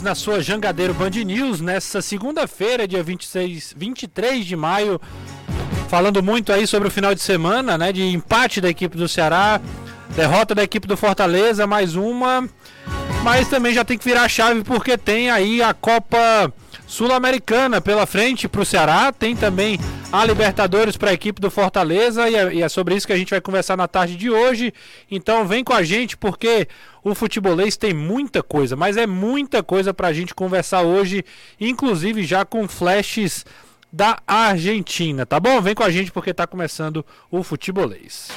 na 0.00 0.14
sua 0.14 0.40
Jangadeiro 0.40 0.94
Band 0.94 1.10
News 1.10 1.60
nessa 1.60 2.00
segunda-feira, 2.00 2.86
dia 2.86 3.02
26, 3.02 3.74
23 3.76 4.46
de 4.46 4.54
maio, 4.54 5.00
falando 5.88 6.22
muito 6.22 6.52
aí 6.52 6.68
sobre 6.68 6.86
o 6.86 6.90
final 6.90 7.12
de 7.16 7.20
semana, 7.20 7.76
né, 7.76 7.92
de 7.92 8.04
empate 8.04 8.60
da 8.60 8.68
equipe 8.68 8.96
do 8.96 9.08
Ceará, 9.08 9.60
derrota 10.14 10.54
da 10.54 10.62
equipe 10.62 10.86
do 10.86 10.96
Fortaleza, 10.96 11.66
mais 11.66 11.96
uma, 11.96 12.48
mas 13.22 13.48
também 13.48 13.72
já 13.72 13.84
tem 13.84 13.96
que 13.96 14.04
virar 14.04 14.22
a 14.22 14.28
chave 14.28 14.62
porque 14.62 14.98
tem 14.98 15.30
aí 15.30 15.62
a 15.62 15.72
Copa 15.72 16.52
Sul-Americana 16.86 17.80
pela 17.80 18.04
frente 18.04 18.48
para 18.48 18.60
o 18.60 18.66
Ceará, 18.66 19.12
tem 19.12 19.36
também 19.36 19.78
a 20.10 20.24
Libertadores 20.24 20.96
para 20.96 21.10
a 21.10 21.14
equipe 21.14 21.40
do 21.40 21.50
Fortaleza 21.50 22.28
e 22.28 22.34
é, 22.34 22.54
e 22.54 22.62
é, 22.62 22.68
sobre 22.68 22.96
isso 22.96 23.06
que 23.06 23.12
a 23.12 23.16
gente 23.16 23.30
vai 23.30 23.40
conversar 23.40 23.76
na 23.76 23.86
tarde 23.86 24.16
de 24.16 24.28
hoje. 24.28 24.74
Então 25.10 25.46
vem 25.46 25.62
com 25.62 25.72
a 25.72 25.82
gente 25.82 26.16
porque 26.16 26.66
o 27.02 27.14
futebolês 27.14 27.76
tem 27.76 27.94
muita 27.94 28.42
coisa, 28.42 28.74
mas 28.74 28.96
é 28.96 29.06
muita 29.06 29.62
coisa 29.62 29.94
para 29.94 30.08
a 30.08 30.12
gente 30.12 30.34
conversar 30.34 30.82
hoje, 30.82 31.24
inclusive 31.60 32.24
já 32.24 32.44
com 32.44 32.66
flashes 32.66 33.46
da 33.92 34.18
Argentina, 34.26 35.24
tá 35.24 35.38
bom? 35.38 35.60
Vem 35.60 35.74
com 35.74 35.82
a 35.82 35.90
gente 35.90 36.10
porque 36.10 36.30
está 36.30 36.46
começando 36.46 37.06
o 37.30 37.42
futebolês. 37.42 38.28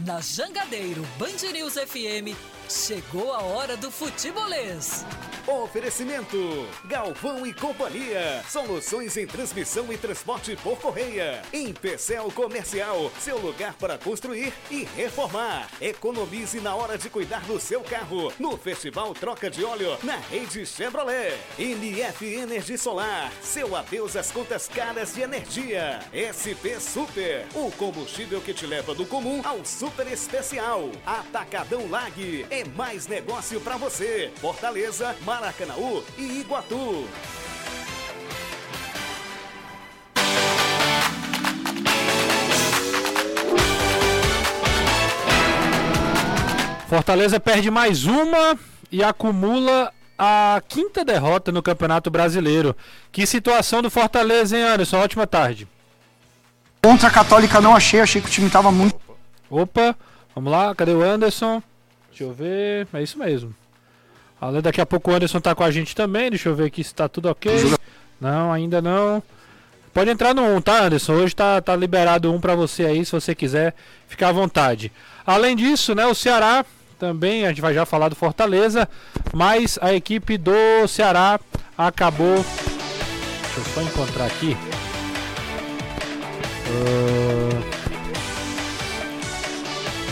Na 0.00 0.20
Jangadeiro 0.20 1.06
Band 1.18 1.52
News 1.52 1.74
FM, 1.74 2.34
chegou 2.68 3.32
a 3.32 3.42
hora 3.42 3.76
do 3.76 3.90
futebolês. 3.90 5.04
Oferecimento: 5.46 6.36
Galvão 6.84 7.46
e 7.46 7.52
Companhia. 7.52 8.42
Soluções 8.48 9.16
em 9.16 9.26
transmissão 9.26 9.92
e 9.92 9.96
transporte 9.96 10.56
por 10.56 10.78
correia. 10.78 11.42
Em 11.52 11.72
Pecel 11.72 12.30
Comercial, 12.32 13.10
seu 13.18 13.38
lugar 13.38 13.74
para 13.74 13.98
construir 13.98 14.52
e 14.70 14.84
reformar. 14.84 15.68
Economize 15.80 16.60
na 16.60 16.74
hora 16.74 16.96
de 16.96 17.10
cuidar 17.10 17.40
do 17.46 17.58
seu 17.58 17.82
carro. 17.82 18.32
No 18.38 18.56
Festival 18.56 19.14
Troca 19.14 19.50
de 19.50 19.64
Óleo, 19.64 19.98
na 20.02 20.16
rede 20.16 20.64
Chevrolet. 20.66 21.38
NF 21.58 22.24
Energia 22.34 22.78
Solar, 22.78 23.32
seu 23.42 23.74
adeus 23.74 24.16
às 24.16 24.30
contas 24.30 24.68
caras 24.68 25.14
de 25.14 25.22
energia. 25.22 26.00
SP 26.12 26.80
Super, 26.80 27.46
o 27.54 27.70
combustível 27.72 28.40
que 28.40 28.54
te 28.54 28.66
leva 28.66 28.94
do 28.94 29.06
comum 29.06 29.40
ao 29.44 29.64
super 29.64 29.94
super 29.94 30.12
especial. 30.12 30.90
Atacadão 31.06 31.88
Lag 31.88 32.46
é 32.60 32.64
mais 32.76 33.08
negócio 33.08 33.60
para 33.60 33.76
você. 33.76 34.30
Fortaleza, 34.36 35.16
Maracanaú 35.22 36.04
e 36.16 36.40
Iguatu. 36.40 37.08
Fortaleza 46.88 47.40
perde 47.40 47.70
mais 47.72 48.04
uma 48.04 48.56
e 48.92 49.02
acumula 49.02 49.92
a 50.16 50.62
quinta 50.68 51.04
derrota 51.04 51.50
no 51.50 51.60
Campeonato 51.60 52.08
Brasileiro. 52.08 52.76
Que 53.10 53.26
situação 53.26 53.82
do 53.82 53.90
Fortaleza, 53.90 54.56
hein, 54.56 54.62
Anderson? 54.62 54.98
Ótima 54.98 55.26
tarde. 55.26 55.66
Contra 56.80 57.08
a 57.08 57.10
Católica 57.10 57.60
não 57.60 57.74
achei, 57.74 58.00
achei 58.00 58.20
que 58.20 58.28
o 58.28 58.30
time 58.30 58.46
estava 58.46 58.70
muito 58.70 59.00
Opa, 59.50 59.96
vamos 60.34 60.50
lá, 60.50 60.74
cadê 60.74 60.92
o 60.92 61.02
Anderson? 61.02 61.62
Deixa 62.14 62.22
eu 62.22 62.32
ver, 62.32 62.86
é 62.94 63.02
isso 63.02 63.18
mesmo. 63.18 63.52
Além, 64.40 64.62
daqui 64.62 64.80
a 64.80 64.86
pouco 64.86 65.10
o 65.10 65.14
Anderson 65.14 65.40
tá 65.40 65.52
com 65.52 65.64
a 65.64 65.70
gente 65.72 65.96
também, 65.96 66.30
deixa 66.30 66.48
eu 66.48 66.54
ver 66.54 66.66
aqui 66.66 66.84
se 66.84 66.94
tá 66.94 67.08
tudo 67.08 67.28
ok. 67.28 67.52
Não, 68.20 68.52
ainda 68.52 68.80
não. 68.80 69.20
Pode 69.92 70.10
entrar 70.10 70.32
no 70.32 70.42
1, 70.42 70.60
tá, 70.60 70.84
Anderson? 70.84 71.14
Hoje 71.14 71.34
tá, 71.34 71.60
tá 71.60 71.74
liberado 71.74 72.32
um 72.32 72.40
para 72.40 72.54
você 72.54 72.84
aí, 72.84 73.04
se 73.04 73.10
você 73.10 73.34
quiser 73.34 73.74
ficar 74.06 74.28
à 74.28 74.32
vontade. 74.32 74.92
Além 75.26 75.56
disso, 75.56 75.92
né, 75.92 76.06
o 76.06 76.14
Ceará 76.14 76.64
também, 77.00 77.46
a 77.46 77.48
gente 77.48 77.60
vai 77.60 77.74
já 77.74 77.84
falar 77.84 78.08
do 78.08 78.14
Fortaleza, 78.14 78.88
mas 79.32 79.76
a 79.82 79.92
equipe 79.92 80.38
do 80.38 80.86
Ceará 80.86 81.40
acabou. 81.76 82.36
Deixa 82.36 83.58
eu 83.58 83.64
só 83.74 83.82
encontrar 83.82 84.26
aqui. 84.26 84.56
Uh... 86.68 87.64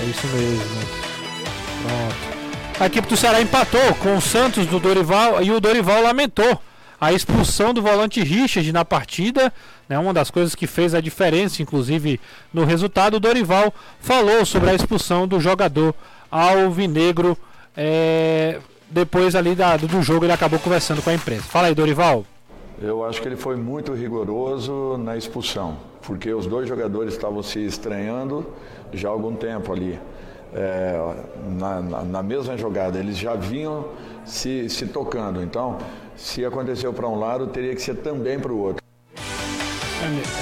É 0.00 0.04
isso 0.04 0.26
mesmo. 0.26 1.01
Pronto. 1.82 2.32
A 2.80 2.86
equipe 2.86 3.08
do 3.08 3.16
Ceará 3.16 3.40
empatou 3.40 3.94
com 3.96 4.16
o 4.16 4.20
Santos 4.20 4.66
do 4.66 4.80
Dorival 4.80 5.42
e 5.42 5.52
o 5.52 5.60
Dorival 5.60 6.02
lamentou 6.02 6.60
a 7.00 7.12
expulsão 7.12 7.74
do 7.74 7.82
volante 7.82 8.22
Richard 8.22 8.72
na 8.72 8.84
partida, 8.84 9.52
né, 9.88 9.98
uma 9.98 10.14
das 10.14 10.30
coisas 10.30 10.54
que 10.54 10.68
fez 10.68 10.94
a 10.94 11.00
diferença, 11.00 11.60
inclusive, 11.60 12.20
no 12.54 12.64
resultado. 12.64 13.14
O 13.14 13.20
Dorival 13.20 13.74
falou 14.00 14.46
sobre 14.46 14.70
a 14.70 14.74
expulsão 14.74 15.26
do 15.26 15.40
jogador 15.40 15.94
alvinegro. 16.30 17.36
É, 17.76 18.60
depois 18.88 19.34
ali 19.34 19.54
da, 19.54 19.76
do 19.76 20.00
jogo 20.02 20.24
ele 20.24 20.32
acabou 20.32 20.58
conversando 20.60 21.02
com 21.02 21.10
a 21.10 21.14
imprensa. 21.14 21.42
Fala 21.42 21.68
aí, 21.68 21.74
Dorival. 21.74 22.24
Eu 22.80 23.04
acho 23.04 23.20
que 23.20 23.26
ele 23.26 23.36
foi 23.36 23.56
muito 23.56 23.92
rigoroso 23.92 24.96
na 24.96 25.16
expulsão, 25.16 25.78
porque 26.02 26.32
os 26.32 26.46
dois 26.46 26.68
jogadores 26.68 27.14
estavam 27.14 27.42
se 27.42 27.58
estranhando 27.64 28.46
já 28.92 29.08
há 29.08 29.12
algum 29.12 29.34
tempo 29.34 29.72
ali. 29.72 29.98
É, 30.54 31.00
na, 31.58 31.80
na, 31.80 32.02
na, 32.02 32.22
mesma 32.22 32.56
jogada, 32.58 32.98
eles 32.98 33.16
já 33.16 33.34
vinham 33.34 33.86
se, 34.24 34.68
se 34.68 34.86
tocando. 34.86 35.42
Então, 35.42 35.78
se 36.16 36.44
aconteceu 36.44 36.92
para 36.92 37.08
um 37.08 37.18
lado, 37.18 37.46
teria 37.46 37.74
que 37.74 37.80
ser 37.80 37.96
também 37.96 38.38
para 38.38 38.52
o 38.52 38.58
outro. 38.58 38.82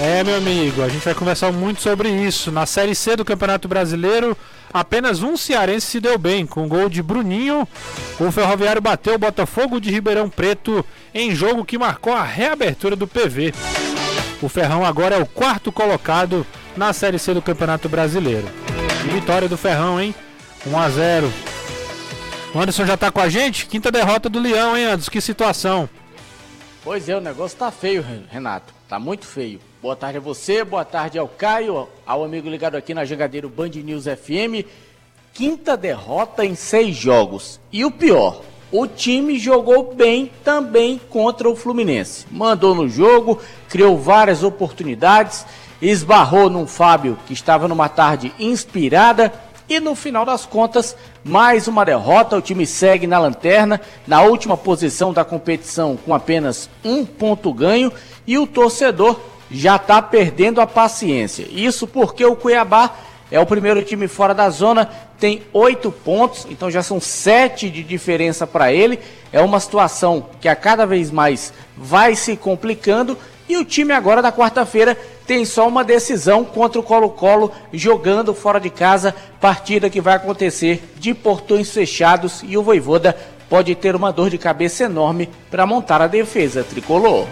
É, 0.01 0.25
meu 0.25 0.37
amigo, 0.37 0.83
a 0.83 0.89
gente 0.89 1.05
vai 1.05 1.15
conversar 1.15 1.53
muito 1.53 1.81
sobre 1.83 2.09
isso. 2.09 2.51
Na 2.51 2.67
Série 2.67 2.95
C 2.95 3.15
do 3.15 3.25
Campeonato 3.25 3.69
Brasileiro, 3.69 4.37
apenas 4.73 5.23
um 5.23 5.37
cearense 5.37 5.87
se 5.87 6.01
deu 6.01 6.19
bem. 6.19 6.47
Com 6.47 6.67
gol 6.67 6.89
de 6.89 7.03
Bruninho, 7.03 7.69
o 8.19 8.33
Ferroviário 8.33 8.81
bateu 8.81 9.15
o 9.15 9.19
Botafogo 9.19 9.81
de 9.81 9.91
Ribeirão 9.91 10.31
Preto 10.31 10.85
em 11.15 11.35
jogo 11.35 11.65
que 11.65 11.79
marcou 11.79 12.15
a 12.15 12.23
reabertura 12.23 12.97
do 12.97 13.07
PV. 13.07 13.53
O 14.41 14.49
Ferrão 14.49 14.85
agora 14.85 15.17
é 15.17 15.23
o 15.23 15.27
quarto 15.27 15.71
colocado 15.71 16.47
na 16.77 16.93
Série 16.93 17.19
C 17.19 17.35
do 17.35 17.43
Campeonato 17.43 17.89
Brasileiro. 17.89 18.49
Vitória 19.09 19.49
do 19.49 19.57
Ferrão, 19.57 20.01
hein? 20.01 20.15
1 20.67 20.79
a 20.79 20.91
0. 20.91 21.33
O 22.55 22.59
Anderson 22.59 22.85
já 22.85 22.97
tá 22.97 23.11
com 23.11 23.21
a 23.21 23.29
gente? 23.29 23.67
Quinta 23.67 23.91
derrota 23.91 24.29
do 24.29 24.39
Leão, 24.39 24.77
hein, 24.77 24.85
Anderson? 24.85 25.11
Que 25.11 25.21
situação. 25.21 25.89
Pois 26.85 27.09
é, 27.09 27.17
o 27.17 27.21
negócio 27.21 27.57
tá 27.57 27.71
feio, 27.71 28.05
Renato. 28.31 28.73
Tá 28.89 28.99
muito 28.99 29.27
feio. 29.27 29.61
Boa 29.81 29.97
tarde 29.97 30.19
a 30.19 30.21
você, 30.21 30.63
boa 30.63 30.85
tarde 30.85 31.19
ao 31.19 31.29
Caio, 31.29 31.89
ao 32.05 32.25
amigo 32.25 32.49
ligado 32.49 32.75
aqui 32.75 32.93
na 32.93 33.05
Jangadeiro 33.05 33.49
Band 33.49 33.71
News 33.71 34.05
FM. 34.05 34.67
Quinta 35.33 35.77
derrota 35.77 36.45
em 36.45 36.55
seis 36.55 36.97
jogos. 36.97 37.61
E 37.73 37.85
o 37.85 37.91
pior, 37.91 38.43
o 38.71 38.87
time 38.87 39.39
jogou 39.39 39.95
bem 39.95 40.31
também 40.45 41.01
contra 41.09 41.49
o 41.49 41.57
Fluminense. 41.57 42.27
Mandou 42.31 42.75
no 42.75 42.89
jogo, 42.89 43.41
criou 43.69 43.97
várias 43.97 44.43
oportunidades 44.43 45.47
esbarrou 45.81 46.51
num 46.51 46.67
Fábio 46.67 47.19
que 47.27 47.33
estava 47.33 47.67
numa 47.67 47.89
tarde 47.89 48.33
inspirada 48.39 49.33
e 49.69 49.79
no 49.79 49.95
final 49.95 50.25
das 50.25 50.45
contas, 50.45 50.97
mais 51.23 51.69
uma 51.69 51.85
derrota. 51.85 52.37
O 52.37 52.43
time 52.43 52.67
segue 52.67 53.07
na 53.07 53.21
lanterna, 53.21 53.81
na 54.05 54.21
última 54.23 54.57
posição 54.57 55.13
da 55.13 55.25
competição 55.25 55.97
com 55.97 56.13
apenas 56.13 56.69
um 56.85 57.07
ponto 57.07 57.53
ganho 57.53 57.93
e 58.27 58.37
o 58.37 58.49
torcedor 58.49 59.21
já 59.49 59.77
está 59.77 60.03
perdendo 60.03 60.61
a 60.61 60.67
paciência. 60.67 61.47
Isso 61.51 61.87
porque 61.87 62.25
o 62.25 62.35
Cuiabá 62.35 62.97
é 63.31 63.39
o 63.39 63.47
primeiro 63.47 63.81
time 63.85 64.09
fora 64.09 64.35
da 64.35 64.51
zona, 64.51 64.91
tem 65.21 65.43
oito 65.53 65.93
pontos, 65.93 66.47
então 66.51 66.69
já 66.69 66.83
são 66.83 67.01
sete 67.01 67.71
de 67.71 67.85
diferença 67.85 68.47
para 68.47 68.73
ele. 68.73 68.99
É 69.33 69.41
uma 69.41 69.61
situação 69.61 70.27
que 70.41 70.49
a 70.49 70.57
cada 70.57 70.85
vez 70.85 71.13
mais 71.13 71.53
vai 71.77 72.17
se 72.17 72.37
complicando 72.37 73.17
e 73.51 73.57
o 73.57 73.65
time 73.65 73.93
agora 73.93 74.23
da 74.23 74.31
quarta-feira 74.31 74.97
tem 75.27 75.45
só 75.45 75.67
uma 75.67 75.83
decisão 75.83 76.45
contra 76.45 76.79
o 76.79 76.85
Colo-Colo 76.85 77.53
jogando 77.73 78.33
fora 78.33 78.61
de 78.61 78.71
casa, 78.71 79.13
partida 79.41 79.91
que 79.91 80.01
vai 80.01 80.15
acontecer 80.15 80.81
de 80.97 81.13
portões 81.13 81.69
fechados 81.69 82.45
e 82.47 82.57
o 82.57 82.63
Voivoda 82.63 83.17
pode 83.49 83.75
ter 83.75 83.97
uma 83.97 84.13
dor 84.13 84.31
de 84.31 84.39
cabeça 84.39 84.85
enorme 84.85 85.29
para 85.51 85.67
montar 85.67 86.01
a 86.01 86.07
defesa 86.07 86.63
tricolor. 86.63 87.27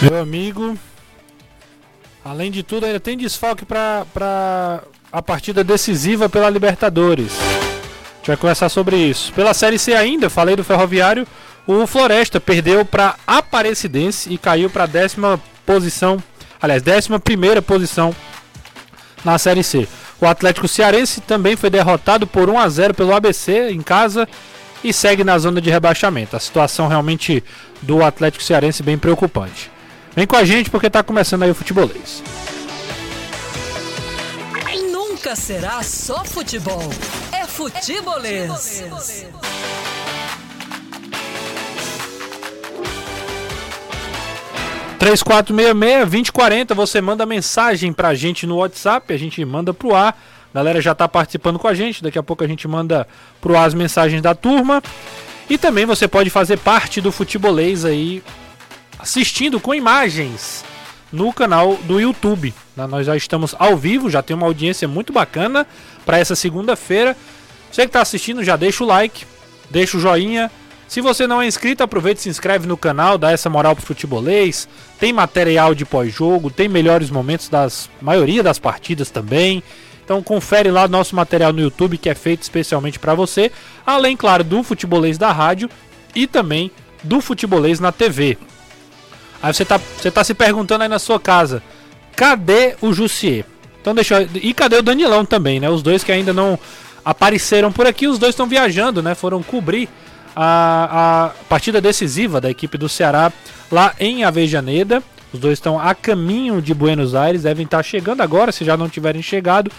Meu 0.00 0.18
amigo, 0.18 0.78
além 2.24 2.50
de 2.50 2.62
tudo, 2.62 2.86
ainda 2.86 2.98
tem 2.98 3.18
desfalque 3.18 3.66
para 3.66 4.82
a 5.12 5.20
partida 5.20 5.62
decisiva 5.62 6.26
pela 6.26 6.48
Libertadores. 6.48 7.32
A 7.32 8.16
gente 8.16 8.28
vai 8.28 8.36
conversar 8.38 8.70
sobre 8.70 8.96
isso. 8.96 9.30
Pela 9.34 9.52
Série 9.52 9.78
C 9.78 9.92
ainda, 9.92 10.30
falei 10.30 10.56
do 10.56 10.64
Ferroviário, 10.64 11.26
o 11.66 11.86
Floresta 11.86 12.40
perdeu 12.40 12.84
para 12.84 13.16
Aparecidense 13.26 14.32
e 14.32 14.38
caiu 14.38 14.70
para 14.70 14.84
a 14.84 14.86
décima 14.86 15.40
posição, 15.64 16.22
aliás, 16.60 16.82
11 16.82 17.60
posição 17.62 18.14
na 19.24 19.38
Série 19.38 19.62
C. 19.62 19.88
O 20.20 20.26
Atlético 20.26 20.68
Cearense 20.68 21.20
também 21.20 21.56
foi 21.56 21.70
derrotado 21.70 22.26
por 22.26 22.50
1 22.50 22.58
a 22.58 22.68
0 22.68 22.94
pelo 22.94 23.14
ABC 23.14 23.70
em 23.70 23.80
casa 23.80 24.28
e 24.84 24.92
segue 24.92 25.24
na 25.24 25.38
zona 25.38 25.60
de 25.60 25.70
rebaixamento. 25.70 26.36
A 26.36 26.40
situação 26.40 26.88
realmente 26.88 27.42
do 27.80 28.02
Atlético 28.04 28.44
Cearense 28.44 28.82
bem 28.82 28.98
preocupante. 28.98 29.70
Vem 30.14 30.26
com 30.26 30.36
a 30.36 30.44
gente 30.44 30.70
porque 30.70 30.88
está 30.88 31.02
começando 31.02 31.44
aí 31.44 31.50
o 31.50 31.54
futebolês. 31.54 32.22
Nunca 35.20 35.36
será 35.36 35.82
só 35.82 36.24
futebol, 36.24 36.90
é 37.30 37.46
futebolês. 37.46 38.50
futebolês. 38.50 39.26
3466-2040, 45.00 46.74
você 46.74 47.00
manda 47.00 47.24
mensagem 47.24 47.90
pra 47.90 48.14
gente 48.14 48.46
no 48.46 48.56
WhatsApp, 48.56 49.12
a 49.14 49.16
gente 49.16 49.42
manda 49.46 49.72
pro 49.72 49.94
ar. 49.94 50.14
A 50.52 50.58
galera 50.58 50.80
já 50.80 50.94
tá 50.94 51.08
participando 51.08 51.58
com 51.58 51.66
a 51.66 51.72
gente, 51.72 52.02
daqui 52.02 52.18
a 52.18 52.22
pouco 52.22 52.44
a 52.44 52.46
gente 52.46 52.68
manda 52.68 53.08
pro 53.40 53.56
ar 53.56 53.64
as 53.64 53.72
mensagens 53.72 54.20
da 54.20 54.34
turma. 54.34 54.82
E 55.48 55.56
também 55.56 55.86
você 55.86 56.06
pode 56.06 56.28
fazer 56.28 56.58
parte 56.58 57.00
do 57.00 57.10
futebolês 57.10 57.84
aí, 57.84 58.22
assistindo 58.98 59.58
com 59.58 59.74
imagens 59.74 60.64
no 61.10 61.32
canal 61.32 61.76
do 61.84 61.98
YouTube. 61.98 62.52
Nós 62.76 63.06
já 63.06 63.16
estamos 63.16 63.54
ao 63.58 63.76
vivo, 63.76 64.10
já 64.10 64.22
tem 64.22 64.36
uma 64.36 64.46
audiência 64.46 64.86
muito 64.86 65.12
bacana 65.12 65.66
para 66.04 66.18
essa 66.18 66.36
segunda-feira. 66.36 67.16
Você 67.70 67.82
que 67.82 67.88
está 67.88 68.02
assistindo, 68.02 68.44
já 68.44 68.56
deixa 68.56 68.84
o 68.84 68.86
like, 68.86 69.24
deixa 69.70 69.96
o 69.96 70.00
joinha. 70.00 70.50
Se 70.90 71.00
você 71.00 71.24
não 71.24 71.40
é 71.40 71.46
inscrito, 71.46 71.84
aproveita 71.84 72.18
e 72.18 72.22
se 72.24 72.28
inscreve 72.28 72.66
no 72.66 72.76
canal, 72.76 73.16
dá 73.16 73.30
essa 73.30 73.48
moral 73.48 73.76
pro 73.76 73.86
futebolês. 73.86 74.68
Tem 74.98 75.12
material 75.12 75.72
de 75.72 75.84
pós-jogo, 75.84 76.50
tem 76.50 76.68
melhores 76.68 77.10
momentos 77.10 77.48
das 77.48 77.88
maioria 78.02 78.42
das 78.42 78.58
partidas 78.58 79.08
também. 79.08 79.62
Então 80.04 80.20
confere 80.20 80.68
lá 80.68 80.88
nosso 80.88 81.14
material 81.14 81.52
no 81.52 81.60
YouTube 81.60 81.96
que 81.96 82.10
é 82.10 82.14
feito 82.16 82.42
especialmente 82.42 82.98
para 82.98 83.14
você, 83.14 83.52
além 83.86 84.16
claro 84.16 84.42
do 84.42 84.64
futebolês 84.64 85.16
da 85.16 85.30
rádio 85.30 85.70
e 86.12 86.26
também 86.26 86.72
do 87.04 87.20
futebolês 87.20 87.78
na 87.78 87.92
TV. 87.92 88.36
Aí 89.40 89.54
você 89.54 89.64
tá, 89.64 89.78
você 89.78 90.10
tá 90.10 90.24
se 90.24 90.34
perguntando 90.34 90.82
aí 90.82 90.88
na 90.88 90.98
sua 90.98 91.20
casa, 91.20 91.62
cadê 92.16 92.74
o 92.80 92.92
Jussier? 92.92 93.44
Então 93.80 93.94
deixa. 93.94 94.28
E 94.34 94.52
cadê 94.52 94.78
o 94.78 94.82
Danilão 94.82 95.24
também, 95.24 95.60
né? 95.60 95.70
Os 95.70 95.84
dois 95.84 96.02
que 96.02 96.10
ainda 96.10 96.32
não 96.32 96.58
apareceram 97.04 97.70
por 97.70 97.86
aqui, 97.86 98.08
os 98.08 98.18
dois 98.18 98.32
estão 98.32 98.48
viajando, 98.48 99.00
né? 99.00 99.14
Foram 99.14 99.40
cobrir 99.40 99.88
a, 100.34 101.26
a 101.26 101.28
partida 101.48 101.80
decisiva 101.80 102.40
da 102.40 102.50
equipe 102.50 102.78
do 102.78 102.88
Ceará 102.88 103.32
lá 103.70 103.94
em 103.98 104.24
Avejaneda. 104.24 105.02
Os 105.32 105.38
dois 105.38 105.54
estão 105.54 105.78
a 105.78 105.94
caminho 105.94 106.60
de 106.60 106.74
Buenos 106.74 107.14
Aires, 107.14 107.42
devem 107.42 107.64
estar 107.64 107.82
chegando 107.82 108.20
agora, 108.20 108.50
se 108.50 108.64
já 108.64 108.76
não 108.76 108.88
tiverem 108.88 109.22
chegado. 109.22 109.70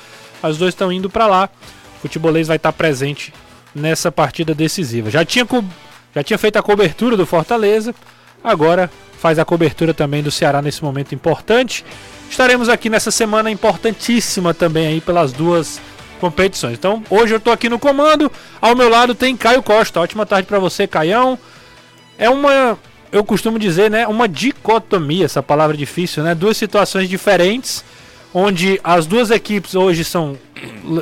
Os 0.41 0.57
dois 0.57 0.73
estão 0.73 0.91
indo 0.91 1.09
para 1.09 1.27
lá. 1.27 1.49
O 1.97 2.01
futebolês 2.01 2.47
vai 2.47 2.57
estar 2.57 2.71
presente 2.71 3.33
nessa 3.75 4.11
partida 4.11 4.53
decisiva. 4.53 5.09
Já 5.09 5.25
tinha, 5.25 5.45
já 6.15 6.23
tinha 6.23 6.37
feito 6.37 6.57
a 6.57 6.63
cobertura 6.63 7.17
do 7.17 7.25
Fortaleza, 7.25 7.93
agora 8.43 8.89
faz 9.19 9.37
a 9.37 9.45
cobertura 9.45 9.93
também 9.93 10.23
do 10.23 10.31
Ceará 10.31 10.61
nesse 10.61 10.83
momento 10.83 11.13
importante. 11.13 11.85
Estaremos 12.29 12.69
aqui 12.69 12.89
nessa 12.89 13.11
semana 13.11 13.51
importantíssima 13.51 14.53
também 14.53 14.87
aí 14.87 15.01
pelas 15.01 15.31
duas 15.31 15.79
competições. 16.21 16.77
Então, 16.77 17.03
hoje 17.09 17.33
eu 17.33 17.37
estou 17.37 17.51
aqui 17.51 17.67
no 17.67 17.79
comando. 17.79 18.31
Ao 18.61 18.75
meu 18.75 18.87
lado 18.87 19.15
tem 19.15 19.35
Caio 19.35 19.63
Costa. 19.63 19.99
Ótima 19.99 20.25
tarde 20.25 20.47
para 20.47 20.59
você, 20.59 20.85
Caião. 20.85 21.37
É 22.17 22.29
uma, 22.29 22.77
eu 23.11 23.23
costumo 23.23 23.57
dizer, 23.57 23.89
né, 23.89 24.07
uma 24.07 24.29
dicotomia, 24.29 25.25
essa 25.25 25.41
palavra 25.41 25.75
difícil, 25.75 26.23
né? 26.23 26.35
Duas 26.35 26.55
situações 26.55 27.09
diferentes, 27.09 27.83
onde 28.31 28.79
as 28.83 29.07
duas 29.07 29.31
equipes 29.31 29.73
hoje 29.73 30.03
são 30.03 30.37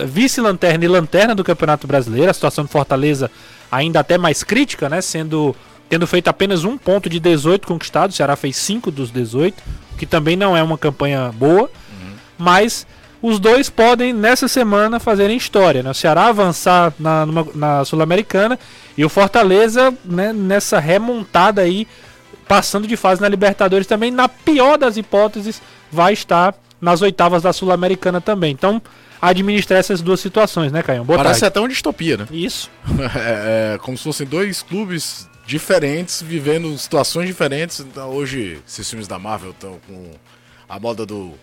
vice-lanterna 0.06 0.86
e 0.86 0.88
lanterna 0.88 1.36
do 1.36 1.44
Campeonato 1.44 1.86
Brasileiro. 1.86 2.32
A 2.32 2.34
situação 2.34 2.64
do 2.64 2.70
Fortaleza 2.70 3.30
ainda 3.70 4.00
até 4.00 4.18
mais 4.18 4.42
crítica, 4.42 4.88
né, 4.88 5.02
sendo 5.02 5.54
tendo 5.90 6.06
feito 6.06 6.28
apenas 6.28 6.64
um 6.64 6.78
ponto 6.78 7.10
de 7.10 7.20
18 7.20 7.68
conquistados. 7.68 8.14
O 8.14 8.18
Ceará 8.18 8.36
fez 8.36 8.56
5 8.58 8.92
dos 8.92 9.10
18, 9.10 9.62
que 9.98 10.06
também 10.06 10.36
não 10.36 10.56
é 10.56 10.62
uma 10.62 10.78
campanha 10.78 11.32
boa, 11.34 11.64
uhum. 11.64 12.14
mas 12.38 12.86
os 13.22 13.40
dois 13.40 13.70
podem 13.70 14.14
nessa 14.14 14.48
semana 14.48 15.00
fazerem 15.00 15.38
história. 15.38 15.84
Né? 15.84 15.92
O 15.92 15.94
Ceará 15.94 16.28
avançar 16.28 16.94
na, 16.98 17.26
na 17.54 17.86
Sul-Americana 17.86 18.58
e 18.98 19.04
o 19.04 19.10
Fortaleza 19.10 19.94
né, 20.06 20.32
nessa 20.32 20.80
remontada 20.80 21.62
aí, 21.62 21.88
passando 22.48 22.88
de 22.88 22.96
fase 22.96 23.22
na 23.22 23.28
Libertadores 23.28 23.88
também. 23.88 24.12
Na 24.12 24.30
pior 24.30 24.78
das 24.78 24.98
hipóteses, 24.98 25.62
vai 25.92 26.14
estar 26.14 26.56
nas 26.80 27.02
oitavas 27.02 27.44
da 27.44 27.52
Sul-Americana 27.52 28.22
também. 28.22 28.52
Então, 28.52 28.82
administrar 29.22 29.80
essas 29.80 30.02
duas 30.02 30.20
situações, 30.20 30.72
né, 30.72 30.82
Caio? 30.82 31.04
Boa 31.04 31.18
Parece 31.18 31.42
tarde. 31.42 31.52
até 31.52 31.60
uma 31.60 31.68
distopia, 31.68 32.18
né? 32.18 32.28
Isso. 32.32 32.72
é, 33.16 33.74
é, 33.76 33.78
como 33.80 33.98
se 33.98 34.04
fossem 34.06 34.26
dois 34.26 34.62
clubes 34.62 35.28
diferentes, 35.46 36.22
vivendo 36.22 36.78
situações 36.78 37.28
diferentes. 37.28 37.82
Então, 37.82 38.10
hoje, 38.12 38.62
esses 38.66 38.88
filmes 38.90 39.08
da 39.08 39.20
Marvel 39.20 39.52
estão 39.52 39.78
com 39.86 40.12
a 40.70 40.80
moda 40.80 41.06
do 41.06 41.34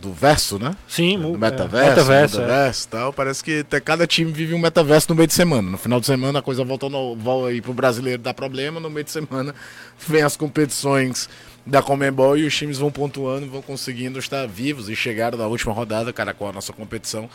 do 0.00 0.12
verso, 0.12 0.58
né? 0.58 0.74
Sim, 0.88 1.18
do 1.18 1.38
metaverso, 1.38 1.76
é, 1.76 1.88
metaverso, 1.90 2.40
metaverso 2.40 2.88
é. 2.88 2.90
tal. 2.90 3.12
Parece 3.12 3.44
que 3.44 3.64
cada 3.84 4.06
time 4.06 4.32
vive 4.32 4.54
um 4.54 4.58
metaverso 4.58 5.08
no 5.10 5.14
meio 5.14 5.26
de 5.26 5.34
semana. 5.34 5.70
No 5.70 5.78
final 5.78 6.00
de 6.00 6.06
semana 6.06 6.38
a 6.38 6.42
coisa 6.42 6.64
volta, 6.64 6.88
no, 6.88 7.14
volta 7.16 7.48
aí 7.48 7.60
pro 7.60 7.72
brasileiro 7.72 8.22
dá 8.22 8.32
problema, 8.32 8.80
no 8.80 8.90
meio 8.90 9.04
de 9.04 9.10
semana 9.10 9.54
vem 10.08 10.22
as 10.22 10.36
competições 10.36 11.28
da 11.64 11.82
Comembol 11.82 12.36
e 12.36 12.46
os 12.46 12.56
times 12.56 12.78
vão 12.78 12.90
pontuando, 12.90 13.46
vão 13.46 13.62
conseguindo 13.62 14.18
estar 14.18 14.46
vivos 14.46 14.88
e 14.88 14.96
chegaram 14.96 15.38
na 15.38 15.46
última 15.46 15.72
rodada, 15.72 16.12
cara, 16.12 16.32
com 16.32 16.48
a 16.48 16.52
nossa 16.52 16.72
competição, 16.72 17.28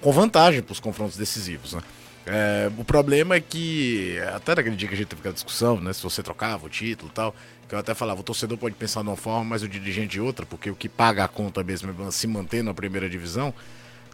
com 0.00 0.12
vantagem 0.12 0.62
para 0.62 0.72
os 0.72 0.80
confrontos 0.80 1.16
decisivos, 1.16 1.74
né? 1.74 1.80
É, 2.24 2.70
o 2.78 2.84
problema 2.84 3.34
é 3.34 3.40
que, 3.40 4.16
até 4.32 4.54
naquele 4.54 4.76
dia 4.76 4.88
que 4.88 4.94
a 4.94 4.96
gente 4.96 5.08
teve 5.08 5.20
aquela 5.20 5.34
discussão, 5.34 5.80
né? 5.80 5.92
Se 5.92 6.02
você 6.02 6.22
trocava 6.22 6.66
o 6.66 6.68
título 6.68 7.10
e 7.10 7.14
tal, 7.14 7.34
eu 7.74 7.78
até 7.78 7.94
falava, 7.94 8.20
o 8.20 8.24
torcedor 8.24 8.58
pode 8.58 8.74
pensar 8.74 9.02
de 9.02 9.08
uma 9.08 9.16
forma, 9.16 9.44
mas 9.44 9.62
o 9.62 9.68
dirigente 9.68 10.08
de 10.08 10.20
outra, 10.20 10.44
porque 10.44 10.70
o 10.70 10.74
que 10.74 10.88
paga 10.88 11.24
a 11.24 11.28
conta 11.28 11.62
mesmo 11.62 11.90
é 12.06 12.10
se 12.10 12.26
manter 12.26 12.62
na 12.62 12.74
primeira 12.74 13.08
divisão, 13.08 13.54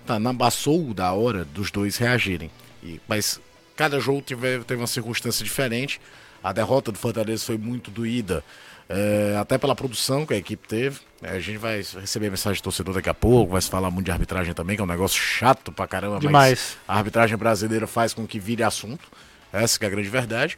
tá, 0.06 0.19
na 0.19 0.32
passou 0.32 0.94
da 0.94 1.12
hora 1.12 1.44
dos 1.44 1.70
dois 1.70 1.96
reagirem. 1.96 2.50
E, 2.82 3.00
mas 3.08 3.40
cada 3.76 3.99
jogo 3.99 4.22
teve, 4.22 4.60
teve 4.60 4.81
uma 4.81 4.87
circunstância 4.87 5.44
diferente. 5.44 6.00
A 6.43 6.52
derrota 6.52 6.93
do 6.93 6.99
Fortaleza 6.99 7.44
foi 7.44 7.58
muito 7.58 7.90
doída, 7.90 8.44
é, 8.88 9.37
até 9.38 9.58
pela 9.58 9.75
produção 9.75 10.25
que 10.25 10.34
a 10.34 10.37
equipe 10.37 10.66
teve. 10.66 11.00
É, 11.20 11.31
a 11.31 11.40
gente 11.40 11.58
vai 11.58 11.78
receber 11.78 12.31
mensagem 12.31 12.56
de 12.56 12.62
torcedor 12.62 12.94
daqui 12.94 13.08
a 13.08 13.14
pouco, 13.14 13.52
vai 13.52 13.61
se 13.61 13.69
falar 13.69 13.90
muito 13.90 14.06
de 14.06 14.12
arbitragem 14.12 14.54
também, 14.54 14.76
que 14.76 14.81
é 14.81 14.84
um 14.84 14.88
negócio 14.88 15.20
chato 15.20 15.72
pra 15.72 15.87
caramba, 15.87 16.20
Demais. 16.20 16.50
mas 16.50 16.76
a 16.87 16.96
arbitragem 16.96 17.37
brasileira 17.37 17.87
faz 17.87 18.14
com 18.14 18.26
que 18.26 18.38
vire 18.38 18.62
assunto. 18.62 19.08
Essa 19.52 19.78
é 19.82 19.87
a 19.87 19.90
grande 19.90 20.08
verdade. 20.08 20.56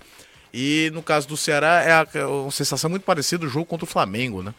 E 0.53 0.91
no 0.93 1.03
caso 1.03 1.29
do 1.29 1.37
Ceará 1.37 1.83
é, 1.85 2.19
é 2.19 2.27
uma 2.27 2.51
sensação 2.51 2.91
muito 2.91 3.05
parecida 3.05 3.45
do 3.45 3.49
jogo 3.51 3.67
contra 3.67 3.85
o 3.85 3.89
Flamengo, 3.89 4.43
né? 4.43 4.55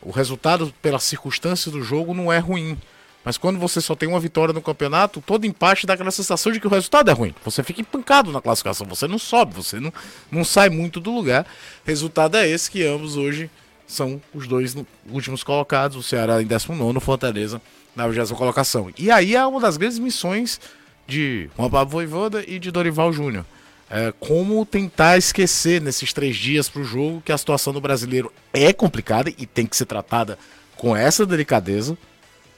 O 0.00 0.10
resultado, 0.10 0.74
pelas 0.82 1.04
circunstâncias 1.04 1.72
do 1.72 1.82
jogo, 1.82 2.12
não 2.12 2.32
é 2.32 2.38
ruim. 2.38 2.76
Mas 3.24 3.38
quando 3.38 3.58
você 3.58 3.80
só 3.80 3.94
tem 3.94 4.08
uma 4.08 4.18
vitória 4.18 4.52
no 4.52 4.60
campeonato, 4.60 5.22
todo 5.24 5.46
empate 5.46 5.86
dá 5.86 5.94
aquela 5.94 6.10
sensação 6.10 6.50
de 6.50 6.58
que 6.58 6.66
o 6.66 6.70
resultado 6.70 7.08
é 7.08 7.14
ruim. 7.14 7.32
Você 7.44 7.62
fica 7.62 7.80
empancado 7.80 8.32
na 8.32 8.40
classificação, 8.40 8.84
você 8.86 9.06
não 9.06 9.18
sobe, 9.18 9.54
você 9.54 9.78
não, 9.78 9.92
não 10.30 10.44
sai 10.44 10.68
muito 10.68 10.98
do 10.98 11.14
lugar. 11.14 11.46
Resultado 11.84 12.36
é 12.36 12.48
esse 12.48 12.68
que 12.68 12.84
ambos 12.84 13.16
hoje 13.16 13.48
são 13.86 14.20
os 14.34 14.48
dois 14.48 14.74
últimos 15.08 15.44
colocados, 15.44 15.96
o 15.96 16.02
Ceará 16.02 16.42
em 16.42 16.46
19 16.46 16.96
o 16.96 17.00
Fortaleza 17.00 17.62
na 17.94 18.08
20 18.08 18.34
colocação. 18.34 18.90
E 18.98 19.08
aí 19.08 19.36
é 19.36 19.46
uma 19.46 19.60
das 19.60 19.76
grandes 19.76 20.00
missões 20.00 20.60
de 21.06 21.48
Juan 21.56 21.70
Pablo 21.70 21.92
Voivoda 21.92 22.42
e 22.44 22.58
de 22.58 22.72
Dorival 22.72 23.12
Júnior 23.12 23.44
é, 23.92 24.10
como 24.18 24.64
tentar 24.64 25.18
esquecer 25.18 25.82
nesses 25.82 26.14
três 26.14 26.34
dias 26.34 26.66
para 26.66 26.80
o 26.80 26.84
jogo 26.84 27.22
que 27.22 27.30
a 27.30 27.36
situação 27.36 27.74
do 27.74 27.80
brasileiro 27.80 28.32
é 28.50 28.72
complicada 28.72 29.30
e 29.36 29.44
tem 29.44 29.66
que 29.66 29.76
ser 29.76 29.84
tratada 29.84 30.38
com 30.76 30.96
essa 30.96 31.26
delicadeza, 31.26 31.96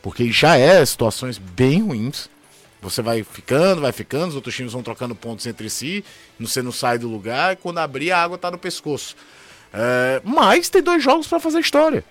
porque 0.01 0.31
já 0.31 0.57
é 0.57 0.87
situações 0.87 1.37
bem 1.37 1.83
ruins. 1.83 2.31
Você 2.81 3.03
vai 3.03 3.25
ficando, 3.25 3.81
vai 3.81 3.91
ficando, 3.91 4.29
os 4.29 4.37
outros 4.37 4.55
times 4.55 4.73
vão 4.73 4.83
trocando 4.83 5.15
pontos 5.15 5.45
entre 5.47 5.69
si, 5.69 6.05
você 6.39 6.63
não 6.63 6.71
sai 6.71 6.99
do 6.99 7.09
lugar 7.09 7.55
e 7.55 7.57
quando 7.57 7.79
abrir 7.79 8.13
a 8.13 8.23
água 8.23 8.37
está 8.37 8.49
no 8.49 8.59
pescoço. 8.59 9.17
É, 9.73 10.21
mas 10.23 10.69
tem 10.69 10.83
dois 10.83 11.03
jogos 11.03 11.27
para 11.27 11.41
fazer 11.41 11.59
história. 11.59 12.05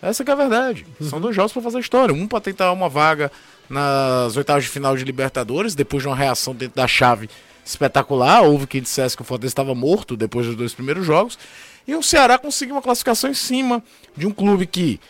Essa 0.00 0.22
é 0.22 0.30
a 0.30 0.34
verdade. 0.36 0.86
Uhum. 1.00 1.08
São 1.08 1.20
dois 1.20 1.34
jogos 1.34 1.52
para 1.52 1.62
fazer 1.62 1.80
história. 1.80 2.14
Um 2.14 2.28
para 2.28 2.40
tentar 2.40 2.70
uma 2.70 2.88
vaga 2.88 3.32
nas 3.68 4.36
oitavas 4.36 4.64
de 4.64 4.70
final 4.70 4.96
de 4.96 5.02
Libertadores, 5.02 5.74
depois 5.74 6.02
de 6.02 6.08
uma 6.08 6.16
reação 6.16 6.54
dentro 6.54 6.76
da 6.76 6.86
chave 6.86 7.28
espetacular. 7.64 8.42
Houve 8.42 8.66
quem 8.66 8.82
dissesse 8.82 9.16
que 9.16 9.22
o 9.22 9.24
Fortaleza 9.24 9.52
estava 9.52 9.74
morto 9.74 10.16
depois 10.16 10.46
dos 10.46 10.56
dois 10.56 10.74
primeiros 10.74 11.06
jogos. 11.06 11.38
E 11.86 11.94
o 11.94 12.02
Ceará 12.02 12.38
conseguiu 12.38 12.74
uma 12.74 12.82
classificação 12.82 13.30
em 13.30 13.34
cima 13.34 13.82
de 14.16 14.26
um 14.26 14.30
clube 14.30 14.66
que 14.66 15.00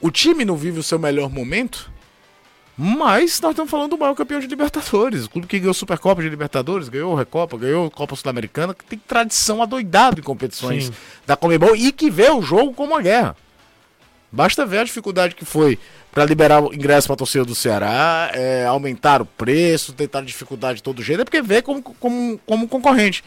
o 0.00 0.10
time 0.10 0.44
não 0.44 0.56
vive 0.56 0.78
o 0.78 0.82
seu 0.82 0.98
melhor 0.98 1.30
momento, 1.30 1.90
mas 2.76 3.40
nós 3.40 3.52
estamos 3.52 3.70
falando 3.70 3.90
do 3.90 3.98
maior 3.98 4.14
campeão 4.14 4.38
de 4.38 4.46
Libertadores. 4.46 5.24
O 5.24 5.30
clube 5.30 5.46
que 5.46 5.58
ganhou 5.58 5.72
Supercopa 5.72 6.20
de 6.20 6.28
Libertadores, 6.28 6.88
ganhou 6.88 7.14
Recopa, 7.14 7.56
ganhou 7.56 7.90
Copa 7.90 8.14
Sul-Americana, 8.14 8.74
que 8.74 8.84
tem 8.84 8.98
tradição 8.98 9.62
adoidado 9.62 10.20
em 10.20 10.22
competições 10.22 10.86
Sim. 10.86 10.92
da 11.26 11.36
Comebol 11.36 11.74
e 11.74 11.90
que 11.90 12.10
vê 12.10 12.28
o 12.30 12.42
jogo 12.42 12.74
como 12.74 12.92
uma 12.92 13.00
guerra. 13.00 13.36
Basta 14.30 14.66
ver 14.66 14.78
a 14.78 14.84
dificuldade 14.84 15.34
que 15.34 15.44
foi 15.44 15.78
para 16.12 16.24
liberar 16.24 16.62
o 16.62 16.72
ingresso 16.72 17.06
para 17.06 17.14
a 17.14 17.18
torcida 17.18 17.44
do 17.44 17.54
Ceará, 17.54 18.30
é, 18.32 18.64
aumentar 18.64 19.20
o 19.20 19.26
preço, 19.26 19.92
tentar 19.92 20.22
dificuldade 20.22 20.76
de 20.76 20.82
todo 20.82 21.02
jeito, 21.02 21.20
é 21.20 21.24
porque 21.24 21.42
vê 21.42 21.60
como, 21.60 21.82
como, 21.82 22.40
como 22.46 22.68
concorrente. 22.68 23.22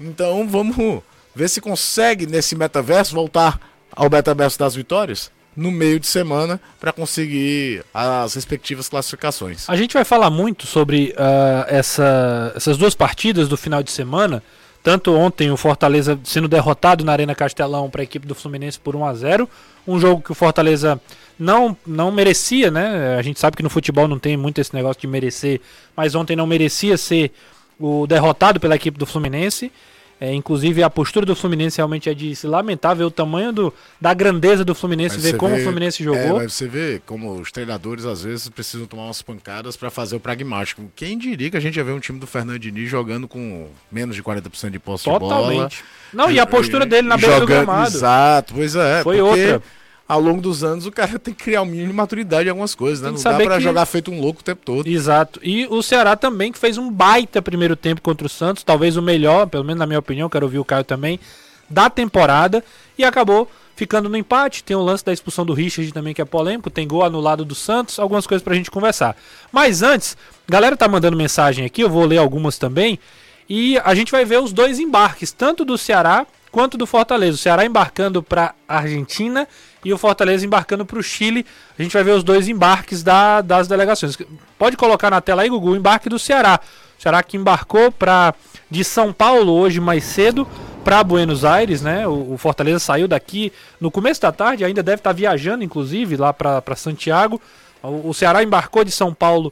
Então 0.00 0.46
vamos 0.48 1.02
ver 1.34 1.48
se 1.48 1.60
consegue 1.60 2.26
nesse 2.26 2.56
metaverso 2.56 3.14
voltar 3.14 3.60
ao 3.92 4.10
metaverso 4.10 4.58
das 4.58 4.74
vitórias 4.74 5.30
no 5.56 5.70
meio 5.70 6.00
de 6.00 6.06
semana 6.06 6.60
para 6.80 6.92
conseguir 6.92 7.84
as 7.92 8.34
respectivas 8.34 8.88
classificações. 8.88 9.68
A 9.68 9.76
gente 9.76 9.94
vai 9.94 10.04
falar 10.04 10.30
muito 10.30 10.66
sobre 10.66 11.14
uh, 11.16 11.66
essa, 11.68 12.52
essas 12.56 12.76
duas 12.76 12.94
partidas 12.94 13.48
do 13.48 13.56
final 13.56 13.82
de 13.82 13.92
semana 13.92 14.42
Tanto 14.84 15.14
ontem 15.14 15.50
o 15.50 15.56
Fortaleza 15.56 16.20
sendo 16.24 16.46
derrotado 16.46 17.06
na 17.06 17.12
Arena 17.12 17.34
Castelão 17.34 17.88
para 17.88 18.02
a 18.02 18.04
equipe 18.04 18.26
do 18.26 18.34
Fluminense 18.34 18.78
por 18.78 18.94
1 18.94 19.06
a 19.06 19.14
0 19.14 19.48
Um 19.88 19.98
jogo 19.98 20.20
que 20.20 20.30
o 20.30 20.34
Fortaleza 20.34 21.00
não, 21.38 21.74
não 21.86 22.12
merecia, 22.12 22.70
né? 22.70 23.16
A 23.18 23.22
gente 23.22 23.40
sabe 23.40 23.56
que 23.56 23.62
no 23.62 23.70
futebol 23.70 24.06
não 24.06 24.18
tem 24.18 24.36
muito 24.36 24.60
esse 24.60 24.74
negócio 24.74 25.00
de 25.00 25.06
merecer, 25.06 25.58
mas 25.96 26.14
ontem 26.14 26.36
não 26.36 26.46
merecia 26.46 26.98
ser 26.98 27.32
o 27.80 28.06
derrotado 28.06 28.60
pela 28.60 28.76
equipe 28.76 28.98
do 28.98 29.06
Fluminense. 29.06 29.72
É, 30.20 30.32
inclusive 30.32 30.82
a 30.82 30.88
postura 30.88 31.26
do 31.26 31.34
Fluminense 31.34 31.76
realmente 31.78 32.08
é 32.08 32.14
de 32.14 32.34
se 32.36 32.46
lamentar 32.46 32.94
ver 32.94 33.04
o 33.04 33.10
tamanho 33.10 33.52
do, 33.52 33.74
da 34.00 34.14
grandeza 34.14 34.64
do 34.64 34.74
Fluminense, 34.74 35.16
Mas 35.16 35.24
ver 35.24 35.36
como 35.36 35.54
vê- 35.54 35.60
o 35.60 35.64
Fluminense 35.64 36.02
É, 36.02 36.04
jogou. 36.04 36.38
mas 36.38 36.52
você 36.52 36.66
vê 36.68 37.02
como 37.04 37.34
os 37.40 37.50
treinadores 37.50 38.04
às 38.06 38.22
vezes 38.22 38.48
precisam 38.48 38.86
tomar 38.86 39.04
umas 39.04 39.20
pancadas 39.22 39.76
para 39.76 39.90
fazer 39.90 40.14
o 40.16 40.20
pragmático. 40.20 40.82
Quem 40.94 41.18
diria 41.18 41.50
que 41.50 41.56
a 41.56 41.60
gente 41.60 41.76
ia 41.76 41.84
ver 41.84 41.92
um 41.92 42.00
time 42.00 42.18
do 42.18 42.26
Fernando 42.26 42.58
Diniz 42.58 42.88
jogando 42.88 43.26
com 43.26 43.68
menos 43.90 44.14
de 44.14 44.22
40% 44.22 44.70
de 44.70 44.78
posse 44.78 45.04
de 45.04 45.10
bola? 45.10 45.20
Totalmente. 45.20 45.84
Não, 46.12 46.30
e 46.30 46.38
a 46.38 46.46
postura 46.46 46.86
dele 46.86 47.08
na 47.08 47.16
beira 47.16 47.34
do 47.34 47.40
Jogando- 47.40 47.66
gramado. 47.66 47.88
Exato, 47.96 48.54
pois 48.54 48.76
é. 48.76 49.02
Foi 49.02 49.20
outra. 49.20 49.60
Ao 50.06 50.20
longo 50.20 50.40
dos 50.42 50.62
anos, 50.62 50.84
o 50.86 50.92
cara 50.92 51.16
tem 51.18 51.32
que 51.32 51.44
criar 51.44 51.62
um 51.62 51.66
mínimo 51.66 51.88
de 51.88 51.94
maturidade 51.94 52.46
em 52.46 52.50
algumas 52.50 52.74
coisas, 52.74 53.00
né? 53.00 53.10
Não 53.10 53.22
dá 53.22 53.36
pra 53.44 53.56
que- 53.56 53.62
jogar 53.62 53.86
feito 53.86 54.10
um 54.10 54.20
louco 54.20 54.40
o 54.40 54.44
tempo 54.44 54.60
todo. 54.64 54.86
Exato. 54.86 55.40
E 55.42 55.66
o 55.70 55.82
Ceará 55.82 56.14
também, 56.16 56.52
que 56.52 56.58
fez 56.58 56.76
um 56.76 56.90
baita 56.90 57.40
primeiro 57.40 57.74
tempo 57.74 58.02
contra 58.02 58.26
o 58.26 58.30
Santos, 58.30 58.62
talvez 58.62 58.96
o 58.96 59.02
melhor, 59.02 59.46
pelo 59.46 59.64
menos 59.64 59.78
na 59.78 59.86
minha 59.86 59.98
opinião, 59.98 60.28
quero 60.28 60.44
ouvir 60.46 60.58
o 60.58 60.64
Caio 60.64 60.84
também, 60.84 61.18
da 61.70 61.88
temporada, 61.88 62.62
e 62.98 63.04
acabou 63.04 63.50
ficando 63.74 64.08
no 64.10 64.16
empate. 64.16 64.62
Tem 64.62 64.76
o 64.76 64.82
lance 64.82 65.02
da 65.04 65.12
expulsão 65.12 65.46
do 65.46 65.54
Richard 65.54 65.90
também, 65.92 66.12
que 66.12 66.20
é 66.20 66.24
polêmico, 66.26 66.68
tem 66.68 66.86
gol 66.86 67.02
anulado 67.02 67.42
do 67.44 67.54
Santos, 67.54 67.98
algumas 67.98 68.26
coisas 68.26 68.42
pra 68.44 68.54
gente 68.54 68.70
conversar. 68.70 69.16
Mas 69.50 69.82
antes, 69.82 70.16
galera 70.46 70.76
tá 70.76 70.86
mandando 70.86 71.16
mensagem 71.16 71.64
aqui, 71.64 71.80
eu 71.82 71.88
vou 71.88 72.04
ler 72.04 72.18
algumas 72.18 72.58
também, 72.58 72.98
e 73.48 73.78
a 73.78 73.94
gente 73.94 74.12
vai 74.12 74.24
ver 74.26 74.38
os 74.40 74.52
dois 74.52 74.78
embarques, 74.78 75.32
tanto 75.32 75.64
do 75.64 75.76
Ceará 75.78 76.26
quanto 76.54 76.78
do 76.78 76.86
Fortaleza. 76.86 77.34
O 77.34 77.38
Ceará 77.38 77.66
embarcando 77.66 78.22
para 78.22 78.54
Argentina 78.68 79.48
e 79.84 79.92
o 79.92 79.98
Fortaleza 79.98 80.46
embarcando 80.46 80.86
para 80.86 81.00
o 81.00 81.02
Chile. 81.02 81.44
A 81.76 81.82
gente 81.82 81.92
vai 81.92 82.04
ver 82.04 82.12
os 82.12 82.22
dois 82.22 82.46
embarques 82.48 83.02
da- 83.02 83.40
das 83.40 83.66
delegações. 83.66 84.16
Pode 84.56 84.76
colocar 84.76 85.10
na 85.10 85.20
tela 85.20 85.42
aí, 85.42 85.48
Gugu, 85.48 85.70
o 85.72 85.76
embarque 85.76 86.08
do 86.08 86.16
Ceará. 86.16 86.60
O 86.96 87.02
Ceará 87.02 87.24
que 87.24 87.36
embarcou 87.36 87.90
para 87.90 88.32
de 88.70 88.84
São 88.84 89.12
Paulo 89.12 89.52
hoje 89.52 89.80
mais 89.80 90.04
cedo 90.04 90.46
para 90.84 91.02
Buenos 91.02 91.44
Aires, 91.44 91.82
né? 91.82 92.06
O, 92.06 92.34
o 92.34 92.38
Fortaleza 92.38 92.78
saiu 92.78 93.08
daqui 93.08 93.52
no 93.80 93.90
começo 93.90 94.20
da 94.22 94.30
tarde, 94.30 94.64
ainda 94.64 94.80
deve 94.80 95.00
estar 95.00 95.12
viajando, 95.12 95.64
inclusive, 95.64 96.16
lá 96.16 96.32
para 96.32 96.76
Santiago. 96.76 97.40
O, 97.82 98.10
o 98.10 98.14
Ceará 98.14 98.44
embarcou 98.44 98.84
de 98.84 98.92
São 98.92 99.12
Paulo 99.12 99.50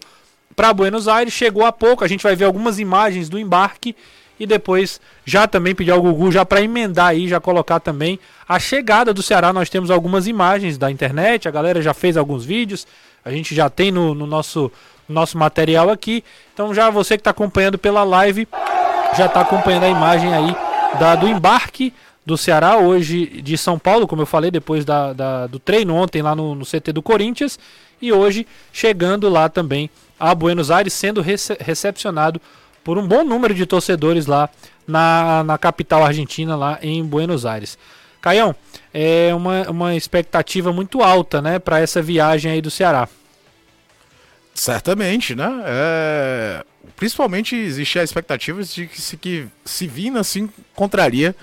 para 0.54 0.72
Buenos 0.72 1.08
Aires, 1.08 1.32
chegou 1.34 1.64
há 1.66 1.72
pouco. 1.72 2.04
A 2.04 2.08
gente 2.08 2.22
vai 2.22 2.36
ver 2.36 2.44
algumas 2.44 2.78
imagens 2.78 3.28
do 3.28 3.38
embarque 3.40 3.96
e 4.42 4.46
depois 4.46 5.00
já 5.24 5.46
também 5.46 5.72
pedir 5.72 5.92
ao 5.92 6.02
Gugu 6.02 6.32
já 6.32 6.44
para 6.44 6.60
emendar 6.60 7.06
aí, 7.06 7.28
já 7.28 7.38
colocar 7.38 7.78
também 7.78 8.18
a 8.48 8.58
chegada 8.58 9.14
do 9.14 9.22
Ceará. 9.22 9.52
Nós 9.52 9.70
temos 9.70 9.88
algumas 9.88 10.26
imagens 10.26 10.76
da 10.76 10.90
internet, 10.90 11.46
a 11.46 11.50
galera 11.52 11.80
já 11.80 11.94
fez 11.94 12.16
alguns 12.16 12.44
vídeos, 12.44 12.84
a 13.24 13.30
gente 13.30 13.54
já 13.54 13.70
tem 13.70 13.92
no, 13.92 14.16
no 14.16 14.26
nosso, 14.26 14.68
nosso 15.08 15.38
material 15.38 15.90
aqui. 15.90 16.24
Então 16.52 16.74
já 16.74 16.90
você 16.90 17.16
que 17.16 17.20
está 17.20 17.30
acompanhando 17.30 17.78
pela 17.78 18.02
live 18.02 18.48
já 19.16 19.26
está 19.26 19.42
acompanhando 19.42 19.84
a 19.84 19.88
imagem 19.88 20.34
aí 20.34 20.56
da, 20.98 21.14
do 21.14 21.28
embarque 21.28 21.94
do 22.26 22.36
Ceará 22.36 22.78
hoje 22.78 23.26
de 23.42 23.56
São 23.56 23.78
Paulo, 23.78 24.08
como 24.08 24.22
eu 24.22 24.26
falei, 24.26 24.50
depois 24.50 24.84
da, 24.84 25.12
da- 25.12 25.46
do 25.46 25.60
treino 25.60 25.94
ontem 25.94 26.20
lá 26.20 26.34
no, 26.34 26.56
no 26.56 26.64
CT 26.66 26.92
do 26.92 27.00
Corinthians, 27.02 27.60
e 28.00 28.12
hoje 28.12 28.44
chegando 28.72 29.28
lá 29.28 29.48
também 29.48 29.88
a 30.18 30.34
Buenos 30.34 30.68
Aires, 30.70 30.92
sendo 30.92 31.20
rece- 31.20 31.56
recepcionado 31.60 32.40
por 32.84 32.98
um 32.98 33.06
bom 33.06 33.24
número 33.24 33.54
de 33.54 33.66
torcedores 33.66 34.26
lá 34.26 34.48
na, 34.86 35.44
na 35.44 35.58
capital 35.58 36.04
argentina, 36.04 36.56
lá 36.56 36.78
em 36.82 37.04
Buenos 37.04 37.46
Aires. 37.46 37.78
Caião, 38.20 38.54
é 38.94 39.34
uma, 39.34 39.70
uma 39.70 39.96
expectativa 39.96 40.72
muito 40.72 41.02
alta, 41.02 41.42
né, 41.42 41.58
para 41.58 41.80
essa 41.80 42.00
viagem 42.00 42.52
aí 42.52 42.60
do 42.60 42.70
Ceará. 42.70 43.08
Certamente, 44.54 45.34
né? 45.34 45.62
É, 45.64 46.64
Principalmente 46.96 47.56
existia 47.56 48.00
a 48.00 48.04
expectativa 48.04 48.62
de 48.62 48.86
que 48.86 49.00
se, 49.00 49.16
que 49.16 49.48
se 49.64 49.86
Vina 49.86 50.20
assim 50.20 50.48
encontraria 50.72 51.34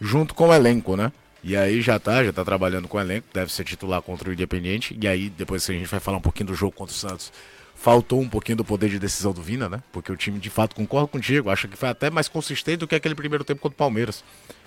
junto 0.00 0.34
com 0.34 0.48
o 0.48 0.54
elenco, 0.54 0.96
né? 0.96 1.12
E 1.42 1.56
aí 1.56 1.80
já 1.80 1.98
tá, 1.98 2.24
já 2.24 2.32
tá 2.32 2.44
trabalhando 2.44 2.88
com 2.88 2.96
o 2.96 3.00
elenco, 3.00 3.26
deve 3.32 3.52
ser 3.52 3.64
titular 3.64 4.02
contra 4.02 4.28
o 4.28 4.32
Independiente. 4.32 4.96
E 5.00 5.06
aí 5.06 5.30
depois 5.30 5.68
a 5.68 5.72
gente 5.72 5.86
vai 5.86 6.00
falar 6.00 6.18
um 6.18 6.20
pouquinho 6.20 6.48
do 6.48 6.54
jogo 6.54 6.72
contra 6.72 6.94
o 6.94 6.98
Santos, 6.98 7.32
faltou 7.76 8.20
um 8.20 8.28
pouquinho 8.28 8.56
do 8.56 8.64
poder 8.64 8.88
de 8.88 8.98
decisão 8.98 9.32
do 9.32 9.40
Vina, 9.42 9.68
né? 9.68 9.80
Porque 9.92 10.10
o 10.10 10.16
time 10.16 10.38
de 10.40 10.50
fato 10.50 10.74
concorda 10.74 11.06
contigo, 11.06 11.50
acho 11.50 11.68
que 11.68 11.76
foi 11.76 11.88
até 11.88 12.10
mais 12.10 12.26
consistente 12.28 12.78
do 12.78 12.88
que 12.88 12.94
aquele 12.94 13.14
primeiro 13.14 13.44
tempo 13.44 13.60
contra 13.60 13.74
o 13.74 13.78
Palmeiras. 13.78 14.24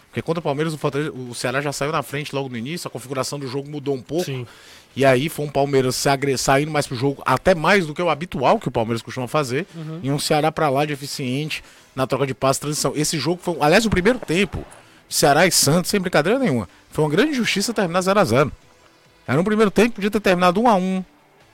Porque 0.08 0.22
contra 0.22 0.40
o 0.40 0.44
Palmeiras 0.44 0.74
o, 0.74 1.36
Ceará 1.36 1.62
já 1.62 1.72
saiu 1.72 1.92
na 1.92 2.02
frente 2.02 2.34
logo 2.34 2.50
no 2.50 2.58
início, 2.58 2.88
a 2.88 2.92
configuração 2.92 3.38
do 3.38 3.48
jogo 3.48 3.70
mudou 3.70 3.94
um 3.94 4.02
pouco. 4.02 4.24
Sim. 4.26 4.48
E 4.96 5.06
aí 5.06 5.30
foi 5.30 5.46
um 5.46 5.50
Palmeiras 5.50 5.96
se 5.96 6.10
agre- 6.10 6.36
saindo 6.38 6.72
mais 6.72 6.88
pro 6.88 6.96
jogo, 6.96 7.22
até 7.26 7.54
mais 7.54 7.86
do 7.86 7.94
que 7.94 8.02
o 8.02 8.10
habitual 8.10 8.58
que 8.60 8.68
o 8.68 8.72
Palmeiras 8.72 9.02
costuma 9.04 9.28
fazer. 9.28 9.68
E 10.02 10.10
um 10.12 10.18
Ceará 10.18 10.52
pra 10.52 10.70
lá 10.70 10.84
de 10.86 10.94
eficiente 10.94 11.64
na 11.96 12.08
troca 12.08 12.26
de 12.26 12.34
passe 12.34 12.60
transição. 12.60 12.94
Esse 12.96 13.20
jogo 13.20 13.40
foi, 13.44 13.56
aliás, 13.62 13.86
o 13.86 13.90
primeiro 13.90 14.18
tempo, 14.18 14.66
Ceará 15.08 15.46
e 15.46 15.52
Santos, 15.52 15.92
sem 15.92 16.00
brincadeira 16.00 16.40
nenhuma, 16.40 16.68
foi 16.90 17.04
uma 17.04 17.10
grande 17.12 17.32
injustiça 17.32 17.72
terminar 17.74 18.02
0 18.02 18.20
a 18.20 18.24
0 18.24 18.52
Era 19.28 19.40
um 19.40 19.44
primeiro 19.44 19.70
tempo 19.70 19.90
que 19.90 19.96
podia 19.96 20.10
ter 20.12 20.20
terminado 20.20 20.60
1 20.60 20.68
a 20.70 20.76
1 20.76 21.06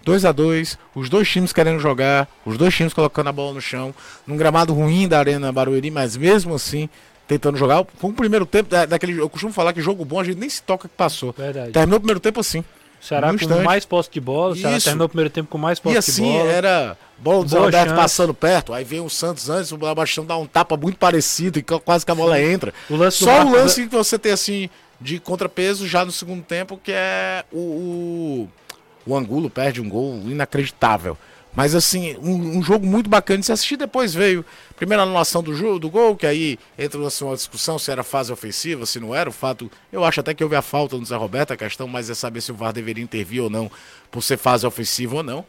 2 0.05 0.23
a 0.23 0.31
2 0.31 0.77
os 0.95 1.09
dois 1.09 1.27
times 1.27 1.51
querendo 1.51 1.79
jogar, 1.79 2.27
os 2.45 2.57
dois 2.57 2.73
times 2.73 2.93
colocando 2.93 3.27
a 3.27 3.31
bola 3.33 3.53
no 3.55 3.61
chão, 3.61 3.93
num 4.25 4.37
gramado 4.37 4.73
ruim 4.73 5.07
da 5.07 5.19
Arena 5.19 5.51
Barueri, 5.51 5.91
mas 5.91 6.15
mesmo 6.15 6.53
assim 6.55 6.87
tentando 7.27 7.57
jogar. 7.57 7.83
Foi 7.97 8.11
um 8.11 8.13
primeiro 8.13 8.45
tempo 8.45 8.69
da- 8.69 8.85
daquele. 8.85 9.19
Eu 9.19 9.27
costumo 9.27 9.51
falar 9.51 9.73
que 9.73 9.81
jogo 9.81 10.05
bom 10.05 10.19
a 10.19 10.23
gente 10.23 10.37
nem 10.37 10.47
se 10.47 10.61
toca 10.61 10.87
que 10.87 10.93
passou. 10.95 11.33
Verdade. 11.35 11.71
Terminou 11.71 11.97
o 11.97 11.99
primeiro 11.99 12.19
tempo 12.19 12.39
assim. 12.39 12.59
O 12.59 13.05
Ceará 13.07 13.27
com 13.29 13.35
instante. 13.35 13.63
mais 13.63 13.83
posse 13.85 14.09
de 14.11 14.19
bola, 14.19 14.53
o 14.53 14.55
Ceará 14.55 14.79
terminou 14.79 15.05
o 15.05 15.09
primeiro 15.09 15.29
tempo 15.29 15.49
com 15.49 15.57
mais 15.57 15.79
posse 15.79 15.95
E 15.95 15.97
assim, 15.97 16.23
de 16.31 16.37
bola. 16.37 16.51
era 16.51 16.97
bola 17.17 17.43
do 17.43 17.49
Zé 17.49 17.57
Roberto 17.59 17.87
chance. 17.89 18.01
passando 18.01 18.33
perto, 18.33 18.73
aí 18.73 18.83
vem 18.83 18.99
o 19.01 19.09
Santos 19.09 19.49
antes, 19.49 19.71
o 19.71 19.77
Bastião 19.77 20.25
dá 20.25 20.37
um 20.37 20.45
tapa 20.47 20.75
muito 20.77 20.97
parecido 20.97 21.59
e 21.59 21.63
quase 21.63 22.05
que 22.05 22.11
a 22.11 22.15
bola 22.15 22.39
entra. 22.41 22.73
O 22.89 22.95
lance 22.95 23.23
Só 23.23 23.43
o 23.43 23.51
lance 23.51 23.87
que 23.87 23.95
você 23.95 24.17
tem 24.19 24.31
assim 24.31 24.69
de 25.01 25.19
contrapeso 25.19 25.87
já 25.87 26.03
no 26.05 26.11
segundo 26.11 26.41
tempo, 26.43 26.79
que 26.83 26.91
é 26.91 27.43
o, 27.51 27.57
o, 27.59 28.49
o 29.05 29.15
Angulo 29.15 29.49
perde 29.49 29.81
um 29.81 29.89
gol 29.89 30.21
inacreditável. 30.25 31.17
Mas 31.55 31.73
assim, 31.73 32.17
um, 32.17 32.57
um 32.57 32.61
jogo 32.61 32.85
muito 32.85 33.09
bacana 33.09 33.39
de 33.39 33.45
se 33.45 33.51
assistir. 33.51 33.77
Depois 33.77 34.13
veio 34.13 34.43
a 34.69 34.73
primeira 34.73 35.03
anulação 35.03 35.41
do, 35.41 35.55
jogo, 35.55 35.79
do 35.79 35.89
gol, 35.89 36.15
que 36.15 36.27
aí 36.27 36.59
entra 36.77 37.05
assim, 37.07 37.23
uma 37.23 37.35
discussão 37.35 37.79
se 37.79 37.89
era 37.89 38.03
fase 38.03 38.31
ofensiva, 38.31 38.85
se 38.85 38.99
não 38.99 39.15
era. 39.15 39.29
O 39.29 39.33
fato, 39.33 39.71
eu 39.91 40.03
acho 40.03 40.19
até 40.19 40.33
que 40.33 40.43
houve 40.43 40.55
a 40.57 40.61
falta 40.61 40.97
no 40.97 41.05
Zé 41.05 41.15
Roberto, 41.15 41.51
a 41.51 41.57
questão 41.57 41.87
mais 41.87 42.09
é 42.09 42.13
saber 42.13 42.41
se 42.41 42.51
o 42.51 42.55
VAR 42.55 42.73
deveria 42.73 43.03
intervir 43.03 43.41
ou 43.41 43.49
não, 43.49 43.71
por 44.11 44.21
ser 44.21 44.37
fase 44.37 44.67
ofensiva 44.67 45.15
ou 45.15 45.23
não. 45.23 45.45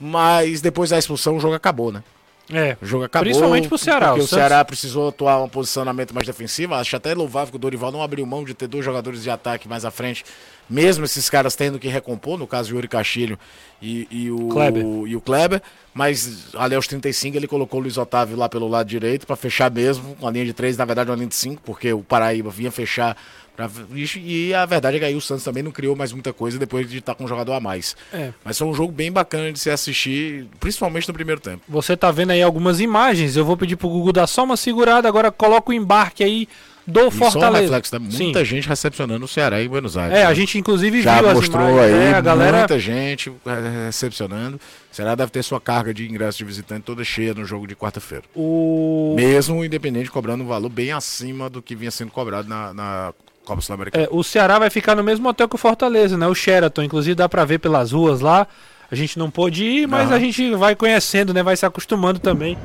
Mas 0.00 0.62
depois 0.62 0.88
da 0.88 0.98
expulsão 0.98 1.36
o 1.36 1.40
jogo 1.40 1.54
acabou, 1.54 1.92
né? 1.92 2.02
É, 2.50 2.76
O 2.82 2.86
jogo 2.86 3.04
acabou. 3.04 3.24
Principalmente 3.24 3.68
pro 3.68 3.78
Ceará, 3.78 4.08
Porque 4.08 4.22
o 4.22 4.24
o, 4.24 4.28
Ceará 4.28 4.64
precisou 4.64 5.08
atuar 5.08 5.42
um 5.42 5.48
posicionamento 5.48 6.12
mais 6.14 6.26
defensivo. 6.26 6.74
Acho 6.74 6.96
até 6.96 7.14
louvável 7.14 7.50
que 7.50 7.56
o 7.56 7.58
Dorival 7.58 7.92
não 7.92 8.02
abriu 8.02 8.26
mão 8.26 8.44
de 8.44 8.52
ter 8.54 8.66
dois 8.66 8.84
jogadores 8.84 9.22
de 9.22 9.30
ataque 9.30 9.68
mais 9.68 9.84
à 9.84 9.90
frente. 9.90 10.24
Mesmo 10.68 11.04
esses 11.04 11.28
caras 11.28 11.54
tendo 11.54 11.78
que 11.78 11.88
recompor, 11.88 12.38
no 12.38 12.46
caso 12.46 12.72
o 12.72 12.76
Yuri 12.76 12.88
Castilho 12.88 13.38
e, 13.80 14.06
e 14.10 14.30
o, 14.30 14.48
Kleber. 14.48 14.82
e 15.06 15.16
o 15.16 15.20
Kleber. 15.20 15.62
Mas 15.94 16.54
ali 16.54 16.74
aos 16.74 16.86
35 16.86 17.36
ele 17.36 17.46
colocou 17.46 17.78
o 17.78 17.82
Luiz 17.82 17.98
Otávio 17.98 18.36
lá 18.36 18.48
pelo 18.48 18.66
lado 18.66 18.86
direito 18.86 19.26
para 19.26 19.36
fechar 19.36 19.70
mesmo. 19.70 20.16
Uma 20.20 20.30
linha 20.30 20.44
de 20.46 20.52
três, 20.52 20.76
na 20.76 20.84
verdade 20.84 21.10
uma 21.10 21.16
linha 21.16 21.28
de 21.28 21.34
cinco, 21.34 21.60
porque 21.64 21.92
o 21.92 22.02
Paraíba 22.02 22.50
vinha 22.50 22.70
fechar. 22.70 23.16
Pra... 23.56 23.70
E 23.94 24.54
a 24.54 24.64
verdade 24.64 24.96
é 24.96 25.00
que 25.00 25.04
aí 25.06 25.14
o 25.14 25.20
Santos 25.20 25.44
também 25.44 25.62
não 25.62 25.70
criou 25.70 25.94
mais 25.94 26.12
muita 26.12 26.32
coisa 26.32 26.58
depois 26.58 26.88
de 26.88 26.98
estar 26.98 27.14
com 27.14 27.24
um 27.24 27.28
jogador 27.28 27.52
a 27.52 27.60
mais. 27.60 27.96
É. 28.12 28.32
Mas 28.44 28.58
foi 28.58 28.66
um 28.66 28.74
jogo 28.74 28.92
bem 28.92 29.12
bacana 29.12 29.52
de 29.52 29.58
se 29.58 29.70
assistir, 29.70 30.46
principalmente 30.58 31.06
no 31.08 31.14
primeiro 31.14 31.40
tempo. 31.40 31.62
Você 31.68 31.96
tá 31.96 32.10
vendo 32.10 32.30
aí 32.30 32.42
algumas 32.42 32.80
imagens. 32.80 33.36
Eu 33.36 33.44
vou 33.44 33.56
pedir 33.56 33.76
pro 33.76 33.88
Google 33.88 34.12
dar 34.12 34.26
só 34.26 34.44
uma 34.44 34.56
segurada. 34.56 35.06
Agora 35.08 35.30
coloca 35.30 35.70
o 35.70 35.74
embarque 35.74 36.24
aí 36.24 36.48
do 36.86 37.00
E 37.00 37.02
só 37.02 37.08
um 37.08 37.30
Fortaleza. 37.30 37.62
reflexo, 37.62 37.98
né? 37.98 38.10
Sim. 38.10 38.24
Muita 38.24 38.44
gente 38.44 38.68
recepcionando 38.68 39.24
o 39.24 39.28
Ceará 39.28 39.62
em 39.62 39.68
Buenos 39.68 39.96
Aires. 39.96 40.16
É, 40.16 40.22
né? 40.22 40.26
a 40.26 40.34
gente 40.34 40.58
inclusive 40.58 41.02
já 41.02 41.18
viu 41.18 41.28
as 41.28 41.34
mostrou 41.34 41.70
imagens. 41.70 41.94
aí 41.94 42.04
É, 42.04 42.14
a 42.14 42.20
galera 42.20 42.58
muita 42.58 42.78
gente 42.78 43.32
é, 43.46 43.86
recepcionando. 43.86 44.56
O 44.56 44.94
Ceará 44.94 45.14
deve 45.14 45.30
ter 45.30 45.42
sua 45.42 45.60
carga 45.60 45.94
de 45.94 46.08
ingresso 46.08 46.38
de 46.38 46.44
visitante 46.44 46.82
toda 46.82 47.04
cheia 47.04 47.34
no 47.34 47.44
jogo 47.44 47.66
de 47.66 47.76
quarta-feira. 47.76 48.24
o 48.34 49.14
Mesmo 49.16 49.58
o 49.60 49.64
Independente 49.64 50.10
cobrando 50.10 50.42
um 50.42 50.46
valor 50.46 50.68
bem 50.68 50.92
acima 50.92 51.48
do 51.48 51.62
que 51.62 51.76
vinha 51.76 51.90
sendo 51.90 52.10
cobrado 52.10 52.48
na, 52.48 52.74
na 52.74 53.14
Copa 53.44 53.60
Sul-Americana. 53.60 54.04
É, 54.04 54.08
o 54.10 54.22
Ceará 54.22 54.58
vai 54.58 54.70
ficar 54.70 54.94
no 54.94 55.02
mesmo 55.02 55.28
hotel 55.28 55.48
que 55.48 55.54
o 55.54 55.58
Fortaleza, 55.58 56.16
né? 56.16 56.26
O 56.26 56.34
Sheraton, 56.34 56.82
inclusive 56.82 57.14
dá 57.14 57.28
pra 57.28 57.44
ver 57.44 57.58
pelas 57.58 57.92
ruas 57.92 58.20
lá. 58.20 58.46
A 58.90 58.94
gente 58.94 59.18
não 59.18 59.30
pôde 59.30 59.64
ir, 59.64 59.88
mas 59.88 60.08
Aham. 60.08 60.16
a 60.16 60.18
gente 60.18 60.54
vai 60.54 60.76
conhecendo, 60.76 61.32
né? 61.32 61.42
Vai 61.42 61.56
se 61.56 61.64
acostumando 61.64 62.18
também 62.18 62.58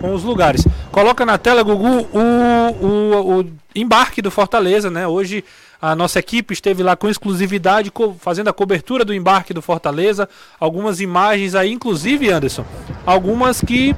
com 0.00 0.14
os 0.14 0.24
lugares. 0.24 0.66
Coloca 0.90 1.24
na 1.24 1.38
tela, 1.38 1.62
Gugu, 1.62 2.08
o, 2.12 2.86
o, 2.86 3.40
o 3.40 3.52
embarque 3.74 4.22
do 4.22 4.30
Fortaleza, 4.30 4.90
né? 4.90 5.06
Hoje 5.06 5.44
a 5.80 5.94
nossa 5.94 6.18
equipe 6.18 6.54
esteve 6.54 6.82
lá 6.82 6.96
com 6.96 7.08
exclusividade, 7.08 7.92
fazendo 8.18 8.48
a 8.48 8.52
cobertura 8.52 9.04
do 9.04 9.12
embarque 9.12 9.52
do 9.52 9.60
Fortaleza. 9.60 10.28
Algumas 10.58 11.00
imagens 11.00 11.54
aí, 11.54 11.70
inclusive, 11.70 12.30
Anderson, 12.30 12.64
algumas 13.04 13.60
que 13.60 13.94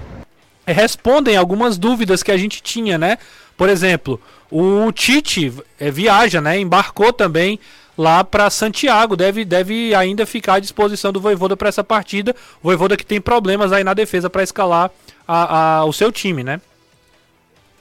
respondem 0.67 1.37
algumas 1.37 1.79
dúvidas 1.79 2.25
que 2.25 2.33
a 2.33 2.37
gente 2.37 2.61
tinha, 2.61 2.99
né? 2.99 3.19
Por 3.57 3.69
exemplo, 3.69 4.21
o 4.51 4.93
Tite 4.93 5.53
é, 5.79 5.91
viaja, 5.91 6.41
né? 6.41 6.59
Embarcou 6.59 7.13
também 7.13 7.59
lá 7.97 8.23
para 8.23 8.51
Santiago. 8.51 9.17
Deve, 9.17 9.45
deve 9.45 9.95
ainda 9.95 10.27
ficar 10.27 10.55
à 10.55 10.59
disposição 10.61 11.13
do 11.13 11.21
Voivoda 11.21 11.57
para 11.57 11.69
essa 11.69 11.83
partida. 11.83 12.35
O 12.63 12.65
Voivoda 12.65 12.97
que 12.97 13.07
tem 13.07 13.21
problemas 13.21 13.73
aí 13.73 13.83
na 13.83 13.95
defesa 13.95 14.29
para 14.29 14.43
escalar 14.43 14.91
a, 15.27 15.79
a, 15.79 15.85
o 15.85 15.93
seu 15.93 16.13
time, 16.13 16.45
né? 16.45 16.61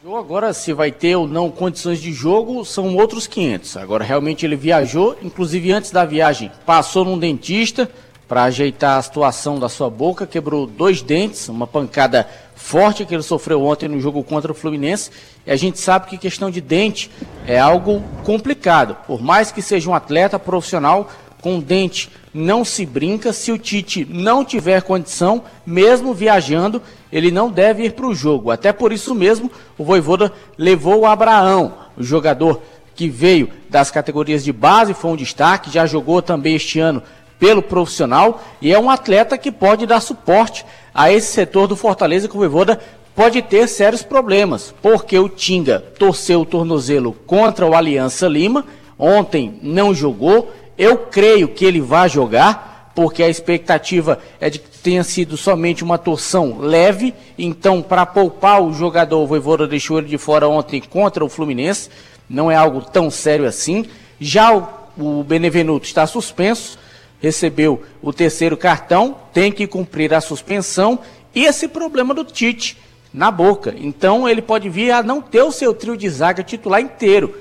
Agora, 0.08 0.54
se 0.54 0.72
vai 0.72 0.92
ter 0.92 1.16
ou 1.16 1.28
não 1.28 1.50
condições 1.50 2.00
de 2.00 2.14
jogo, 2.14 2.64
são 2.64 2.96
outros 2.96 3.26
500. 3.26 3.78
Agora, 3.78 4.04
realmente 4.04 4.46
ele 4.46 4.56
viajou, 4.56 5.18
inclusive 5.20 5.72
antes 5.72 5.90
da 5.90 6.06
viagem, 6.06 6.52
passou 6.64 7.04
num 7.04 7.18
dentista 7.18 7.90
para 8.28 8.44
ajeitar 8.44 9.00
a 9.00 9.02
situação 9.02 9.58
da 9.58 9.68
sua 9.68 9.90
boca, 9.90 10.28
quebrou 10.28 10.68
dois 10.68 11.02
dentes, 11.02 11.50
uma 11.50 11.66
pancada 11.66 12.28
forte 12.66 13.06
que 13.06 13.14
ele 13.14 13.22
sofreu 13.22 13.64
ontem 13.64 13.88
no 13.88 14.02
jogo 14.02 14.24
contra 14.24 14.52
o 14.52 14.56
Fluminense. 14.56 15.12
E 15.46 15.52
a 15.52 15.56
gente 15.56 15.80
sabe 15.80 16.08
que 16.08 16.18
questão 16.18 16.50
de 16.50 16.60
dente 16.60 17.12
é 17.46 17.60
algo 17.60 18.04
complicado. 18.24 18.98
Por 19.06 19.22
mais 19.22 19.52
que 19.52 19.62
seja 19.62 19.90
um 19.90 19.94
atleta 19.94 20.40
profissional, 20.40 21.10
com 21.42 21.60
dente 21.60 22.10
não 22.34 22.66
se 22.66 22.84
brinca. 22.84 23.32
Se 23.32 23.52
o 23.52 23.58
Tite 23.58 24.04
não 24.10 24.44
tiver 24.44 24.82
condição, 24.82 25.44
mesmo 25.64 26.12
viajando, 26.12 26.82
ele 27.12 27.30
não 27.30 27.52
deve 27.52 27.84
ir 27.84 27.94
para 27.94 28.08
o 28.08 28.16
jogo. 28.16 28.50
Até 28.50 28.74
por 28.74 28.92
isso 28.92 29.14
mesmo, 29.14 29.52
o 29.78 29.84
Voivoda 29.84 30.34
levou 30.58 31.02
o 31.02 31.06
Abraão, 31.06 31.74
o 31.96 32.04
jogador 32.04 32.62
que 32.96 33.08
veio 33.08 33.50
das 33.70 33.92
categorias 33.92 34.44
de 34.44 34.52
base, 34.52 34.94
foi 34.94 35.12
um 35.12 35.16
destaque, 35.16 35.70
já 35.70 35.86
jogou 35.86 36.22
também 36.22 36.56
este 36.56 36.80
ano 36.80 37.04
pelo 37.40 37.62
profissional 37.62 38.42
e 38.62 38.74
é 38.74 38.80
um 38.80 38.90
atleta 38.90 39.38
que 39.38 39.52
pode 39.52 39.86
dar 39.86 40.00
suporte 40.00 40.66
a 40.94 41.12
esse 41.12 41.34
setor 41.34 41.68
do 41.68 41.76
Fortaleza 41.76 42.28
que 42.28 42.36
o 42.36 42.40
Voivoda 42.40 42.80
pode 43.16 43.42
ter 43.42 43.68
sérios 43.68 44.04
problemas, 44.04 44.74
porque 44.82 45.18
o 45.18 45.30
Tinga 45.30 45.80
torceu 45.80 46.42
o 46.42 46.46
tornozelo 46.46 47.14
contra 47.26 47.66
o 47.66 47.74
Aliança 47.74 48.28
Lima, 48.28 48.66
ontem 49.00 49.58
não 49.62 49.94
jogou, 49.94 50.52
eu 50.78 50.98
creio 50.98 51.48
que 51.48 51.64
ele 51.64 51.80
vai 51.80 52.10
jogar, 52.10 52.92
porque 52.94 53.24
a 53.24 53.30
expectativa 53.30 54.20
é 54.40 54.50
de 54.50 54.60
que 54.60 54.78
tenha 54.80 55.04
sido 55.04 55.36
somente 55.36 55.84
uma 55.84 55.98
torção 55.98 56.60
leve. 56.60 57.14
Então, 57.38 57.82
para 57.82 58.06
poupar 58.06 58.62
o 58.62 58.74
jogador, 58.74 59.22
o 59.22 59.28
Voivoda 59.28 59.68
deixou 59.68 59.98
ele 59.98 60.08
de 60.08 60.18
fora 60.18 60.48
ontem 60.48 60.82
contra 60.82 61.24
o 61.24 61.30
Fluminense. 61.30 61.90
Não 62.30 62.50
é 62.50 62.56
algo 62.56 62.82
tão 62.82 63.10
sério 63.10 63.46
assim. 63.46 63.86
Já 64.20 64.56
o, 64.56 64.68
o 64.98 65.24
Benevenuto 65.24 65.86
está 65.86 66.08
suspenso, 66.08 66.78
recebeu 67.26 67.82
o 68.02 68.14
terceiro 68.14 68.56
cartão, 68.56 69.18
tem 69.34 69.52
que 69.52 69.66
cumprir 69.66 70.14
a 70.14 70.22
suspensão. 70.22 71.00
E 71.34 71.46
esse 71.46 71.68
problema 71.68 72.14
do 72.14 72.24
Tite 72.24 72.78
na 73.14 73.32
boca. 73.32 73.74
Então, 73.78 74.30
ele 74.30 74.42
pode 74.42 74.70
vir 74.70 74.92
a 74.92 75.02
não 75.02 75.22
ter 75.22 75.42
o 75.42 75.52
seu 75.52 75.74
trio 75.74 75.98
de 75.98 76.08
zaga 76.08 76.44
titular 76.44 76.82
inteiro. 76.82 77.36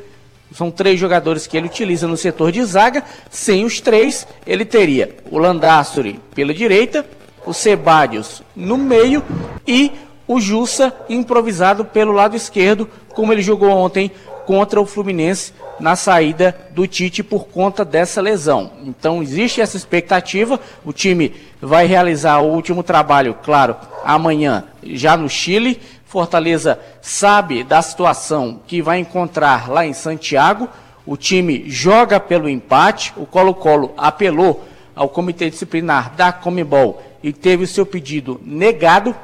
São 0.53 0.71
três 0.71 0.99
jogadores 0.99 1.47
que 1.47 1.57
ele 1.57 1.67
utiliza 1.67 2.07
no 2.07 2.17
setor 2.17 2.51
de 2.51 2.65
zaga. 2.65 3.05
Sem 3.29 3.65
os 3.65 3.81
três, 3.81 4.27
ele 4.47 4.65
teria 4.65 5.17
o 5.31 5.39
Landassori 5.39 6.19
pela 6.35 6.55
direita, 6.55 7.05
o 7.45 7.53
Sebadios 7.53 8.43
no 8.57 8.79
meio 8.79 9.23
e 9.67 9.93
o 10.27 10.41
Jussa 10.41 10.95
improvisado 11.09 11.85
pelo 11.85 12.13
lado 12.13 12.37
esquerdo, 12.37 12.89
como 13.11 13.33
ele 13.33 13.43
jogou 13.43 13.69
ontem 13.69 14.11
contra 14.47 14.81
o 14.81 14.87
Fluminense 14.87 15.53
na 15.81 15.97
saída 15.97 16.57
do 16.71 16.87
Tite 16.87 17.23
por 17.23 17.47
conta 17.49 17.85
dessa 17.85 18.21
lesão. 18.21 18.73
Então 18.85 19.23
existe 19.23 19.61
essa 19.61 19.77
expectativa. 19.77 20.61
O 20.85 20.93
time 20.93 21.35
vai 21.61 21.87
realizar 21.87 22.41
o 22.41 22.53
último 22.53 22.83
trabalho, 22.83 23.37
claro, 23.43 23.77
amanhã 24.05 24.65
já 24.83 25.17
no 25.17 25.29
Chile. 25.29 25.81
Fortaleza 26.07 26.79
sabe 27.03 27.65
da 27.65 27.83
situação 27.83 28.61
que 28.67 28.81
vai 28.81 28.99
encontrar 28.99 29.69
lá 29.69 29.85
em 29.85 29.93
Santiago. 29.93 30.69
O 31.05 31.17
time 31.17 31.65
joga 31.67 32.21
pelo 32.21 32.49
empate. 32.49 33.13
O 33.17 33.27
Colo-Colo 33.27 33.93
apelou 33.97 34.65
ao 34.95 35.09
comitê 35.09 35.51
disciplinar 35.51 36.15
da 36.15 36.33
Comebol 36.33 37.03
e 37.23 37.33
teve 37.33 37.65
o 37.65 37.69
seu 37.69 37.85
pedido 37.85 38.41
negado. 38.45 39.15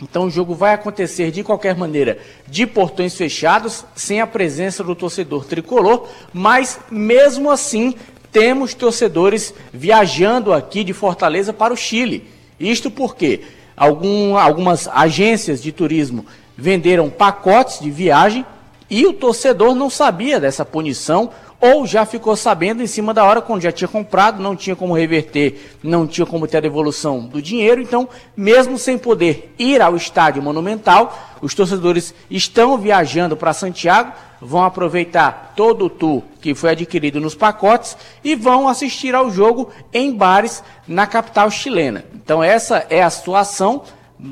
Então 0.00 0.26
o 0.26 0.30
jogo 0.30 0.54
vai 0.54 0.74
acontecer 0.74 1.30
de 1.30 1.42
qualquer 1.42 1.74
maneira 1.74 2.18
de 2.46 2.66
portões 2.66 3.14
fechados, 3.14 3.84
sem 3.94 4.20
a 4.20 4.26
presença 4.26 4.84
do 4.84 4.94
torcedor 4.94 5.44
tricolor, 5.46 6.08
mas 6.32 6.78
mesmo 6.90 7.50
assim 7.50 7.94
temos 8.30 8.74
torcedores 8.74 9.54
viajando 9.72 10.52
aqui 10.52 10.84
de 10.84 10.92
Fortaleza 10.92 11.52
para 11.52 11.72
o 11.72 11.76
Chile. 11.76 12.28
Isto 12.60 12.90
porque 12.90 13.42
Algum, 13.76 14.38
algumas 14.38 14.88
agências 14.88 15.62
de 15.62 15.70
turismo 15.70 16.24
venderam 16.56 17.10
pacotes 17.10 17.78
de 17.78 17.90
viagem 17.90 18.46
e 18.88 19.04
o 19.04 19.12
torcedor 19.12 19.74
não 19.74 19.90
sabia 19.90 20.40
dessa 20.40 20.64
punição 20.64 21.30
ou 21.60 21.86
já 21.86 22.04
ficou 22.04 22.36
sabendo 22.36 22.82
em 22.82 22.86
cima 22.86 23.14
da 23.14 23.24
hora 23.24 23.40
quando 23.40 23.62
já 23.62 23.72
tinha 23.72 23.88
comprado, 23.88 24.42
não 24.42 24.54
tinha 24.54 24.76
como 24.76 24.94
reverter, 24.94 25.76
não 25.82 26.06
tinha 26.06 26.26
como 26.26 26.46
ter 26.46 26.58
a 26.58 26.60
devolução 26.60 27.20
do 27.20 27.40
dinheiro. 27.40 27.80
Então, 27.80 28.08
mesmo 28.36 28.78
sem 28.78 28.98
poder 28.98 29.54
ir 29.58 29.80
ao 29.80 29.96
estádio 29.96 30.42
monumental, 30.42 31.36
os 31.40 31.54
torcedores 31.54 32.14
estão 32.30 32.76
viajando 32.76 33.36
para 33.36 33.52
Santiago, 33.52 34.12
vão 34.40 34.64
aproveitar 34.64 35.54
todo 35.56 35.86
o 35.86 35.90
tour 35.90 36.22
que 36.40 36.54
foi 36.54 36.70
adquirido 36.70 37.20
nos 37.20 37.34
pacotes 37.34 37.96
e 38.22 38.34
vão 38.34 38.68
assistir 38.68 39.14
ao 39.14 39.30
jogo 39.30 39.70
em 39.92 40.12
bares 40.12 40.62
na 40.86 41.06
capital 41.06 41.50
chilena. 41.50 42.04
Então, 42.14 42.42
essa 42.42 42.86
é 42.90 43.02
a 43.02 43.10
situação. 43.10 43.82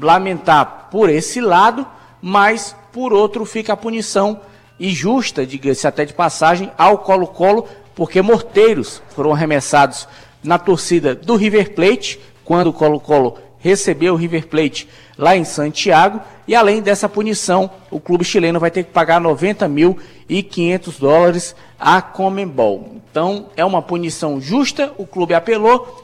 Lamentar 0.01 0.89
por 0.91 1.11
esse 1.11 1.43
lado, 1.43 1.87
mas 2.23 2.75
por 2.91 3.13
outro 3.13 3.45
fica 3.45 3.75
a 3.75 3.77
punição 3.77 4.41
e 4.79 4.91
justa, 4.91 5.47
diga-se 5.47 5.87
até 5.87 6.05
de 6.05 6.13
passagem, 6.13 6.71
ao 6.77 6.99
Colo-Colo, 6.99 7.67
porque 7.95 8.21
morteiros 8.21 9.03
foram 9.11 9.33
arremessados 9.33 10.09
na 10.43 10.59
torcida 10.59 11.15
do 11.15 11.37
River 11.37 11.75
Plate, 11.75 12.21
quando 12.45 12.69
o 12.69 12.73
Colo-Colo 12.73 13.39
recebeu 13.59 14.13
o 14.15 14.17
River 14.17 14.47
Plate 14.47 14.89
lá 15.17 15.37
em 15.37 15.45
Santiago, 15.45 16.21
e 16.47 16.55
além 16.55 16.83
dessa 16.83 17.09
punição, 17.09 17.71
o 17.91 17.99
clube 17.99 18.25
chileno 18.25 18.61
vai 18.61 18.71
ter 18.71 18.85
que 18.85 18.91
pagar 18.91 19.21
90 19.21 19.67
mil 19.69 19.97
e 20.29 20.43
500 20.43 20.99
dólares 20.99 21.57
à 21.79 22.03
Comembol. 22.03 22.97
Então, 23.11 23.47
é 23.57 23.65
uma 23.65 23.81
punição 23.81 24.41
justa, 24.41 24.93
o 24.99 25.07
clube 25.07 25.33
apelou, 25.35 26.04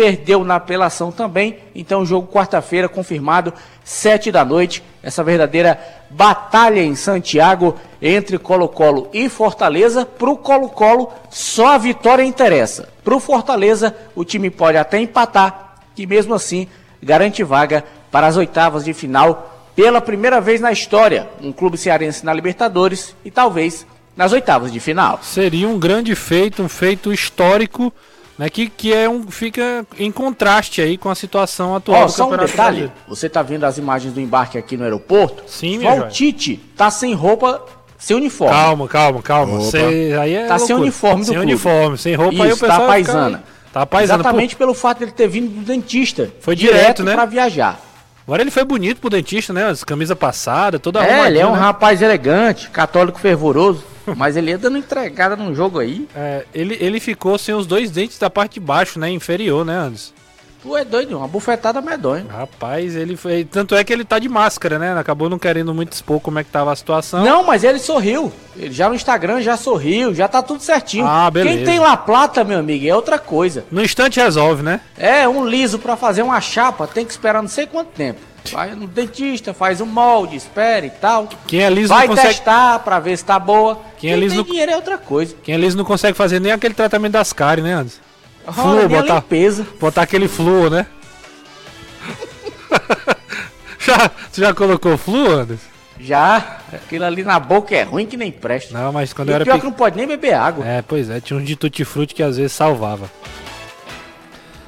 perdeu 0.00 0.42
na 0.42 0.54
apelação 0.54 1.12
também. 1.12 1.58
Então, 1.74 2.06
jogo 2.06 2.26
quarta-feira 2.26 2.88
confirmado, 2.88 3.52
sete 3.84 4.32
da 4.32 4.42
noite. 4.46 4.82
Essa 5.02 5.22
verdadeira 5.22 5.78
batalha 6.08 6.82
em 6.82 6.94
Santiago 6.94 7.76
entre 8.00 8.38
Colo-Colo 8.38 9.10
e 9.12 9.28
Fortaleza. 9.28 10.06
Para 10.06 10.30
o 10.30 10.38
Colo-Colo, 10.38 11.12
só 11.28 11.74
a 11.74 11.78
vitória 11.78 12.22
interessa. 12.22 12.88
Para 13.04 13.14
o 13.14 13.20
Fortaleza, 13.20 13.94
o 14.14 14.24
time 14.24 14.48
pode 14.48 14.78
até 14.78 14.98
empatar, 14.98 15.76
que 15.94 16.06
mesmo 16.06 16.32
assim 16.32 16.66
garante 17.02 17.44
vaga 17.44 17.84
para 18.10 18.26
as 18.26 18.38
oitavas 18.38 18.86
de 18.86 18.94
final 18.94 19.70
pela 19.76 20.00
primeira 20.00 20.40
vez 20.40 20.62
na 20.62 20.72
história. 20.72 21.28
Um 21.42 21.52
clube 21.52 21.76
cearense 21.76 22.24
na 22.24 22.32
Libertadores 22.32 23.14
e 23.22 23.30
talvez 23.30 23.86
nas 24.16 24.32
oitavas 24.32 24.72
de 24.72 24.80
final. 24.80 25.20
Seria 25.22 25.68
um 25.68 25.78
grande 25.78 26.14
feito, 26.14 26.62
um 26.62 26.70
feito 26.70 27.12
histórico 27.12 27.92
né, 28.40 28.48
que, 28.48 28.70
que 28.70 28.90
é 28.90 29.06
um, 29.06 29.30
fica 29.30 29.84
em 29.98 30.10
contraste 30.10 30.80
aí 30.80 30.96
com 30.96 31.10
a 31.10 31.14
situação 31.14 31.76
atual 31.76 32.04
oh, 32.04 32.06
do 32.06 32.10
só 32.10 32.26
um 32.26 32.30
detalhe, 32.30 32.48
brasileiro. 32.56 32.92
você 33.06 33.28
tá 33.28 33.42
vendo 33.42 33.64
as 33.64 33.76
imagens 33.76 34.14
do 34.14 34.20
embarque 34.20 34.56
aqui 34.56 34.78
no 34.78 34.84
aeroporto? 34.84 35.42
Sim, 35.46 35.82
Só 35.82 35.98
o 35.98 36.08
Tite 36.08 36.56
tá 36.74 36.90
sem 36.90 37.12
roupa, 37.12 37.62
sem 37.98 38.16
uniforme. 38.16 38.54
Calma, 38.54 38.88
calma, 38.88 39.20
calma. 39.20 39.60
Cê, 39.60 40.16
aí 40.18 40.34
é 40.34 40.46
tá 40.46 40.56
loucura. 40.56 40.66
sem 40.66 40.74
uniforme 40.74 41.24
Sem 41.26 41.34
clube. 41.34 41.50
uniforme, 41.50 41.98
sem 41.98 42.14
roupa 42.14 42.32
Isso, 42.32 42.42
aí 42.42 42.52
o 42.52 42.56
pessoal 42.56 42.80
tá 42.80 42.86
paisana. 42.86 43.38
Fica... 43.38 43.50
Tá 43.74 43.86
paisana. 43.86 44.20
Exatamente 44.22 44.56
pelo 44.56 44.72
fato 44.72 44.98
de 44.98 45.04
ele 45.04 45.12
ter 45.12 45.28
vindo 45.28 45.50
do 45.50 45.60
dentista. 45.60 46.30
Foi 46.40 46.56
direto, 46.56 46.76
direto 46.76 47.04
né? 47.04 47.12
para 47.12 47.26
viajar. 47.26 47.78
Agora 48.26 48.40
ele 48.40 48.50
foi 48.50 48.64
bonito 48.64 49.02
pro 49.02 49.10
dentista, 49.10 49.52
né? 49.52 49.66
As 49.66 49.84
camisa 49.84 50.16
passada, 50.16 50.78
toda 50.78 51.04
É, 51.04 51.26
ele 51.26 51.40
é 51.40 51.46
um 51.46 51.52
né? 51.52 51.58
rapaz 51.58 52.00
elegante, 52.00 52.70
católico 52.70 53.20
fervoroso. 53.20 53.84
Mas 54.16 54.36
ele 54.36 54.50
ia 54.50 54.58
dando 54.58 54.78
entregada 54.78 55.36
num 55.36 55.54
jogo 55.54 55.78
aí. 55.78 56.08
É, 56.14 56.44
ele, 56.54 56.76
ele 56.80 57.00
ficou 57.00 57.38
sem 57.38 57.54
os 57.54 57.66
dois 57.66 57.90
dentes 57.90 58.18
da 58.18 58.30
parte 58.30 58.54
de 58.54 58.60
baixo, 58.60 58.98
né? 58.98 59.10
Inferior, 59.10 59.64
né, 59.64 59.76
Anderson? 59.76 60.12
Tu 60.62 60.76
é 60.76 60.84
doido, 60.84 61.16
uma 61.16 61.26
bufetada 61.26 61.80
medonha. 61.80 62.26
Rapaz, 62.28 62.94
ele 62.94 63.16
foi. 63.16 63.44
Tanto 63.44 63.74
é 63.74 63.82
que 63.82 63.90
ele 63.90 64.04
tá 64.04 64.18
de 64.18 64.28
máscara, 64.28 64.78
né? 64.78 64.98
Acabou 64.98 65.30
não 65.30 65.38
querendo 65.38 65.72
muito 65.72 65.92
expor 65.94 66.20
como 66.20 66.38
é 66.38 66.44
que 66.44 66.50
tava 66.50 66.70
a 66.70 66.76
situação. 66.76 67.24
Não, 67.24 67.42
mas 67.42 67.64
ele 67.64 67.78
sorriu. 67.78 68.30
Ele 68.54 68.70
já 68.70 68.86
no 68.86 68.94
Instagram 68.94 69.40
já 69.40 69.56
sorriu, 69.56 70.14
já 70.14 70.28
tá 70.28 70.42
tudo 70.42 70.62
certinho. 70.62 71.06
Ah, 71.06 71.30
beleza. 71.30 71.56
Quem 71.56 71.64
tem 71.64 71.78
La 71.78 71.96
Plata, 71.96 72.44
meu 72.44 72.58
amigo, 72.58 72.86
é 72.86 72.94
outra 72.94 73.18
coisa. 73.18 73.64
No 73.70 73.82
instante 73.82 74.20
resolve, 74.20 74.62
né? 74.62 74.82
É, 74.98 75.26
um 75.26 75.46
liso 75.46 75.78
para 75.78 75.96
fazer 75.96 76.20
uma 76.20 76.40
chapa 76.42 76.86
tem 76.86 77.06
que 77.06 77.12
esperar 77.12 77.40
não 77.40 77.48
sei 77.48 77.66
quanto 77.66 77.88
tempo. 77.92 78.20
Vai 78.52 78.74
no 78.74 78.86
dentista, 78.86 79.52
faz 79.54 79.80
um 79.80 79.86
molde, 79.86 80.36
espere 80.36 80.86
e 80.88 80.90
tal. 80.90 81.28
Quem 81.46 81.60
é 81.62 81.70
liso 81.70 81.88
Vai 81.88 82.06
não 82.06 82.14
consegue... 82.14 82.34
testar 82.34 82.78
pra 82.80 82.98
ver 82.98 83.16
se 83.16 83.24
tá 83.24 83.38
boa. 83.38 83.76
Quem, 83.98 84.10
é 84.10 84.12
Quem 84.12 84.12
é 84.12 84.16
liso 84.16 84.34
tem 84.36 84.44
dinheiro 84.52 84.72
é 84.72 84.76
outra 84.76 84.98
coisa. 84.98 85.34
Quem 85.42 85.54
é 85.54 85.58
liso 85.58 85.76
não 85.76 85.84
consegue 85.84 86.16
fazer 86.16 86.40
nem 86.40 86.50
aquele 86.52 86.74
tratamento 86.74 87.12
das 87.12 87.32
cáries, 87.32 87.62
né, 87.64 87.74
Anderson? 87.74 88.00
Flúor, 88.50 88.88
botar, 88.88 89.14
limpeza. 89.16 89.66
botar 89.78 90.02
aquele 90.02 90.26
flúor, 90.26 90.70
né? 90.70 90.86
já, 93.78 94.10
você 94.30 94.40
já 94.40 94.54
colocou 94.54 94.96
flúor, 94.96 95.40
Anderson? 95.40 95.64
Já, 95.98 96.58
aquilo 96.72 97.04
ali 97.04 97.22
na 97.22 97.38
boca 97.38 97.74
é 97.76 97.82
ruim 97.82 98.06
que 98.06 98.16
nem 98.16 98.32
presta. 98.32 98.72
Não, 98.76 98.90
mas 98.90 99.12
quando 99.12 99.28
E 99.28 99.32
eu 99.32 99.34
era 99.36 99.44
pior 99.44 99.54
pe- 99.54 99.60
que 99.60 99.66
não 99.66 99.72
pode 99.72 99.96
nem 99.96 100.06
beber 100.06 100.32
água. 100.32 100.66
É, 100.66 100.80
pois 100.82 101.10
é, 101.10 101.20
tinha 101.20 101.38
um 101.38 101.44
de 101.44 101.54
tutti-frutti 101.56 102.14
que 102.14 102.22
às 102.22 102.38
vezes 102.38 102.52
salvava. 102.52 103.10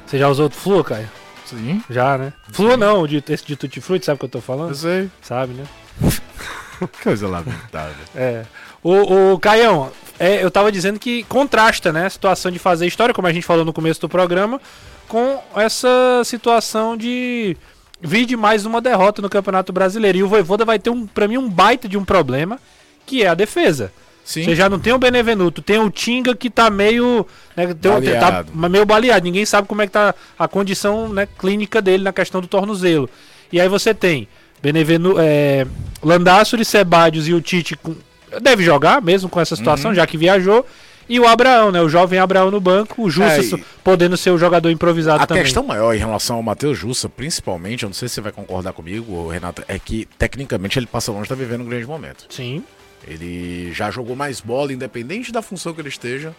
Você 0.05 0.19
já 0.19 0.27
usou 0.29 0.47
flua, 0.51 0.83
Caio? 0.83 1.09
Sim, 1.45 1.81
Já, 1.89 2.17
né? 2.17 2.33
Flua 2.51 2.75
não, 2.77 3.05
de- 3.07 3.23
esse 3.29 3.45
de 3.45 3.55
tutti-frutti, 3.55 4.05
sabe 4.05 4.15
o 4.15 4.19
que 4.19 4.25
eu 4.25 4.29
tô 4.29 4.41
falando? 4.41 4.69
eu 4.69 4.75
sei. 4.75 5.09
Sabe, 5.21 5.53
né? 5.53 5.65
Coisa 7.03 7.27
lamentável. 7.27 7.95
É. 8.15 8.43
O, 8.81 9.33
o 9.33 9.39
Caião, 9.39 9.91
é, 10.19 10.43
eu 10.43 10.51
tava 10.51 10.71
dizendo 10.71 10.99
que 10.99 11.23
contrasta, 11.23 11.93
né? 11.93 12.05
A 12.05 12.09
situação 12.09 12.51
de 12.51 12.59
fazer 12.59 12.85
história, 12.87 13.13
como 13.13 13.27
a 13.27 13.33
gente 13.33 13.45
falou 13.45 13.63
no 13.63 13.71
começo 13.73 14.01
do 14.01 14.09
programa, 14.09 14.59
com 15.07 15.41
essa 15.55 16.21
situação 16.25 16.97
de 16.97 17.55
vir 18.01 18.25
de 18.25 18.35
mais 18.35 18.65
uma 18.65 18.81
derrota 18.81 19.21
no 19.21 19.29
Campeonato 19.29 19.71
Brasileiro. 19.71 20.17
E 20.17 20.23
o 20.23 20.27
Voivoda 20.27 20.65
vai 20.65 20.77
ter, 20.79 20.89
um, 20.89 21.05
pra 21.07 21.27
mim, 21.27 21.37
um 21.37 21.49
baita 21.49 21.87
de 21.87 21.97
um 21.97 22.03
problema, 22.03 22.59
que 23.05 23.23
é 23.23 23.27
a 23.27 23.33
defesa. 23.33 23.91
Sim. 24.23 24.43
Você 24.45 24.55
já 24.55 24.69
não 24.69 24.79
tem 24.79 24.93
o 24.93 24.97
Benevenuto, 24.97 25.61
tem 25.61 25.77
o 25.79 25.89
Tinga 25.89 26.33
que 26.35 26.49
tá 26.49 26.69
meio. 26.69 27.25
Né, 27.57 27.67
tem, 27.67 27.75
tá 27.75 27.89
Baleado. 28.31 28.51
meio 28.69 28.85
baleado. 28.85 29.25
Ninguém 29.25 29.45
sabe 29.45 29.67
como 29.67 29.81
é 29.81 29.85
que 29.87 29.91
tá 29.93 30.15
a 30.39 30.47
condição 30.47 31.09
né, 31.09 31.27
clínica 31.37 31.81
dele 31.81 32.03
na 32.03 32.13
questão 32.13 32.39
do 32.39 32.47
tornozelo. 32.47 33.09
E 33.51 33.59
aí 33.59 33.67
você 33.67 33.93
tem 33.93 34.27
Benevenu, 34.61 35.15
é, 35.19 35.67
Landassuri, 36.01 36.63
Sebadios 36.63 37.27
e 37.27 37.33
o 37.33 37.41
Tite 37.41 37.75
com- 37.75 37.95
deve 38.41 38.63
jogar 38.63 39.01
mesmo 39.01 39.29
com 39.29 39.39
essa 39.41 39.55
situação, 39.55 39.91
Uhum. 39.91 39.95
já 39.95 40.07
que 40.07 40.17
viajou. 40.17 40.65
E 41.09 41.19
o 41.19 41.27
Abraão, 41.27 41.69
né? 41.69 41.81
O 41.81 41.89
jovem 41.89 42.17
Abraão 42.17 42.49
no 42.49 42.61
banco, 42.61 43.03
o 43.03 43.09
Justa 43.09 43.33
É, 43.33 43.41
e- 43.41 43.63
podendo 43.83 44.15
ser 44.15 44.31
o 44.31 44.37
jogador 44.37 44.69
improvisado 44.71 45.21
A 45.21 45.27
também. 45.27 45.43
questão 45.43 45.61
maior 45.61 45.93
em 45.93 45.99
relação 45.99 46.37
ao 46.37 46.41
Matheus 46.41 46.77
Jussa, 46.79 47.09
principalmente, 47.09 47.83
eu 47.83 47.89
não 47.89 47.93
sei 47.93 48.07
se 48.07 48.15
você 48.15 48.21
vai 48.21 48.31
concordar 48.31 48.71
comigo, 48.71 49.27
Renato, 49.27 49.61
é 49.67 49.77
que 49.77 50.07
tecnicamente 50.17 50.79
ele 50.79 50.87
passa 50.87 51.11
longe, 51.11 51.27
tá 51.27 51.35
vivendo 51.35 51.59
um 51.61 51.65
grande 51.65 51.85
momento. 51.85 52.25
Sim. 52.29 52.63
Ele 53.07 53.71
já 53.73 53.91
jogou 53.91 54.15
mais 54.15 54.39
bola, 54.39 54.73
independente 54.73 55.31
da 55.31 55.41
função 55.41 55.73
que 55.73 55.81
ele 55.81 55.89
esteja, 55.89 56.35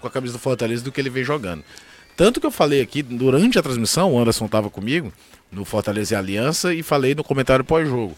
com 0.00 0.06
a 0.06 0.10
camisa 0.10 0.34
do 0.34 0.38
Fortaleza, 0.38 0.82
do 0.82 0.92
que 0.92 1.00
ele 1.00 1.10
vem 1.10 1.24
jogando. 1.24 1.64
Tanto 2.16 2.40
que 2.40 2.46
eu 2.46 2.50
falei 2.50 2.80
aqui 2.80 3.02
durante 3.02 3.58
a 3.58 3.62
transmissão, 3.62 4.12
o 4.12 4.18
Anderson 4.18 4.46
estava 4.46 4.68
comigo, 4.68 5.12
no 5.50 5.64
Fortaleza 5.64 6.14
e 6.14 6.16
Aliança, 6.16 6.74
e 6.74 6.82
falei 6.82 7.14
no 7.14 7.24
comentário 7.24 7.64
pós-jogo. 7.64 8.16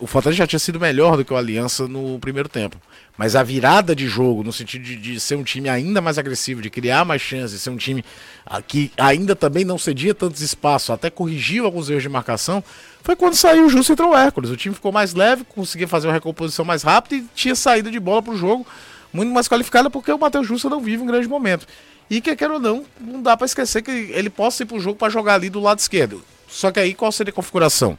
O 0.00 0.06
Fortaleza 0.06 0.38
já 0.38 0.46
tinha 0.46 0.58
sido 0.58 0.80
melhor 0.80 1.16
do 1.16 1.24
que 1.24 1.32
o 1.32 1.36
Aliança 1.36 1.86
no 1.86 2.18
primeiro 2.18 2.48
tempo. 2.48 2.76
Mas 3.16 3.36
a 3.36 3.42
virada 3.42 3.94
de 3.94 4.08
jogo, 4.08 4.42
no 4.42 4.52
sentido 4.52 4.82
de, 4.82 4.96
de 4.96 5.20
ser 5.20 5.36
um 5.36 5.44
time 5.44 5.68
ainda 5.68 6.00
mais 6.00 6.18
agressivo, 6.18 6.62
de 6.62 6.70
criar 6.70 7.04
mais 7.04 7.20
chances, 7.22 7.60
ser 7.60 7.70
um 7.70 7.76
time 7.76 8.04
ah, 8.46 8.60
que 8.62 8.90
ainda 8.96 9.36
também 9.36 9.64
não 9.64 9.78
cedia 9.78 10.14
tantos 10.14 10.40
espaços, 10.40 10.90
até 10.90 11.10
corrigiu 11.10 11.64
alguns 11.64 11.88
erros 11.90 12.02
de 12.02 12.08
marcação, 12.08 12.62
foi 13.02 13.16
quando 13.16 13.34
saiu 13.34 13.66
o 13.66 13.68
Justo 13.68 13.92
e 13.92 13.94
entrou 13.94 14.12
o 14.12 14.16
Hércules. 14.16 14.50
O 14.50 14.56
time 14.56 14.74
ficou 14.74 14.92
mais 14.92 15.14
leve, 15.14 15.44
conseguia 15.44 15.88
fazer 15.88 16.06
uma 16.06 16.12
recomposição 16.12 16.64
mais 16.64 16.82
rápida 16.82 17.16
e 17.16 17.26
tinha 17.34 17.54
saída 17.54 17.90
de 17.90 17.98
bola 17.98 18.22
para 18.22 18.34
o 18.34 18.36
jogo 18.36 18.66
muito 19.12 19.32
mais 19.32 19.48
qualificada 19.48 19.90
porque 19.90 20.12
o 20.12 20.18
Matheus 20.18 20.46
Justo 20.46 20.68
não 20.68 20.80
vive 20.80 21.02
um 21.02 21.06
grande 21.06 21.28
momento. 21.28 21.66
E 22.10 22.20
que 22.20 22.34
quer 22.34 22.50
ou 22.50 22.58
não, 22.58 22.84
não 23.00 23.20
dá 23.20 23.36
para 23.36 23.46
esquecer 23.46 23.82
que 23.82 23.90
ele 23.90 24.30
possa 24.30 24.62
ir 24.62 24.66
para 24.66 24.76
o 24.76 24.80
jogo 24.80 24.96
para 24.96 25.10
jogar 25.10 25.34
ali 25.34 25.50
do 25.50 25.60
lado 25.60 25.78
esquerdo. 25.78 26.22
Só 26.48 26.70
que 26.70 26.80
aí 26.80 26.94
qual 26.94 27.12
seria 27.12 27.30
a 27.30 27.34
configuração? 27.34 27.98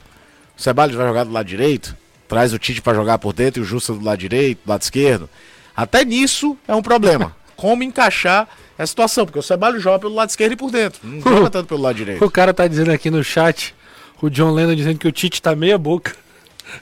O 0.58 0.62
Ceballos 0.62 0.96
vai 0.96 1.08
jogar 1.08 1.26
do 1.26 1.32
lado 1.32 1.46
direito, 1.46 1.96
traz 2.28 2.52
o 2.52 2.58
Tite 2.60 2.82
para 2.82 2.96
jogar 2.96 3.20
por 3.20 3.34
dentro 3.34 3.62
e 3.62 3.64
o 3.64 3.66
Justo 3.66 3.94
do 3.94 4.04
lado 4.04 4.18
direito, 4.18 4.62
do 4.66 4.70
lado 4.70 4.82
esquerdo. 4.82 5.30
Até 5.76 6.04
nisso 6.04 6.58
é 6.68 6.74
um 6.74 6.82
problema. 6.82 7.36
Como 7.56 7.84
encaixar 7.84 8.48
essa 8.78 8.88
situação? 8.88 9.26
Porque 9.26 9.38
o 9.38 9.44
Ceballos 9.44 9.84
joga 9.84 10.00
pelo 10.00 10.16
lado 10.16 10.30
esquerdo 10.30 10.54
e 10.54 10.56
por 10.56 10.72
dentro, 10.72 11.02
não 11.04 11.22
joga 11.22 11.50
tanto 11.52 11.68
pelo 11.68 11.82
lado 11.82 11.96
direito. 11.96 12.26
O 12.26 12.32
cara 12.32 12.54
tá 12.54 12.68
dizendo 12.68 12.92
aqui 12.92 13.12
no 13.12 13.24
chat, 13.24 13.76
o 14.28 14.30
John 14.30 14.52
Lennon 14.52 14.76
dizendo 14.76 14.98
que 15.00 15.08
o 15.08 15.12
Tite 15.12 15.42
tá 15.42 15.56
meia 15.56 15.78
boca. 15.78 16.16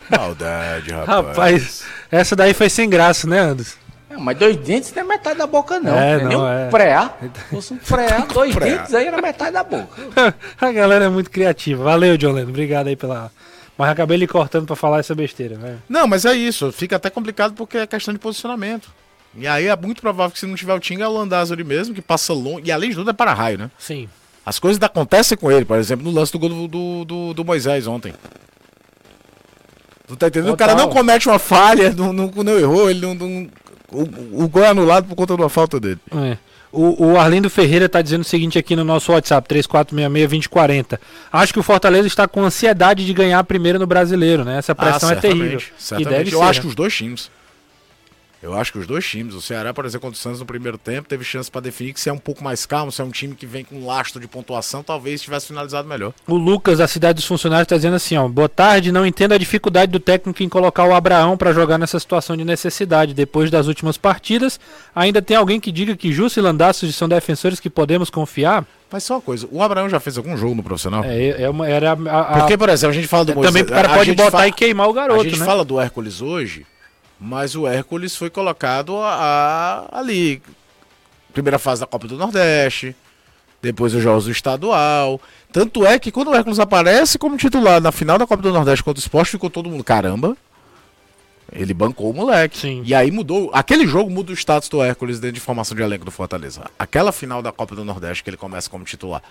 Maldade, 0.10 0.91
rapaz. 0.91 1.08
Rapaz, 1.08 1.84
essa 2.12 2.36
daí 2.36 2.54
foi 2.54 2.69
sem 2.69 2.89
graça, 2.89 3.28
né, 3.28 3.39
Anderson? 3.39 3.78
Não, 4.10 4.21
mas 4.21 4.38
dois 4.38 4.56
dentes 4.58 4.93
não 4.93 5.04
é 5.04 5.06
metade 5.06 5.38
da 5.38 5.45
boca, 5.45 5.80
não. 5.80 5.93
É, 5.95 6.13
É, 6.13 6.17
não, 6.19 6.28
nem 6.28 6.38
um 6.38 6.47
é. 6.47 6.69
pré 6.69 6.97
Se 7.21 7.56
fosse 7.56 7.73
um 7.73 7.78
pré 7.78 8.08
dois 8.34 8.56
Pré-A. 8.56 8.78
dentes 8.78 8.93
aí 8.95 9.06
era 9.06 9.21
metade 9.21 9.52
da 9.52 9.63
boca. 9.63 10.02
A 10.60 10.71
galera 10.71 11.06
é 11.06 11.10
muito 11.10 11.30
criativa. 11.30 11.84
Valeu, 11.84 12.17
John 12.17 12.32
Lennon. 12.32 12.50
Obrigado 12.50 12.88
aí 12.88 12.95
pela. 12.95 13.32
Mas 13.78 13.89
acabei 13.91 14.17
lhe 14.17 14.26
cortando 14.26 14.65
pra 14.65 14.76
falar 14.76 15.00
essa 15.00 15.13
besteira, 15.13 15.56
né? 15.56 15.78
Não, 15.88 16.08
mas 16.08 16.26
é 16.26 16.34
isso. 16.34 16.71
Fica 16.71 16.95
até 16.95 17.12
complicado 17.12 17.54
porque 17.54 17.78
é 17.78 17.86
questão 17.86 18.12
de 18.12 18.19
posicionamento. 18.19 18.89
E 19.36 19.45
aí 19.45 19.67
é 19.67 19.76
muito 19.76 20.02
provável 20.02 20.32
que 20.32 20.39
se 20.39 20.47
não 20.47 20.56
tiver 20.56 20.73
o 20.73 20.80
Tinga, 20.80 21.04
é 21.04 21.08
o 21.08 21.12
Landázuri 21.12 21.63
mesmo, 21.63 21.93
que 21.93 22.02
passa 22.02 22.34
longe. 22.34 22.63
E 22.65 22.71
além 22.71 22.89
de 22.89 22.95
tudo 22.95 23.12
é 23.12 23.13
para-raio, 23.13 23.60
né? 23.60 23.69
Sim. 23.78 24.10
As 24.47 24.60
coisas 24.60 24.81
acontecem 24.81 25.38
com 25.38 25.51
ele, 25.51 25.65
por 25.65 25.77
exemplo, 25.77 26.05
no 26.10 26.17
lance 26.17 26.31
do 26.31 26.39
gol 26.39 26.49
do, 26.69 27.03
do, 27.03 27.33
do- 27.33 27.43
Moisés 27.43 27.86
ontem. 27.86 28.13
Tu 30.07 30.15
tá 30.15 30.27
entendendo? 30.27 30.53
O 30.53 30.55
cara 30.57 30.71
Total. 30.71 30.88
não 30.88 30.93
comete 30.93 31.27
uma 31.27 31.38
falha, 31.38 31.89
não, 31.91 32.13
não, 32.13 32.31
não 32.33 32.57
errou, 32.57 32.89
ele 32.89 33.01
não. 33.01 33.13
não- 33.13 33.49
o, 33.91 34.43
o 34.43 34.47
gol 34.47 34.63
é 34.63 34.69
anulado 34.69 35.05
por 35.05 35.15
conta 35.15 35.36
de 35.36 35.41
uma 35.41 35.49
falta 35.49 35.81
dele. 35.81 35.99
É. 36.15 36.38
O, 36.71 37.07
o 37.07 37.19
Arlindo 37.19 37.49
Ferreira 37.49 37.89
tá 37.89 38.01
dizendo 38.01 38.21
o 38.21 38.23
seguinte 38.23 38.57
aqui 38.57 38.73
no 38.73 38.86
nosso 38.86 39.12
WhatsApp, 39.12 39.47
3466-2040. 39.53 40.97
Acho 41.31 41.51
que 41.53 41.60
o 41.60 41.63
Fortaleza 41.63 42.07
está 42.07 42.25
com 42.25 42.41
ansiedade 42.45 43.05
de 43.05 43.13
ganhar 43.13 43.39
a 43.39 43.43
primeira 43.43 43.77
no 43.77 43.86
brasileiro, 43.88 44.45
né? 44.45 44.57
Essa 44.60 44.73
pressão 44.73 45.12
é 45.12 45.15
terrível. 45.15 45.60
E 45.60 45.63
Ah, 45.63 45.71
Certamente. 45.77 46.10
deve 46.23 46.36
Eu 46.36 46.39
ser, 46.39 46.45
acho 46.45 46.60
né? 46.60 46.62
que 46.62 46.67
os 46.67 46.75
dois 46.75 46.93
times. 46.95 47.29
Eu 48.41 48.54
acho 48.54 48.71
que 48.71 48.78
os 48.78 48.86
dois 48.86 49.06
times. 49.06 49.34
O 49.34 49.41
Ceará, 49.41 49.73
por 49.73 49.84
exemplo, 49.86 50.08
contra 50.08 50.17
o 50.17 50.21
Santos 50.21 50.39
no 50.39 50.45
primeiro 50.45 50.78
tempo, 50.78 51.08
teve 51.10 51.23
chance 51.23 51.50
pra 51.50 51.60
definir 51.60 51.93
que 51.93 52.00
se 52.00 52.08
é 52.10 52.13
um 52.13 52.17
pouco 52.19 52.43
mais 52.43 52.65
calmo, 52.65 52.91
se 52.91 53.02
é 53.02 53.04
um 53.04 53.10
time 53.10 53.34
que 53.36 53.45
vem 53.47 53.63
com 53.63 53.86
lastro 53.86 54.19
de 54.21 54.28
pontuação, 54.28 54.84
talvez 54.84 55.21
tivesse 55.21 55.47
finalizado 55.47 55.88
melhor. 55.88 56.13
O 56.28 56.36
Lucas, 56.36 56.78
da 56.78 56.88
Cidade 56.88 57.15
dos 57.15 57.26
Funcionários, 57.26 57.65
está 57.65 57.76
dizendo 57.76 57.95
assim, 57.95 58.15
ó. 58.15 58.28
Boa 58.28 58.47
tarde, 58.47 58.91
não 58.91 59.06
entendo 59.06 59.34
a 59.34 59.38
dificuldade 59.38 59.91
do 59.91 60.00
técnico 60.00 60.43
em 60.43 60.50
colocar 60.50 60.86
o 60.86 60.93
Abraão 60.93 61.36
para 61.36 61.52
jogar 61.52 61.78
nessa 61.80 62.00
situação 62.00 62.38
de 62.38 62.45
necessidade. 62.45 63.13
Depois 63.13 63.50
das 63.50 63.67
últimas 63.67 63.97
partidas, 63.97 64.60
ainda 64.95 65.21
tem 65.21 65.36
alguém 65.36 65.60
que 65.60 65.71
diga 65.71 65.95
que 65.95 66.12
Justo 66.13 66.39
e 66.39 66.43
Landassos 66.43 66.95
são 66.95 67.10
defensores 67.10 67.60
que 67.60 67.69
podemos 67.71 68.10
confiar? 68.10 68.65
Mas 68.91 69.04
só 69.04 69.15
uma 69.15 69.21
coisa, 69.21 69.47
o 69.52 69.62
Abraão 69.63 69.89
já 69.89 70.00
fez 70.00 70.17
algum 70.17 70.38
jogo 70.38 70.56
no 70.56 70.63
profissional? 70.63 71.04
É, 71.04 71.41
é 71.41 71.50
uma, 71.50 71.67
era 71.67 71.91
a, 71.91 71.93
a- 71.93 72.39
Porque, 72.39 72.58
por 72.58 72.69
exemplo, 72.69 72.91
a 72.91 72.95
gente 72.95 73.08
fala 73.08 73.26
do 73.26 73.34
Moisés. 73.36 73.52
também 73.54 73.63
o 73.63 73.65
cara 73.76 73.89
pode 73.97 74.13
botar 74.13 74.32
fa- 74.38 74.47
e 74.47 74.52
queimar 74.52 74.88
o 74.88 74.93
garoto, 74.93 75.21
A 75.21 75.23
gente 75.23 75.39
né? 75.39 75.45
fala 75.45 75.65
do 75.65 75.78
Hércules 75.80 76.21
hoje, 76.21 76.65
mas 77.19 77.56
o 77.56 77.67
Hércules 77.67 78.15
foi 78.15 78.30
colocado 78.30 78.97
a- 78.97 79.88
a- 79.91 79.99
ali. 79.99 80.41
Primeira 81.34 81.60
fase 81.60 81.82
da 81.82 81.88
Copa 81.88 82.08
do 82.08 82.17
Nordeste, 82.17 82.95
depois 83.62 83.93
os 83.93 84.01
Jogos 84.01 84.25
do 84.25 84.32
Estadual. 84.32 85.19
Tanto 85.51 85.86
é 85.86 85.97
que 85.99 86.12
quando 86.12 86.30
o 86.30 86.36
Hércules 86.36 86.60
aparece 86.60 87.17
como 87.17 87.38
titular 87.38 87.80
na 87.82 87.91
final 87.91 88.17
da 88.17 88.25
Copa 88.27 88.41
do 88.43 88.51
Nordeste 88.53 88.84
contra 88.84 88.99
o 88.99 89.01
Sport, 89.01 89.30
ficou 89.30 89.49
todo 89.49 89.69
mundo, 89.69 89.84
caramba. 89.84 90.36
Ele 91.51 91.73
bancou 91.73 92.10
o 92.10 92.13
moleque. 92.13 92.58
Sim. 92.58 92.82
E 92.86 92.93
aí 92.93 93.10
mudou. 93.10 93.49
Aquele 93.53 93.88
jogo 93.88 94.12
muda 94.12 94.32
o 94.32 94.36
status 94.36 94.67
do 94.67 94.82
Hércules 94.84 95.19
dentro 95.19 95.36
de 95.36 95.39
formação 95.39 95.77
de 95.77 95.82
elenco 95.82 96.03
do 96.03 96.12
Fortaleza. 96.12 96.65
Aquela 96.77 97.12
final 97.13 97.41
da 97.41 97.53
Copa 97.53 97.73
do 97.73 97.86
Nordeste 97.86 98.21
que 98.23 98.30
ele 98.30 98.36
começa 98.38 98.69
como 98.69 98.84
titular. 98.84 99.21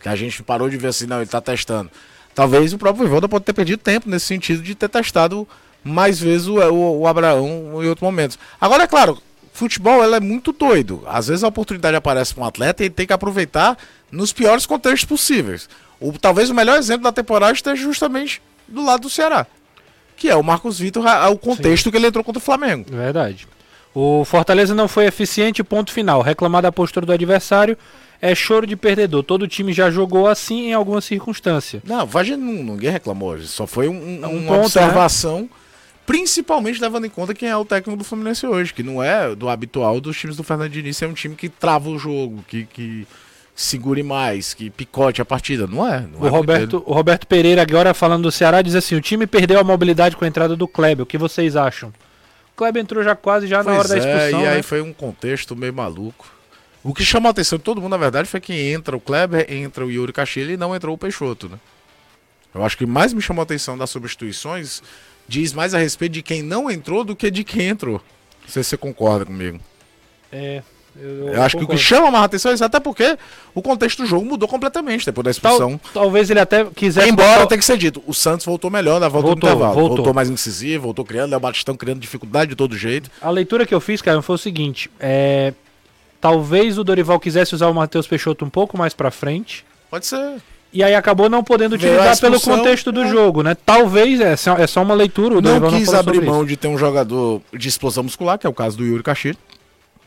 Que 0.00 0.08
a 0.08 0.16
gente 0.16 0.42
parou 0.42 0.70
de 0.70 0.76
ver 0.78 0.88
assim, 0.88 1.06
não, 1.06 1.18
ele 1.18 1.26
tá 1.28 1.40
testando. 1.42 1.90
Talvez 2.34 2.72
o 2.72 2.78
próprio 2.78 3.06
Ivaldo 3.06 3.28
pode 3.28 3.44
ter 3.44 3.52
perdido 3.52 3.78
tempo 3.78 4.08
nesse 4.08 4.24
sentido 4.26 4.62
de 4.62 4.74
ter 4.74 4.88
testado 4.88 5.46
mais 5.84 6.18
vezes 6.18 6.46
o, 6.48 6.54
o, 6.58 7.00
o 7.00 7.06
Abraão 7.06 7.46
em 7.82 7.88
outros 7.88 8.02
momentos. 8.02 8.38
Agora, 8.60 8.84
é 8.84 8.86
claro, 8.86 9.18
futebol 9.52 10.02
ela 10.02 10.16
é 10.16 10.20
muito 10.20 10.52
doido. 10.52 11.02
Às 11.06 11.28
vezes 11.28 11.44
a 11.44 11.48
oportunidade 11.48 11.96
aparece 11.96 12.34
para 12.34 12.42
um 12.44 12.46
atleta 12.46 12.82
e 12.82 12.86
ele 12.86 12.94
tem 12.94 13.06
que 13.06 13.12
aproveitar 13.12 13.76
nos 14.10 14.32
piores 14.32 14.66
contextos 14.66 15.04
possíveis. 15.08 15.68
O, 16.00 16.12
talvez 16.18 16.50
o 16.50 16.54
melhor 16.54 16.78
exemplo 16.78 17.04
da 17.04 17.12
temporada 17.12 17.52
esteja 17.52 17.82
justamente 17.82 18.40
do 18.66 18.84
lado 18.84 19.02
do 19.02 19.10
Ceará. 19.10 19.46
Que 20.16 20.28
é 20.30 20.36
o 20.36 20.42
Marcos 20.42 20.78
Vitor, 20.78 21.04
o 21.30 21.38
contexto 21.38 21.90
que 21.90 21.96
ele 21.96 22.06
entrou 22.06 22.22
contra 22.24 22.38
o 22.38 22.42
Flamengo. 22.42 22.86
Verdade. 22.90 23.46
O 23.92 24.24
Fortaleza 24.24 24.74
não 24.74 24.88
foi 24.88 25.06
eficiente, 25.06 25.62
ponto 25.62 25.92
final. 25.92 26.20
Reclamar 26.22 26.62
da 26.62 26.72
postura 26.72 27.04
do 27.06 27.12
adversário 27.12 27.76
é 28.20 28.34
choro 28.34 28.66
de 28.66 28.74
perdedor. 28.76 29.22
Todo 29.22 29.46
time 29.46 29.72
já 29.72 29.90
jogou 29.90 30.26
assim 30.26 30.68
em 30.68 30.72
alguma 30.72 31.00
circunstância. 31.00 31.80
Não, 31.84 32.04
Vagem 32.06 32.36
não, 32.36 32.74
ninguém 32.74 32.90
reclamou. 32.90 33.38
Só 33.42 33.66
foi 33.66 33.88
um, 33.88 33.92
um- 33.92 34.26
um 34.26 34.36
uma 34.38 34.52
ponto, 34.54 34.64
observação, 34.66 35.48
principalmente 36.06 36.80
levando 36.80 37.06
em 37.06 37.10
conta 37.10 37.34
quem 37.34 37.48
é 37.48 37.56
o 37.56 37.64
técnico 37.64 37.98
do 37.98 38.04
Fluminense 38.04 38.46
hoje, 38.46 38.72
que 38.72 38.82
não 38.82 39.02
é 39.02 39.34
do 39.34 39.48
habitual 39.48 40.00
dos 40.00 40.16
times 40.18 40.36
do 40.36 40.42
Fernando 40.42 40.70
Diniz, 40.70 41.00
é 41.02 41.06
um 41.06 41.12
time 41.14 41.34
que 41.34 41.48
trava 41.48 41.88
o 41.88 41.98
jogo, 41.98 42.44
que, 42.46 42.64
que 42.66 43.06
segure 43.54 44.02
mais, 44.02 44.52
que 44.54 44.68
picote 44.70 45.22
a 45.22 45.24
partida. 45.24 45.66
Não 45.66 45.86
é. 45.86 46.00
Não 46.00 46.06
é 46.06 46.16
O 46.16 46.20
muito 46.20 46.30
Roberto, 46.30 46.82
o 46.86 46.92
Roberto 46.92 47.26
Pereira, 47.26 47.62
agora 47.62 47.94
falando 47.94 48.24
do 48.24 48.32
Ceará, 48.32 48.60
diz 48.62 48.74
assim: 48.74 48.94
o 48.94 49.00
time 49.00 49.26
perdeu 49.26 49.58
a 49.58 49.64
mobilidade 49.64 50.16
com 50.16 50.24
a 50.24 50.28
entrada 50.28 50.56
do 50.56 50.68
Kleber. 50.68 51.04
O 51.04 51.06
que 51.06 51.18
vocês 51.18 51.56
acham? 51.56 51.88
O 51.88 52.56
Kleber 52.56 52.82
entrou 52.82 53.02
já 53.02 53.16
quase 53.16 53.46
já 53.46 53.62
na 53.62 53.72
hora 53.72 53.88
Pois 53.88 53.90
da 53.90 53.96
expulsão. 53.98 54.40
é, 54.40 54.44
e 54.44 54.48
aí 54.48 54.56
né? 54.56 54.62
foi 54.62 54.80
um 54.80 54.92
contexto 54.92 55.56
meio 55.56 55.72
maluco. 55.72 56.32
O 56.82 56.92
que 56.92 57.02
chamou 57.04 57.28
a 57.28 57.30
atenção 57.30 57.56
de 57.56 57.64
todo 57.64 57.80
mundo, 57.80 57.92
na 57.92 57.96
verdade, 57.96 58.28
foi 58.28 58.40
que 58.40 58.52
entra 58.52 58.94
o 58.94 59.00
Kleber, 59.00 59.46
entra 59.50 59.86
o 59.86 59.90
Yuri 59.90 60.12
Castilho 60.12 60.52
e 60.52 60.56
não 60.56 60.76
entrou 60.76 60.94
o 60.94 60.98
Peixoto, 60.98 61.48
né? 61.48 61.58
Eu 62.54 62.62
acho 62.62 62.76
que 62.76 62.84
mais 62.86 63.12
me 63.12 63.22
chamou 63.22 63.40
a 63.40 63.44
atenção 63.44 63.76
das 63.76 63.90
substituições 63.90 64.82
diz 65.28 65.52
mais 65.52 65.74
a 65.74 65.78
respeito 65.78 66.12
de 66.12 66.22
quem 66.22 66.42
não 66.42 66.70
entrou 66.70 67.04
do 67.04 67.14
que 67.16 67.30
de 67.30 67.44
quem 67.44 67.68
entrou. 67.68 68.00
Não 68.42 68.48
sei 68.48 68.62
se 68.62 68.70
você 68.70 68.76
concorda 68.76 69.24
comigo. 69.24 69.58
É, 70.32 70.62
Eu, 70.96 71.28
Eu 71.34 71.42
acho 71.42 71.56
que 71.58 71.64
o 71.64 71.66
que 71.66 71.76
chama 71.76 72.08
mais 72.10 72.24
atenção 72.24 72.52
é 72.52 72.54
isso, 72.54 72.64
até 72.64 72.78
porque 72.78 73.18
o 73.52 73.60
contexto 73.60 74.02
do 74.02 74.06
jogo 74.06 74.24
mudou 74.24 74.46
completamente 74.48 75.04
depois 75.04 75.24
da 75.24 75.30
expulsão. 75.32 75.76
Tal- 75.92 76.04
talvez 76.04 76.30
ele 76.30 76.38
até 76.38 76.64
quisesse. 76.66 77.08
Embora 77.08 77.34
botar- 77.40 77.46
tem 77.48 77.58
que 77.58 77.64
ser 77.64 77.76
dito, 77.76 78.00
o 78.06 78.14
Santos 78.14 78.46
voltou 78.46 78.70
melhor 78.70 79.00
na 79.00 79.08
volta 79.08 79.26
Voltou, 79.28 79.48
do 79.50 79.54
intervalo. 79.54 79.74
voltou. 79.74 79.96
Voltou. 79.96 80.14
mais 80.14 80.30
incisivo, 80.30 80.84
voltou 80.84 81.04
criando, 81.04 81.30
Léo 81.32 81.40
Batistão 81.40 81.74
criando 81.76 81.98
dificuldade 81.98 82.50
de 82.50 82.54
todo 82.56 82.76
jeito. 82.78 83.10
A 83.20 83.28
leitura 83.30 83.66
que 83.66 83.74
eu 83.74 83.80
fiz, 83.80 84.00
cara, 84.00 84.22
foi 84.22 84.36
o 84.36 84.38
seguinte: 84.38 84.88
é, 85.00 85.52
talvez 86.20 86.78
o 86.78 86.84
Dorival 86.84 87.18
quisesse 87.18 87.54
usar 87.56 87.66
o 87.68 87.74
Matheus 87.74 88.06
Peixoto 88.06 88.44
um 88.44 88.50
pouco 88.50 88.78
mais 88.78 88.94
pra 88.94 89.10
frente. 89.10 89.64
Pode 89.90 90.06
ser. 90.06 90.36
E 90.74 90.82
aí 90.82 90.92
acabou 90.94 91.30
não 91.30 91.44
podendo 91.44 91.76
utilizar 91.76 92.18
pelo 92.20 92.40
contexto 92.40 92.90
do 92.90 93.02
é. 93.04 93.08
jogo, 93.08 93.44
né? 93.44 93.54
Talvez, 93.64 94.20
é 94.20 94.34
só, 94.36 94.56
é 94.56 94.66
só 94.66 94.82
uma 94.82 94.92
leitura, 94.94 95.34
o 95.38 95.40
Não 95.40 95.42
Dorival 95.60 95.70
quis 95.70 95.86
falou 95.86 96.00
abrir 96.00 96.20
mão 96.20 96.38
isso. 96.38 96.46
de 96.46 96.56
ter 96.56 96.66
um 96.66 96.76
jogador 96.76 97.40
de 97.56 97.68
explosão 97.68 98.02
muscular, 98.02 98.36
que 98.38 98.44
é 98.46 98.50
o 98.50 98.52
caso 98.52 98.76
do 98.76 98.84
Yuri 98.84 99.04
Caxiri. 99.04 99.38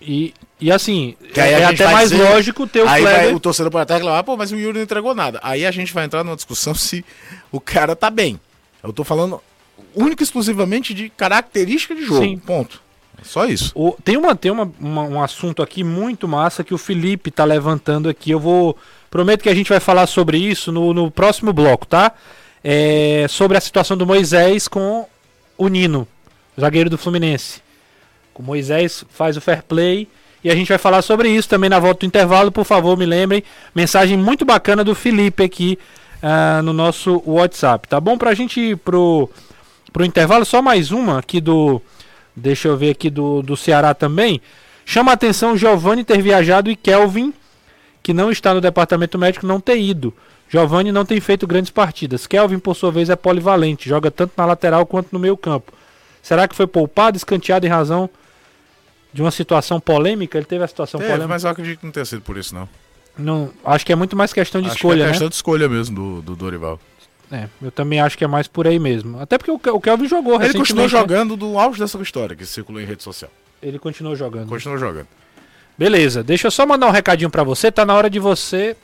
E, 0.01 0.33
e 0.59 0.69
assim, 0.69 1.15
Que 1.33 1.39
é 1.39 1.63
até 1.63 1.85
mais 1.91 2.11
dizer- 2.11 2.21
lógico 2.29 2.67
ter 2.67 2.83
o 2.83 2.87
aí 2.87 3.01
vai, 3.01 3.33
o 3.33 3.39
torcedor 3.39 3.71
pode 3.71 3.83
até 3.83 3.95
reclamar, 3.95 4.23
pô, 4.25 4.35
mas 4.35 4.51
o 4.51 4.57
Yuri 4.57 4.77
não 4.77 4.83
entregou 4.83 5.15
nada. 5.15 5.39
Aí 5.41 5.65
a 5.65 5.71
gente 5.71 5.93
vai 5.93 6.03
entrar 6.03 6.21
numa 6.23 6.35
discussão 6.35 6.75
se 6.75 7.03
o 7.51 7.61
cara 7.61 7.95
tá 7.95 8.09
bem. 8.09 8.37
Eu 8.83 8.91
tô 8.91 9.03
falando 9.05 9.41
único 9.95 10.21
e 10.21 10.25
exclusivamente 10.25 10.93
de 10.93 11.09
característica 11.09 11.95
de 11.95 12.03
jogo. 12.05 12.21
Sim. 12.23 12.37
Ponto. 12.37 12.81
É 13.19 13.23
Só 13.23 13.45
isso. 13.45 13.71
O- 13.73 13.95
tem 14.03 14.17
uma, 14.17 14.35
tem 14.35 14.51
uma, 14.51 14.71
uma- 14.79 15.03
um 15.03 15.23
assunto 15.23 15.63
aqui 15.63 15.83
muito 15.83 16.27
massa 16.27 16.63
que 16.63 16.73
o 16.73 16.77
Felipe 16.77 17.31
tá 17.31 17.43
levantando 17.45 18.07
aqui. 18.09 18.29
Eu 18.31 18.39
vou. 18.39 18.77
Prometo 19.09 19.43
que 19.43 19.49
a 19.49 19.55
gente 19.55 19.69
vai 19.69 19.79
falar 19.79 20.07
sobre 20.07 20.37
isso 20.37 20.71
no, 20.71 20.93
no 20.93 21.09
próximo 21.09 21.53
bloco, 21.53 21.85
tá? 21.85 22.11
É, 22.63 23.25
sobre 23.29 23.57
a 23.57 23.61
situação 23.61 23.95
do 23.95 24.05
Moisés 24.05 24.67
com 24.67 25.05
o 25.57 25.67
Nino, 25.67 26.07
zagueiro 26.59 26.89
do 26.89 26.97
Fluminense. 26.97 27.61
O 28.35 28.43
Moisés 28.43 29.03
faz 29.09 29.35
o 29.35 29.41
fair 29.41 29.63
play. 29.63 30.07
E 30.43 30.51
a 30.51 30.55
gente 30.55 30.69
vai 30.69 30.77
falar 30.77 31.01
sobre 31.01 31.29
isso 31.29 31.49
também 31.49 31.69
na 31.69 31.79
volta 31.79 32.01
do 32.01 32.05
intervalo. 32.05 32.51
Por 32.51 32.63
favor, 32.63 32.95
me 32.95 33.05
lembrem. 33.05 33.43
Mensagem 33.73 34.15
muito 34.15 34.45
bacana 34.45 34.83
do 34.83 34.93
Felipe 34.93 35.43
aqui 35.43 35.79
ah, 36.21 36.61
no 36.63 36.71
nosso 36.71 37.21
WhatsApp. 37.25 37.87
Tá 37.87 37.99
bom? 37.99 38.17
Pra 38.17 38.33
gente 38.35 38.59
ir 38.59 38.77
pro, 38.77 39.29
pro 39.91 40.05
intervalo, 40.05 40.45
só 40.45 40.61
mais 40.61 40.91
uma 40.91 41.19
aqui 41.19 41.41
do. 41.41 41.81
Deixa 42.35 42.67
eu 42.67 42.77
ver 42.77 42.91
aqui 42.91 43.09
do, 43.09 43.41
do 43.41 43.57
Ceará 43.57 43.95
também. 43.95 44.39
Chama 44.85 45.11
a 45.11 45.15
atenção 45.15 45.57
Giovanni 45.57 46.03
ter 46.03 46.21
viajado 46.21 46.69
e 46.69 46.75
Kelvin, 46.75 47.33
que 48.07 48.13
não 48.13 48.31
está 48.31 48.53
no 48.53 48.61
departamento 48.61 49.17
médico, 49.19 49.45
não 49.45 49.59
ter 49.59 49.77
ido. 49.77 50.13
Giovanni 50.47 50.93
não 50.93 51.03
tem 51.03 51.19
feito 51.19 51.45
grandes 51.45 51.69
partidas. 51.69 52.25
Kelvin, 52.25 52.57
por 52.57 52.73
sua 52.73 52.89
vez, 52.89 53.09
é 53.09 53.17
polivalente, 53.17 53.89
joga 53.89 54.09
tanto 54.09 54.31
na 54.37 54.45
lateral 54.45 54.85
quanto 54.85 55.09
no 55.11 55.19
meio 55.19 55.35
campo. 55.35 55.73
Será 56.23 56.47
que 56.47 56.55
foi 56.55 56.65
poupado, 56.65 57.17
escanteado 57.17 57.65
em 57.65 57.69
razão 57.69 58.09
de 59.11 59.21
uma 59.21 59.29
situação 59.29 59.77
polêmica? 59.77 60.37
Ele 60.37 60.45
teve 60.45 60.63
a 60.63 60.67
situação 60.69 60.99
Teve, 61.01 61.11
polêmica. 61.11 61.27
mas 61.27 61.43
eu 61.43 61.49
acredito 61.49 61.79
que 61.79 61.85
não 61.85 61.91
tenha 61.91 62.05
sido 62.05 62.21
por 62.21 62.37
isso, 62.37 62.55
não. 62.55 62.69
Não, 63.19 63.51
acho 63.65 63.85
que 63.85 63.91
é 63.91 63.95
muito 63.97 64.15
mais 64.15 64.31
questão 64.31 64.61
de 64.61 64.67
Acho 64.67 64.77
escolha, 64.77 64.95
que 64.99 65.01
é 65.01 65.05
né? 65.07 65.11
questão 65.11 65.27
de 65.27 65.35
escolha 65.35 65.67
mesmo 65.67 65.93
do, 65.93 66.21
do 66.21 66.33
Dorival. 66.37 66.79
É, 67.29 67.49
eu 67.61 67.71
também 67.71 67.99
acho 67.99 68.17
que 68.17 68.23
é 68.23 68.27
mais 68.27 68.47
por 68.47 68.65
aí 68.67 68.79
mesmo. 68.79 69.19
Até 69.19 69.37
porque 69.37 69.51
o, 69.51 69.59
Ke- 69.59 69.71
o 69.71 69.81
Kelvin 69.81 70.07
jogou 70.07 70.41
Ele 70.41 70.53
continuou 70.53 70.85
né? 70.85 70.89
jogando 70.89 71.35
do 71.35 71.59
auge 71.59 71.77
dessa 71.77 71.97
história 72.01 72.37
que 72.37 72.45
circulou 72.45 72.81
em 72.81 72.85
rede 72.85 73.03
social. 73.03 73.29
Ele 73.61 73.77
continuou 73.77 74.15
jogando. 74.15 74.47
Continuou 74.47 74.77
jogando. 74.77 75.07
Beleza, 75.77 76.23
deixa 76.23 76.47
eu 76.47 76.51
só 76.51 76.65
mandar 76.65 76.87
um 76.87 76.91
recadinho 76.91 77.29
pra 77.29 77.43
você. 77.43 77.71
Tá 77.71 77.85
na 77.85 77.93
hora 77.93 78.09
de 78.09 78.19
você. 78.19 78.75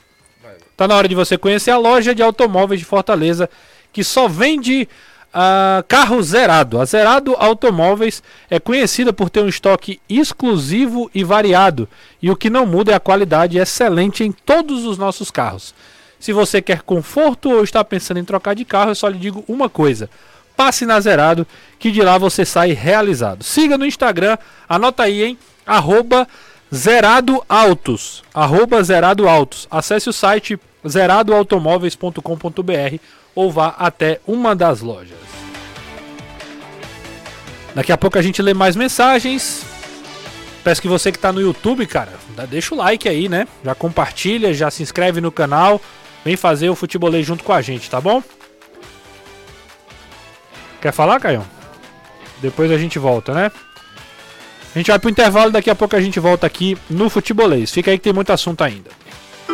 Tá 0.78 0.88
na 0.88 0.96
hora 0.96 1.08
de 1.08 1.16
você 1.16 1.38
conhecer 1.38 1.72
a 1.72 1.78
loja 1.78 2.14
de 2.14 2.22
automóveis 2.22 2.80
de 2.80 2.86
Fortaleza, 2.86 3.50
que 3.92 4.04
só 4.04 4.28
vende 4.28 4.88
ah, 5.34 5.84
carro 5.88 6.22
zerado. 6.22 6.80
A 6.80 6.86
Zerado 6.86 7.36
Automóveis 7.38 8.22
é 8.50 8.60
conhecida 8.60 9.12
por 9.12 9.30
ter 9.30 9.42
um 9.42 9.48
estoque 9.48 10.00
exclusivo 10.08 11.10
e 11.14 11.24
variado. 11.24 11.90
E 12.22 12.30
o 12.30 12.36
que 12.36 12.50
não 12.50 12.66
muda 12.66 12.92
é 12.92 12.96
a 12.96 13.00
qualidade 13.00 13.58
excelente 13.58 14.24
em 14.24 14.32
todos 14.32 14.86
os 14.86 14.98
nossos 14.98 15.32
carros. 15.32 15.74
Se 16.20 16.32
você 16.32 16.62
quer 16.62 16.84
conforto 16.84 17.50
ou 17.52 17.64
está 17.64 17.84
pensando 17.84 18.20
em 18.20 18.24
trocar 18.24 18.54
de 18.54 18.64
carro, 18.64 18.92
eu 18.92 18.96
só 18.96 19.08
lhe 19.08 19.18
digo 19.18 19.44
uma 19.48 19.68
coisa. 19.68 20.10
Passe 20.56 20.86
na 20.86 21.00
Zerado, 21.00 21.48
que 21.80 21.92
de 21.92 22.02
lá 22.02 22.18
você 22.18 22.46
sai 22.46 22.72
realizado. 22.72 23.44
Siga 23.44 23.78
no 23.78 23.86
Instagram, 23.86 24.38
anota 24.70 25.04
aí, 25.04 25.24
hein? 25.24 25.38
Arroba 25.66 26.28
Zerado 26.74 27.44
Autos. 27.48 28.24
Arroba 28.34 28.82
Zerado 28.82 29.30
Autos. 29.30 29.68
Acesse 29.70 30.10
o 30.10 30.14
site 30.14 30.60
zeradoautomóveis.com.br 30.88 32.98
ou 33.36 33.52
vá 33.52 33.76
até 33.78 34.20
uma 34.26 34.56
das 34.56 34.82
lojas. 34.82 35.20
Daqui 37.76 37.92
a 37.92 37.98
pouco 37.98 38.18
a 38.18 38.24
gente 38.24 38.42
lê 38.42 38.56
mais 38.56 38.76
mensagens. 38.76 39.64
Peço 40.64 40.82
que 40.82 40.88
você 40.88 41.12
que 41.12 41.18
está 41.18 41.32
no 41.32 41.42
YouTube, 41.42 41.86
cara, 41.86 42.14
deixa 42.50 42.74
o 42.74 42.78
like 42.78 43.08
aí, 43.08 43.30
né? 43.30 43.48
Já 43.64 43.76
compartilha, 43.76 44.54
já 44.54 44.72
se 44.72 44.82
inscreve 44.82 45.22
no 45.22 45.32
canal. 45.32 45.80
Vem 46.26 46.36
fazer 46.36 46.70
o 46.70 46.76
futebolês 46.76 47.26
junto 47.26 47.44
com 47.44 47.54
a 47.54 47.62
gente, 47.62 47.90
tá 47.90 48.02
bom? 48.02 48.24
Quer 50.82 50.92
falar, 50.92 51.20
Caio? 51.20 51.46
Depois 52.42 52.72
a 52.72 52.78
gente 52.78 52.98
volta, 52.98 53.34
né? 53.34 53.52
A 54.74 54.80
gente 54.80 54.90
vai 54.90 54.98
pro 54.98 55.10
intervalo, 55.10 55.52
daqui 55.52 55.70
a 55.70 55.76
pouco 55.76 55.96
a 55.96 56.02
gente 56.02 56.20
volta 56.20 56.48
aqui 56.48 56.76
no 56.90 57.08
Futebolês. 57.08 57.72
Fica 57.72 57.92
aí 57.92 57.98
que 57.98 58.04
tem 58.04 58.14
muito 58.14 58.34
assunto 58.34 58.64
ainda. 58.64 58.90
101 59.46 59.54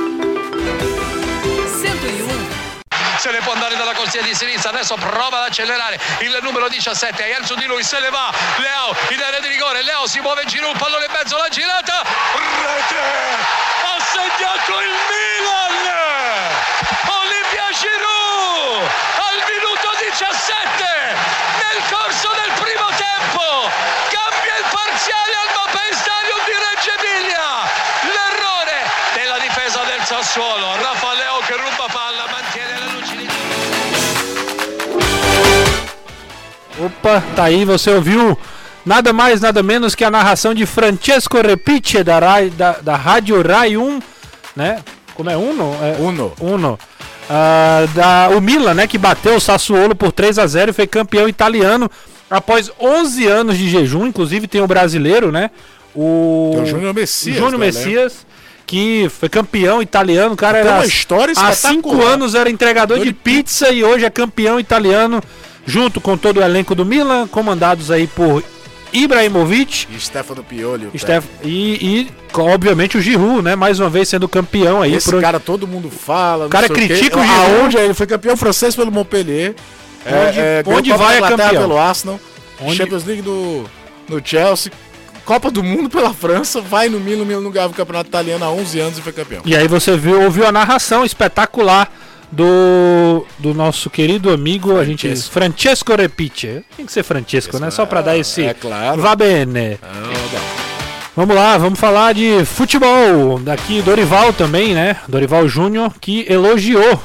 se 3.19 3.29
ne 3.32 3.41
può 3.41 3.51
andare 3.51 3.75
dalla 3.75 3.93
corsia 3.93 4.21
di 4.21 4.34
sinistra 4.34 4.71
adesso 4.71 4.95
prova 4.95 5.39
ad 5.39 5.49
accelerare 5.49 5.99
il 6.21 6.39
numero 6.41 6.69
17 6.69 7.21
e 7.21 7.45
su 7.45 7.53
di 7.55 7.65
lui 7.65 7.84
se 7.84 7.99
ne 7.99 8.10
va 8.10 8.32
Leo 8.60 8.95
in 9.10 9.21
area 9.21 9.41
di 9.41 9.49
rigore 9.49 9.84
Leo 9.84 10.08
si 10.08 10.21
muove 10.21 10.43
in 10.43 10.47
giro 10.47 10.69
un 10.69 10.77
pallone 10.77 11.03
in 11.03 11.12
mezzo 11.12 11.36
la 11.36 11.49
girata 11.49 12.01
rete 12.01 12.95
ha 13.84 13.99
segnato 13.99 14.79
il 14.79 14.95
Milan 15.10 16.09
Opa, 36.79 37.23
tá 37.35 37.45
aí, 37.45 37.65
você 37.65 37.89
ouviu 37.91 38.37
nada 38.85 39.11
mais, 39.11 39.41
nada 39.41 39.61
menos 39.61 39.95
que 39.95 40.03
a 40.03 40.11
narração 40.11 40.53
de 40.53 40.65
Francesco 40.65 41.41
Repice 41.41 42.03
da, 42.03 42.19
Rai, 42.19 42.49
da, 42.49 42.73
da 42.81 42.95
Rádio 42.95 43.41
Rai 43.45 43.75
1, 43.75 43.99
né? 44.55 44.79
Como 45.13 45.29
é 45.29 45.35
Uno? 45.35 45.75
É, 45.81 46.01
Uno. 46.01 46.33
Uno. 46.39 46.79
Ah, 47.29 47.85
da, 47.93 48.29
o 48.35 48.41
Milan, 48.41 48.73
né, 48.73 48.87
que 48.87 48.97
bateu 48.97 49.35
o 49.35 49.39
Sassuolo 49.39 49.93
por 49.93 50.11
3 50.11 50.39
a 50.39 50.47
0 50.47 50.71
e 50.71 50.73
foi 50.73 50.87
campeão 50.87 51.27
italiano 51.27 51.91
após 52.29 52.71
11 52.79 53.27
anos 53.27 53.57
de 53.57 53.69
jejum. 53.69 54.07
Inclusive 54.07 54.47
tem 54.47 54.61
o 54.61 54.67
brasileiro, 54.67 55.31
né? 55.31 55.51
O, 55.93 56.61
o 56.61 56.65
Júnior 56.65 56.93
Messias, 56.93 57.37
Júnior 57.37 57.59
Messias, 57.59 58.25
que 58.65 59.09
foi 59.19 59.27
campeão 59.29 59.81
italiano. 59.81 60.33
O 60.33 60.37
cara 60.37 60.59
Tem 60.59 60.67
era 60.67 60.79
uma 60.79 60.85
história 60.85 61.33
há 61.35 61.53
5 61.53 61.73
espetacular. 61.79 62.13
anos 62.13 62.33
era 62.35 62.49
entregador 62.49 62.99
de 62.99 63.13
pizza 63.13 63.69
e 63.69 63.83
hoje 63.83 64.05
é 64.05 64.09
campeão 64.09 64.59
italiano, 64.59 65.21
junto 65.65 66.00
com 66.02 66.17
todo 66.17 66.38
o 66.39 66.43
elenco 66.43 66.74
do 66.76 66.86
Milan, 66.86 67.28
comandados 67.28 67.91
aí 67.91 68.08
por 68.08 68.43
Ibrahimovic. 68.91 69.88
E 69.95 70.00
Stefano 70.00 70.43
Pioli. 70.43 70.89
o 70.93 70.98
Steph, 71.00 71.26
e, 71.43 72.08
e, 72.08 72.12
obviamente 72.39 72.98
o 72.98 73.02
Giroud, 73.02 73.41
né? 73.41 73.56
Mais 73.56 73.80
uma 73.80 73.89
vez 73.89 74.10
sendo 74.10 74.28
campeão 74.28 74.82
aí. 74.82 74.95
Esse 74.95 75.12
por- 75.12 75.22
cara 75.22 75.39
todo 75.39 75.67
mundo 75.67 75.89
fala. 75.89 76.48
O 76.48 76.50
cara 76.50 76.67
critica 76.67 77.19
o 77.19 77.24
Giroud. 77.24 77.62
Aonde 77.62 77.78
ele 77.78 77.93
foi 77.93 78.08
campeão 78.08 78.36
francês 78.36 78.76
pelo 78.76 78.91
Montpellier. 78.91 79.56
Onde- 80.06 80.38
ganhou 80.63 80.80
onde 80.80 80.89
Copa 80.91 81.04
vai 81.04 81.13
é 81.13 81.17
Inglaterra 81.17 81.43
campeão. 81.50 81.62
pelo 81.62 81.78
Arsenal. 81.78 82.19
Onde- 82.62 82.78
Champions 82.78 83.04
League 83.06 83.22
do, 83.22 83.65
no 84.08 84.22
Chelsea. 84.24 84.72
Copa 85.26 85.52
do 85.52 85.62
Mundo 85.63 85.89
pela 85.89 86.12
França. 86.13 86.60
Vai 86.60 86.89
no 86.89 87.00
Milan. 87.00 87.22
O 87.22 87.26
Milan 87.26 87.41
não 87.41 87.52
ganhava 87.52 87.72
o 87.72 87.76
campeonato 87.76 88.10
italiano 88.10 88.43
há 88.43 88.50
11 88.50 88.80
anos 88.80 88.98
e 88.98 89.02
foi 89.02 89.13
campeão. 89.13 89.43
E 89.45 89.56
aí 89.56 89.67
você 89.67 89.95
viu, 89.95 90.24
ouviu 90.24 90.48
a 90.48 90.52
narração 90.52 91.06
espetacular 91.06 91.91
do, 92.31 93.25
do 93.37 93.53
nosso 93.53 93.89
querido 93.89 94.29
amigo, 94.31 94.77
a 94.77 94.85
gente 94.85 95.07
Francesco. 95.07 95.31
Francesco 95.33 95.95
Repice. 95.95 96.63
Tem 96.77 96.85
que 96.85 96.91
ser 96.91 97.03
Francesco, 97.03 97.59
né? 97.59 97.71
Só 97.71 97.85
pra 97.85 98.01
dar 98.01 98.17
esse 98.17 98.43
É 98.43 98.53
claro. 98.53 99.01
vá 99.01 99.15
bene. 99.15 99.79
Ah, 99.81 100.59
Vamos 101.15 101.35
lá, 101.35 101.57
vamos 101.57 101.77
falar 101.77 102.13
de 102.13 102.45
futebol. 102.45 103.39
Daqui 103.39 103.81
Dorival 103.81 104.31
também, 104.31 104.73
né? 104.73 104.95
Dorival 105.07 105.47
Júnior 105.49 105.93
que 105.99 106.25
elogiou 106.31 107.01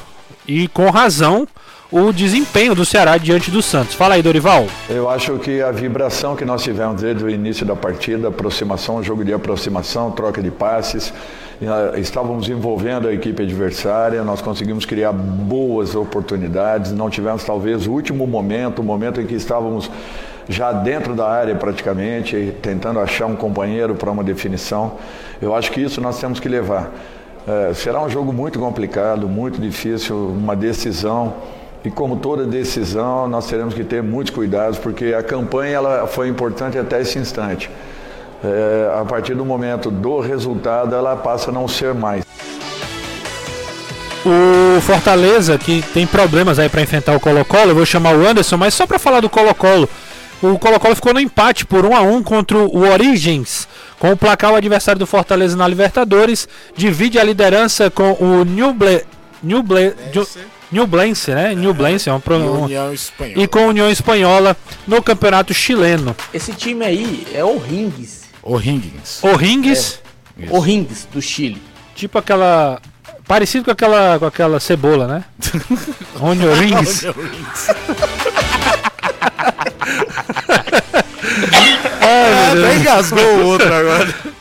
e 0.47 0.67
com 0.69 0.89
razão 0.89 1.45
o 1.91 2.13
desempenho 2.13 2.73
do 2.73 2.85
Ceará 2.85 3.17
diante 3.17 3.51
do 3.51 3.61
Santos. 3.61 3.93
Fala 3.95 4.15
aí, 4.15 4.21
Dorival. 4.21 4.67
Eu 4.89 5.09
acho 5.09 5.37
que 5.39 5.61
a 5.61 5.71
vibração 5.71 6.35
que 6.35 6.45
nós 6.45 6.63
tivemos 6.63 7.01
desde 7.01 7.23
o 7.23 7.29
início 7.29 7.65
da 7.65 7.75
partida, 7.75 8.29
aproximação, 8.29 9.03
jogo 9.03 9.23
de 9.23 9.33
aproximação, 9.33 10.11
troca 10.11 10.41
de 10.41 10.51
passes, 10.51 11.13
estávamos 11.97 12.49
envolvendo 12.49 13.07
a 13.07 13.13
equipe 13.13 13.41
adversária, 13.41 14.23
nós 14.23 14.41
conseguimos 14.41 14.85
criar 14.85 15.13
boas 15.13 15.95
oportunidades, 15.95 16.91
não 16.91 17.09
tivemos 17.09 17.43
talvez 17.43 17.87
o 17.87 17.91
último 17.91 18.27
momento, 18.27 18.79
o 18.79 18.83
momento 18.83 19.21
em 19.21 19.25
que 19.25 19.35
estávamos 19.35 19.89
já 20.47 20.71
dentro 20.71 21.15
da 21.15 21.27
área 21.27 21.55
praticamente, 21.55 22.53
tentando 22.61 22.99
achar 22.99 23.25
um 23.25 23.35
companheiro 23.35 23.95
para 23.95 24.11
uma 24.11 24.23
definição. 24.23 24.93
Eu 25.41 25.55
acho 25.55 25.71
que 25.71 25.81
isso 25.81 26.01
nós 26.01 26.19
temos 26.19 26.39
que 26.39 26.47
levar. 26.47 26.91
É, 27.47 27.73
será 27.73 28.01
um 28.03 28.09
jogo 28.09 28.33
muito 28.33 28.59
complicado, 28.59 29.27
muito 29.27 29.59
difícil, 29.59 30.15
uma 30.15 30.55
decisão. 30.55 31.33
E 31.83 31.91
como 31.91 32.17
toda 32.17 32.45
decisão, 32.45 33.27
nós 33.27 33.47
teremos 33.47 33.73
que 33.73 33.83
ter 33.83 34.01
muitos 34.01 34.33
cuidados, 34.33 34.77
porque 34.79 35.13
a 35.13 35.21
campanha 35.21 35.75
ela 35.75 36.07
foi 36.07 36.27
importante 36.27 36.77
até 36.77 37.01
esse 37.01 37.19
instante. 37.19 37.69
É, 38.43 38.99
a 39.01 39.05
partir 39.05 39.33
do 39.33 39.43
momento 39.45 39.89
do 39.89 40.19
resultado, 40.19 40.93
ela 40.95 41.15
passa 41.15 41.49
a 41.49 41.53
não 41.53 41.67
ser 41.67 41.93
mais. 41.93 42.23
O 44.25 44.81
Fortaleza, 44.81 45.57
que 45.57 45.83
tem 45.93 46.07
problemas 46.07 46.57
aí 46.57 46.67
para 46.67 46.81
enfrentar 46.81 47.15
o 47.15 47.19
Colo-Colo, 47.19 47.69
eu 47.71 47.75
vou 47.75 47.85
chamar 47.85 48.15
o 48.15 48.25
Anderson, 48.27 48.57
mas 48.57 48.73
só 48.73 48.87
para 48.87 48.97
falar 48.97 49.19
do 49.19 49.29
Colo-Colo. 49.29 49.87
O 50.41 50.57
Colo-Colo 50.59 50.95
ficou 50.95 51.13
no 51.13 51.19
empate 51.19 51.65
por 51.65 51.85
1 51.85 51.95
a 51.95 52.01
1 52.01 52.23
contra 52.23 52.57
o 52.57 52.89
Origins. 52.91 53.67
Com 53.99 54.11
o 54.11 54.17
placar, 54.17 54.51
o 54.51 54.55
adversário 54.55 54.99
do 54.99 55.07
Fortaleza 55.07 55.55
na 55.55 55.67
Libertadores 55.67 56.47
divide 56.75 57.17
a 57.19 57.23
liderança 57.23 57.89
com 57.89 58.13
o 58.13 58.43
Newble, 58.43 59.03
Newble, 59.41 59.93
Newblense, 60.71 61.31
né? 61.31 61.53
Newblense 61.55 62.09
é 62.09 62.13
um, 62.13 62.19
pro- 62.19 62.35
União 62.63 62.91
Espanhola. 62.93 63.41
e 63.43 63.47
com 63.47 63.59
a 63.59 63.67
União 63.67 63.89
Espanhola 63.89 64.57
no 64.87 65.01
Campeonato 65.01 65.53
Chileno. 65.53 66.15
Esse 66.33 66.51
time 66.51 66.83
aí 66.83 67.25
é 67.33 67.43
o 67.43 67.57
Rings. 67.57 68.24
O 68.45 68.57
Higgins. 68.59 69.23
O 69.23 69.35
Rings, 69.35 69.99
O 70.51 70.59
Rings 70.59 71.07
do 71.11 71.19
Chile. 71.21 71.61
tipo 71.95 72.17
aquela 72.17 72.79
parecido 73.27 73.65
com 73.65 73.71
aquela 73.71 74.19
com 74.19 74.25
aquela 74.25 74.59
cebola, 74.59 75.07
né? 75.07 75.25
Onion 76.21 76.53
Rings. 76.53 77.05
Até 82.01 82.75
engasgou 82.77 83.37
o 83.37 83.45
outro 83.47 83.73
agora. 83.73 84.13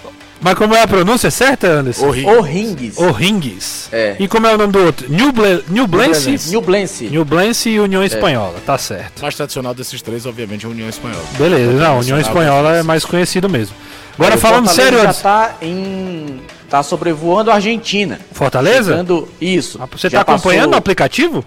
Mas 0.44 0.54
como 0.58 0.74
é 0.74 0.82
a 0.82 0.86
pronúncia 0.86 1.30
certa, 1.30 1.66
Anderson? 1.66 2.06
O 2.06 2.14
Higgins. 2.14 2.28
O 2.36 2.40
Rings. 2.42 2.98
O 2.98 3.10
Rings. 3.12 3.88
É. 3.90 4.14
E 4.18 4.28
como 4.28 4.46
é 4.46 4.54
o 4.54 4.58
nome 4.58 4.74
do 4.74 4.84
outro? 4.84 5.10
Newble, 5.10 5.64
Newblense? 5.68 6.50
Newblense. 6.50 7.04
Newblense 7.08 7.70
e 7.70 7.80
União 7.80 8.04
Espanhola, 8.04 8.56
tá 8.66 8.76
certo. 8.76 9.20
O 9.20 9.22
mais 9.22 9.34
tradicional 9.34 9.72
desses 9.72 10.02
três, 10.02 10.26
obviamente, 10.26 10.66
é 10.66 10.68
a 10.68 10.70
União 10.70 10.86
Espanhola. 10.86 11.24
Beleza, 11.38 11.72
não, 11.72 11.98
União 12.00 12.20
Espanhola 12.20 12.76
é 12.76 12.82
mais 12.82 13.06
conhecido 13.06 13.48
mesmo. 13.48 13.74
Agora 14.18 14.34
O 14.34 14.38
falando 14.38 14.68
sério, 14.68 15.00
já 15.02 15.14
tá 15.14 15.56
em 15.62 16.40
tá 16.68 16.82
sobrevoando 16.82 17.50
a 17.50 17.54
Argentina. 17.54 18.20
Fortaleza? 18.32 18.90
Chegando- 18.92 19.26
isso. 19.40 19.78
Ah, 19.82 19.88
Você 19.90 20.10
Já 20.10 20.22
tá 20.22 20.32
acompanhando 20.34 20.64
o 20.66 20.68
passou- 20.72 20.78
aplicativo? 20.78 21.44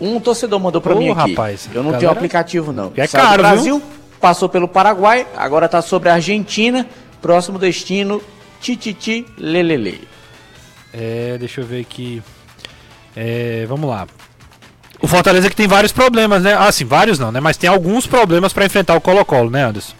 Um 0.00 0.18
torcedor 0.20 0.58
mandou 0.58 0.80
pra 0.80 0.94
Ô, 0.94 0.98
mim 0.98 1.10
aqui. 1.10 1.30
rapaz, 1.32 1.68
eu 1.74 1.82
não 1.82 1.90
galera- 1.90 1.98
tenho 2.00 2.12
aplicativo 2.12 2.72
não. 2.72 2.92
É 2.96 3.06
Saiu 3.06 3.24
caro, 3.24 3.42
viu? 3.42 3.50
Brasil, 3.52 3.82
passou 4.20 4.48
pelo 4.48 4.66
Paraguai, 4.68 5.26
agora 5.36 5.68
tá 5.68 5.82
sobre 5.82 6.08
a 6.08 6.14
Argentina, 6.14 6.86
próximo 7.20 7.58
destino 7.58 8.22
Tititi 8.60 9.26
Lelele. 9.38 10.06
É, 10.92 11.36
deixa 11.38 11.60
eu 11.60 11.66
ver 11.66 11.80
aqui. 11.80 12.22
É, 13.16 13.64
vamos 13.68 13.88
lá. 13.88 14.06
O 15.02 15.06
Fortaleza 15.06 15.48
que 15.48 15.56
tem 15.56 15.66
vários 15.66 15.92
problemas, 15.92 16.42
né? 16.42 16.54
Ah, 16.58 16.70
sim, 16.70 16.84
vários 16.84 17.18
não, 17.18 17.32
né? 17.32 17.40
Mas 17.40 17.56
tem 17.56 17.70
alguns 17.70 18.06
problemas 18.06 18.52
pra 18.52 18.66
enfrentar 18.66 18.94
o 18.94 19.00
Colo-Colo, 19.00 19.50
né, 19.50 19.64
Anderson? 19.64 19.94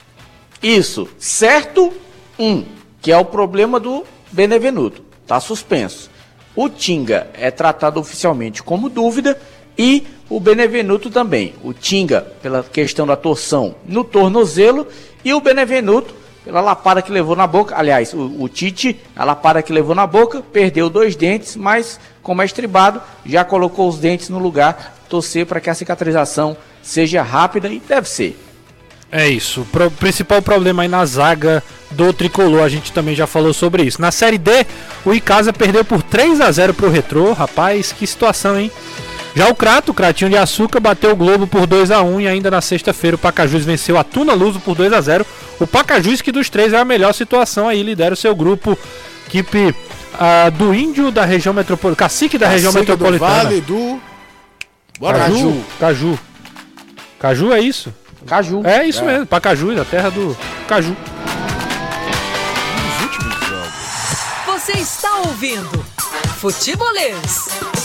Isso, 0.62 1.08
certo? 1.18 1.92
Um, 2.38 2.64
que 3.00 3.10
é 3.10 3.16
o 3.16 3.24
problema 3.24 3.80
do 3.80 4.04
Benevenuto, 4.30 5.02
tá 5.26 5.40
suspenso. 5.40 6.10
O 6.54 6.68
Tinga 6.68 7.28
é 7.34 7.50
tratado 7.50 7.98
oficialmente 7.98 8.62
como 8.62 8.90
dúvida 8.90 9.40
e 9.78 10.06
o 10.28 10.38
Benevenuto 10.38 11.08
também. 11.08 11.54
O 11.62 11.72
Tinga 11.72 12.20
pela 12.42 12.62
questão 12.62 13.06
da 13.06 13.16
torção 13.16 13.74
no 13.86 14.04
tornozelo 14.04 14.86
e 15.24 15.32
o 15.32 15.40
Benevenuto 15.40 16.14
pela 16.44 16.60
lapada 16.60 17.02
que 17.02 17.12
levou 17.12 17.36
na 17.36 17.46
boca. 17.46 17.76
Aliás, 17.76 18.12
o, 18.14 18.42
o 18.42 18.48
Tite, 18.48 19.00
a 19.14 19.24
lapada 19.24 19.62
que 19.62 19.72
levou 19.72 19.94
na 19.94 20.06
boca, 20.06 20.42
perdeu 20.52 20.88
dois 20.88 21.16
dentes, 21.16 21.56
mas 21.56 22.00
como 22.22 22.42
é 22.42 22.44
estribado, 22.44 23.00
já 23.24 23.44
colocou 23.44 23.88
os 23.88 23.98
dentes 23.98 24.28
no 24.28 24.38
lugar, 24.38 24.96
torcer 25.08 25.46
para 25.46 25.60
que 25.60 25.70
a 25.70 25.74
cicatrização 25.74 26.56
seja 26.82 27.22
rápida 27.22 27.68
e 27.68 27.80
deve 27.80 28.08
ser. 28.08 28.38
É 29.12 29.28
isso. 29.28 29.62
O 29.62 29.90
principal 29.90 30.40
problema 30.40 30.82
aí 30.82 30.88
na 30.88 31.04
zaga 31.04 31.62
do 31.90 32.12
tricolor, 32.12 32.62
a 32.62 32.68
gente 32.68 32.92
também 32.92 33.14
já 33.14 33.26
falou 33.26 33.52
sobre 33.52 33.82
isso. 33.82 34.00
Na 34.00 34.12
Série 34.12 34.38
D, 34.38 34.64
o 35.04 35.12
Icasa 35.12 35.52
perdeu 35.52 35.84
por 35.84 36.02
3 36.02 36.40
a 36.40 36.50
0 36.50 36.74
pro 36.74 36.88
Retrô. 36.88 37.32
Rapaz, 37.32 37.92
que 37.92 38.06
situação, 38.06 38.58
hein? 38.58 38.70
Já 39.34 39.48
o 39.48 39.54
Crato, 39.54 39.92
o 39.92 39.94
Cratinho 39.94 40.30
de 40.30 40.36
Açúcar, 40.36 40.80
bateu 40.80 41.12
o 41.12 41.16
Globo 41.16 41.46
por 41.46 41.66
2 41.66 41.90
a 41.90 42.02
1 42.02 42.20
e 42.20 42.28
ainda 42.28 42.50
na 42.50 42.60
sexta-feira 42.60 43.14
o 43.14 43.18
Pacajus 43.18 43.64
venceu 43.64 43.96
a 43.96 44.04
Tuna 44.04 44.34
Luso 44.34 44.58
por 44.60 44.74
2 44.74 44.92
a 44.92 45.00
0 45.00 45.24
O 45.60 45.66
Pacajus, 45.66 46.20
que 46.20 46.32
dos 46.32 46.50
três 46.50 46.72
é 46.72 46.78
a 46.78 46.84
melhor 46.84 47.12
situação 47.12 47.68
aí, 47.68 47.82
lidera 47.82 48.14
o 48.14 48.16
seu 48.16 48.34
grupo. 48.34 48.76
Equipe 49.28 49.74
ah, 50.18 50.50
do 50.50 50.74
Índio 50.74 51.12
da 51.12 51.24
região 51.24 51.54
metropolitana, 51.54 52.08
cacique 52.08 52.36
da 52.36 52.48
região 52.48 52.72
Cacique 52.72 52.86
do 52.86 53.04
metropolitana. 53.04 53.44
Vale 53.44 53.60
do... 53.60 54.00
Bora, 54.98 55.18
Caju. 55.18 55.64
Caju. 55.78 56.18
Caju 57.18 57.52
é 57.52 57.60
isso? 57.60 57.94
Caju. 58.26 58.66
É 58.66 58.84
isso 58.84 59.04
mesmo, 59.04 59.26
Pacajus, 59.26 59.78
a 59.78 59.84
terra 59.84 60.10
do 60.10 60.36
Caju. 60.66 60.96
Nos 62.84 63.02
últimos 63.02 63.46
jogos. 63.46 63.72
Você 64.46 64.72
está 64.72 65.18
ouvindo 65.20 65.84
Futebolês. 66.36 67.79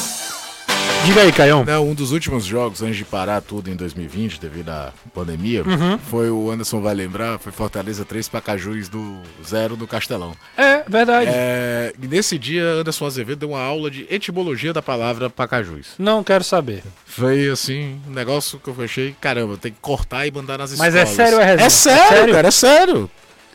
Diga 1.05 1.21
aí, 1.21 1.31
Caião. 1.31 1.63
Não, 1.63 1.87
um 1.89 1.93
dos 1.93 2.11
últimos 2.11 2.43
jogos, 2.45 2.81
antes 2.81 2.97
de 2.97 3.05
parar 3.05 3.39
tudo 3.41 3.69
em 3.69 3.75
2020, 3.75 4.39
devido 4.39 4.69
à 4.69 4.91
pandemia, 5.13 5.63
Uhum. 5.63 5.99
foi 5.99 6.29
o 6.31 6.49
Anderson 6.49 6.81
vai 6.81 6.95
lembrar, 6.95 7.37
foi 7.37 7.51
Fortaleza 7.51 8.03
3 8.03 8.27
Pacajus 8.27 8.89
do 8.89 9.17
0 9.45 9.75
do 9.75 9.87
Castelão. 9.87 10.35
É, 10.57 10.83
verdade. 10.87 11.29
É, 11.31 11.93
nesse 11.99 12.37
dia, 12.39 12.63
Anderson 12.63 13.05
Azevedo 13.05 13.39
deu 13.39 13.49
uma 13.49 13.61
aula 13.61 13.91
de 13.91 14.07
etimologia 14.09 14.73
da 14.73 14.81
palavra 14.81 15.29
Pacajus. 15.29 15.89
Não 15.99 16.23
quero 16.23 16.43
saber. 16.43 16.81
Foi 17.05 17.49
assim, 17.49 17.99
um 18.07 18.11
negócio 18.11 18.59
que 18.59 18.67
eu 18.67 18.75
achei, 18.83 19.15
caramba, 19.21 19.57
tem 19.57 19.71
que 19.71 19.79
cortar 19.79 20.25
e 20.25 20.31
mandar 20.31 20.57
nas 20.57 20.75
Mas 20.77 20.95
escolas. 20.95 21.19
é 21.19 21.23
sério 21.23 21.39
é? 21.39 21.53
É 21.65 21.69
sério, 21.69 22.01
É 22.03 22.09
sério? 22.09 22.33
cara, 22.33 22.47
é 22.47 22.51
sério. 22.51 23.11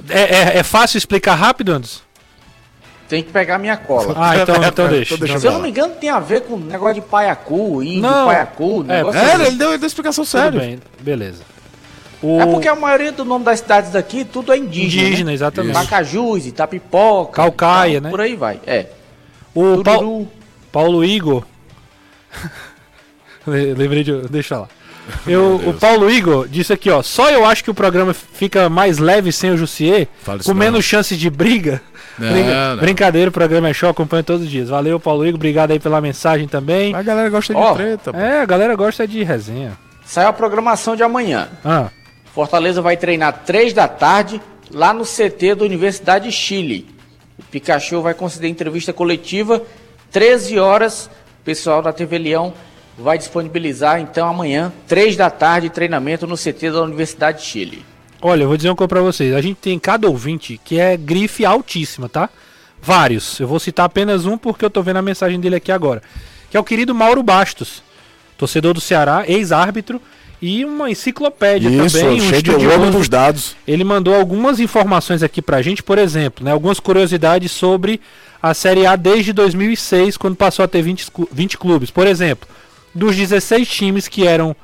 É, 0.08 0.20
é, 0.20 0.58
é 0.58 0.62
fácil 0.62 0.96
explicar 0.98 1.34
rápido, 1.34 1.72
Anderson? 1.72 2.00
Tem 3.10 3.22
que 3.24 3.30
pegar 3.32 3.58
minha 3.58 3.76
cola. 3.76 4.14
Ah, 4.16 4.38
então, 4.38 4.54
então 4.64 4.88
deixa. 4.88 5.14
Então 5.14 5.26
deixa 5.26 5.40
Se 5.40 5.46
eu 5.46 5.52
não 5.52 5.60
me 5.60 5.68
engano, 5.70 5.94
tem 5.96 6.08
a 6.08 6.20
ver 6.20 6.42
com 6.42 6.56
negócio 6.56 6.94
de 6.94 7.00
paiacu, 7.02 7.82
índio, 7.82 8.02
Não. 8.02 8.26
paiacu, 8.26 8.84
É, 8.88 8.96
negócio 8.98 9.20
É, 9.20 9.32
assim. 9.34 9.42
ele 9.46 9.56
deu, 9.56 9.68
ele 9.70 9.78
deu 9.78 9.86
explicação 9.88 10.24
Tudo 10.24 10.30
séria. 10.30 10.60
bem, 10.60 10.78
beleza. 11.00 11.42
O... 12.22 12.40
É 12.40 12.46
porque 12.46 12.68
a 12.68 12.76
maioria 12.76 13.10
do 13.12 13.24
nome 13.24 13.44
das 13.44 13.58
cidades 13.58 13.90
daqui, 13.90 14.24
tudo 14.24 14.52
é 14.52 14.56
indígena. 14.58 15.08
Indígena, 15.08 15.28
né? 15.30 15.34
exatamente. 15.34 15.72
Pacajus, 15.74 16.46
Itapipoca. 16.46 17.32
Calcaia, 17.32 17.94
tal, 17.94 18.02
né? 18.04 18.10
Por 18.10 18.20
aí 18.20 18.36
vai. 18.36 18.60
É. 18.66 18.86
O 19.54 19.82
Pau- 19.82 19.98
Tururu. 19.98 20.28
Paulo 20.70 21.04
Igor. 21.04 21.42
Le- 23.46 23.74
Lembrei 23.74 24.04
de. 24.04 24.12
Deixa 24.28 24.58
lá. 24.58 24.68
Eu, 25.26 25.56
o 25.66 25.74
Paulo 25.74 26.10
Igor 26.10 26.46
disse 26.48 26.72
aqui, 26.72 26.88
ó. 26.90 27.02
Só 27.02 27.30
eu 27.30 27.44
acho 27.44 27.64
que 27.64 27.70
o 27.70 27.74
programa 27.74 28.14
fica 28.14 28.68
mais 28.68 28.98
leve 28.98 29.32
sem 29.32 29.50
o 29.50 29.56
Jussier, 29.56 30.06
com 30.44 30.52
não. 30.52 30.54
menos 30.54 30.84
chances 30.84 31.18
de 31.18 31.28
briga. 31.28 31.82
Não, 32.18 32.30
Brinca- 32.32 32.70
não. 32.70 32.76
Brincadeira, 32.76 33.28
o 33.30 33.32
programa 33.32 33.68
é 33.68 33.72
show, 33.74 33.88
acompanho 33.88 34.22
todos 34.22 34.42
os 34.44 34.50
dias. 34.50 34.68
Valeu, 34.68 35.00
Paulo 35.00 35.24
Igor. 35.26 35.36
Obrigado 35.36 35.70
aí 35.70 35.78
pela 35.80 36.00
mensagem 36.00 36.46
também. 36.46 36.94
A 36.94 37.02
galera 37.02 37.28
gosta 37.30 37.54
de 37.54 37.74
treta, 37.74 38.12
pô. 38.12 38.18
É, 38.18 38.40
a 38.42 38.44
galera 38.46 38.74
gosta 38.76 39.06
de 39.08 39.22
resenha. 39.22 39.72
Saiu 40.04 40.28
a 40.28 40.32
programação 40.32 40.94
de 40.96 41.02
amanhã. 41.02 41.48
Ah, 41.64 41.88
Fortaleza 42.34 42.80
vai 42.82 42.96
treinar 42.96 43.42
3 43.44 43.72
da 43.72 43.88
tarde 43.88 44.40
lá 44.70 44.92
no 44.92 45.04
CT 45.04 45.54
da 45.56 45.64
Universidade 45.64 46.26
de 46.28 46.32
Chile. 46.32 46.86
O 47.38 47.42
Pikachu 47.42 48.00
vai 48.02 48.14
conceder 48.14 48.50
entrevista 48.50 48.92
coletiva 48.92 49.62
13 50.12 50.58
horas. 50.58 51.10
Pessoal 51.44 51.80
da 51.82 51.92
TV 51.92 52.18
Leão 52.18 52.52
vai 52.98 53.16
disponibilizar 53.18 54.00
então 54.00 54.28
amanhã, 54.28 54.72
3 54.86 55.16
da 55.16 55.30
tarde, 55.30 55.70
treinamento 55.70 56.26
no 56.26 56.36
CT 56.36 56.70
da 56.70 56.82
Universidade 56.82 57.38
de 57.38 57.44
Chile. 57.44 57.84
olha, 58.20 58.42
eu 58.42 58.48
vou 58.48 58.56
dizer 58.56 58.68
uma 58.68 58.76
coisa 58.76 58.88
pra 58.88 59.00
vocês. 59.00 59.34
A 59.34 59.40
gente 59.40 59.56
tem 59.56 59.78
cada 59.78 60.08
ouvinte 60.08 60.60
que 60.64 60.78
é 60.78 60.96
grife 60.96 61.44
altíssima, 61.44 62.08
tá? 62.08 62.28
Vários. 62.82 63.38
Eu 63.40 63.46
vou 63.48 63.58
citar 63.58 63.86
apenas 63.86 64.26
um 64.26 64.36
porque 64.38 64.64
eu 64.64 64.70
tô 64.70 64.82
vendo 64.82 64.96
a 64.98 65.02
mensagem 65.02 65.38
dele 65.40 65.56
aqui 65.56 65.70
agora. 65.72 66.02
Que 66.50 66.56
é 66.56 66.60
o 66.60 66.64
querido 66.64 66.94
Mauro 66.94 67.22
Bastos, 67.22 67.82
torcedor 68.36 68.74
do 68.74 68.80
Ceará, 68.80 69.24
ex-árbitro 69.26 70.00
e 70.42 70.64
uma 70.64 70.90
enciclopédia 70.90 71.68
Isso, 71.68 71.98
também. 71.98 72.20
Um 72.20 72.28
cheio 72.28 72.42
de 72.42 72.50
logo 72.66 72.90
dos 72.90 73.08
dados. 73.08 73.54
Ele 73.68 73.84
mandou 73.84 74.14
algumas 74.14 74.58
informações 74.60 75.22
aqui 75.22 75.40
pra 75.42 75.60
gente, 75.62 75.82
por 75.82 75.98
exemplo, 75.98 76.44
né, 76.44 76.50
algumas 76.50 76.80
curiosidades 76.80 77.52
sobre 77.52 78.00
a 78.42 78.54
Série 78.54 78.86
A 78.86 78.96
desde 78.96 79.34
2006, 79.34 80.16
quando 80.16 80.34
passou 80.36 80.64
a 80.64 80.68
ter 80.68 80.80
20, 80.80 81.10
clu- 81.10 81.28
20 81.30 81.58
clubes. 81.58 81.90
Por 81.90 82.06
exemplo, 82.06 82.48
dos 82.94 83.16
16 83.16 83.68
times 83.68 84.08
que 84.08 84.26
eram 84.26 84.54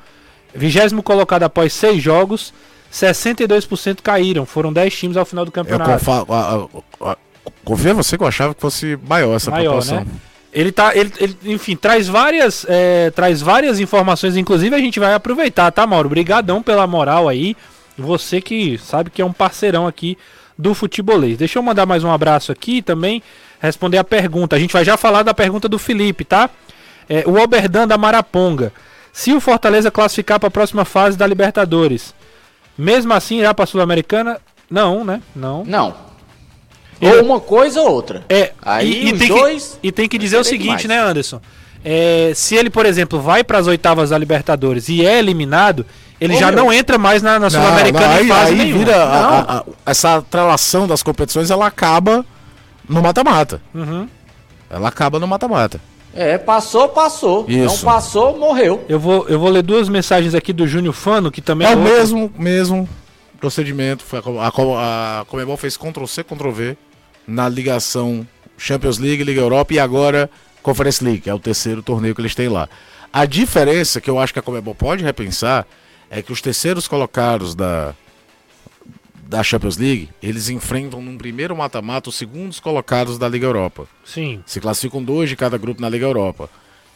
20 0.53 1.01
colocado 1.03 1.43
após 1.43 1.73
6 1.73 2.01
jogos, 2.01 2.53
62% 2.91 3.99
caíram. 4.01 4.45
Foram 4.45 4.71
10 4.73 4.95
times 4.95 5.17
ao 5.17 5.25
final 5.25 5.45
do 5.45 5.49
Eu 5.49 5.53
campeonato. 5.53 5.91
confa, 5.91 6.25
a, 6.33 7.07
a, 7.07 7.11
a, 7.11 7.17
confia 7.63 7.91
em 7.91 7.93
você 7.93 8.17
que 8.17 8.23
eu 8.23 8.27
achava 8.27 8.53
que 8.53 8.61
fosse 8.61 8.97
maior 9.07 9.35
essa 9.35 9.51
Maior, 9.51 9.71
proporção. 9.71 9.99
né? 10.01 10.05
Ele 10.53 10.71
tá. 10.71 10.95
Ele, 10.95 11.11
ele, 11.19 11.37
enfim, 11.45 11.75
traz 11.75 12.07
várias. 12.07 12.65
é, 12.67 13.11
traz 13.11 13.41
várias 13.41 13.79
informações, 13.79 14.35
inclusive 14.37 14.75
a 14.75 14.79
gente 14.79 14.99
vai 14.99 15.13
aproveitar, 15.13 15.69
tá, 15.71 15.85
Mauro? 15.85 16.07
Obrigadão 16.07 16.63
pela 16.63 16.87
moral 16.87 17.27
aí. 17.27 17.55
Você 17.97 18.39
que 18.41 18.77
sabe 18.77 19.09
que 19.09 19.21
é 19.21 19.25
um 19.25 19.33
parceirão 19.33 19.85
aqui 19.85 20.17
do 20.57 20.73
futebolês. 20.73 21.37
Deixa 21.37 21.59
eu 21.59 21.63
mandar 21.63 21.85
mais 21.85 22.03
um 22.03 22.11
abraço 22.11 22.51
aqui 22.51 22.81
também 22.81 23.21
responder 23.59 23.97
a 23.97 24.03
pergunta. 24.03 24.55
A 24.55 24.59
gente 24.59 24.73
vai 24.73 24.85
já 24.85 24.97
falar 24.97 25.23
da 25.23 25.33
pergunta 25.33 25.67
do 25.67 25.77
Felipe, 25.79 26.23
tá? 26.23 26.49
É, 27.09 27.23
o 27.25 27.37
Oberdan 27.41 27.87
da 27.87 27.97
Maraponga. 27.97 28.71
Se 29.13 29.33
o 29.33 29.39
Fortaleza 29.41 29.89
classificar 29.89 30.39
para 30.39 30.47
a 30.47 30.51
próxima 30.51 30.85
fase 30.85 31.17
da 31.17 31.25
Libertadores, 31.25 32.13
mesmo 32.77 33.13
assim 33.13 33.39
irá 33.39 33.53
para 33.53 33.63
a 33.63 33.67
Sul-Americana? 33.67 34.39
Não, 34.69 35.03
né? 35.03 35.21
Não. 35.35 35.63
Não. 35.65 35.95
Ou 37.01 37.23
uma 37.23 37.39
coisa 37.39 37.81
ou 37.81 37.91
outra. 37.91 38.23
É, 38.27 38.51
Aí 38.61 38.91
e, 38.91 39.09
e 39.09 39.17
tem 39.17 39.27
dois. 39.27 39.77
que, 39.81 39.87
e 39.87 39.91
tem 39.91 40.09
que 40.09 40.17
dizer 40.17 40.37
o 40.37 40.43
seguinte, 40.43 40.81
demais. 40.81 40.85
né, 40.85 40.99
Anderson? 40.99 41.39
É, 41.85 42.31
se 42.35 42.55
ele, 42.55 42.69
por 42.69 42.85
exemplo, 42.85 43.19
vai 43.21 43.43
para 43.43 43.59
as 43.59 43.67
oitavas 43.67 44.09
da 44.09 44.17
Libertadores 44.17 44.89
e 44.89 45.05
é 45.05 45.17
eliminado, 45.19 45.85
ele 46.19 46.35
Ô, 46.35 46.39
já 46.39 46.47
meu. 46.51 46.65
não 46.65 46.73
entra 46.73 46.97
mais 46.97 47.21
na, 47.21 47.39
na 47.39 47.49
Sul-Americana 47.49 48.15
em 48.15 48.17
aí, 48.21 48.27
fase 48.27 48.51
aí 48.51 48.57
nenhuma. 48.57 48.79
vira 48.79 48.95
a- 48.97 49.29
a- 49.39 49.57
a- 49.59 49.63
essa 49.85 50.21
trelação 50.23 50.87
das 50.87 51.01
competições, 51.03 51.49
ela 51.51 51.67
acaba 51.67 52.25
no 52.89 53.01
mata-mata. 53.01 53.61
Uhum. 53.73 54.07
Ela 54.69 54.89
acaba 54.89 55.19
no 55.19 55.27
mata-mata. 55.27 55.79
É, 56.17 56.37
passou, 56.37 56.89
passou. 56.89 57.45
Isso. 57.47 57.85
Não 57.85 57.93
passou, 57.93 58.37
morreu. 58.37 58.83
Eu 58.89 58.99
vou, 58.99 59.27
eu 59.29 59.39
vou 59.39 59.49
ler 59.49 59.61
duas 59.63 59.87
mensagens 59.87 60.33
aqui 60.35 60.51
do 60.51 60.67
Júnior 60.67 60.93
Fano, 60.93 61.31
que 61.31 61.41
também 61.41 61.67
É 61.67 61.75
o 61.75 61.79
outro- 61.79 61.93
mesmo, 61.93 62.33
mesmo 62.37 62.89
procedimento. 63.39 64.03
Foi 64.03 64.19
a, 64.19 64.47
a, 64.47 65.21
a 65.21 65.25
Comebol 65.25 65.57
fez 65.57 65.77
Ctrl-C, 65.77 66.23
Ctrl-V 66.23 66.77
na 67.27 67.47
ligação 67.47 68.27
Champions 68.57 68.97
League, 68.97 69.23
Liga 69.23 69.41
Europa 69.41 69.73
e 69.73 69.79
agora 69.79 70.29
Conference 70.63 71.03
League, 71.03 71.21
que 71.21 71.29
é 71.29 71.33
o 71.33 71.39
terceiro 71.39 71.81
torneio 71.83 72.15
que 72.15 72.21
eles 72.21 72.33
têm 72.35 72.49
lá. 72.49 72.67
A 73.13 73.25
diferença 73.25 74.01
que 74.01 74.09
eu 74.09 74.19
acho 74.19 74.33
que 74.33 74.39
a 74.39 74.41
Comebol 74.41 74.73
pode 74.75 75.03
repensar 75.03 75.65
é 76.09 76.21
que 76.21 76.31
os 76.31 76.41
terceiros 76.41 76.87
colocados 76.87 77.53
da, 77.53 77.93
da 79.27 79.43
Champions 79.43 79.77
League, 79.77 80.09
eles 80.23 80.49
enfrentam 80.49 81.01
num 81.01 81.17
primeiro 81.17 81.55
mata-mata 81.55 82.09
os 82.09 82.15
segundos 82.15 82.59
colocados 82.59 83.17
da 83.17 83.27
Liga 83.27 83.45
Europa. 83.45 83.87
Sim. 84.05 84.41
Se 84.45 84.59
classificam 84.59 85.03
dois 85.03 85.29
de 85.29 85.35
cada 85.35 85.57
grupo 85.57 85.81
na 85.81 85.89
Liga 85.89 86.05
Europa. 86.05 86.49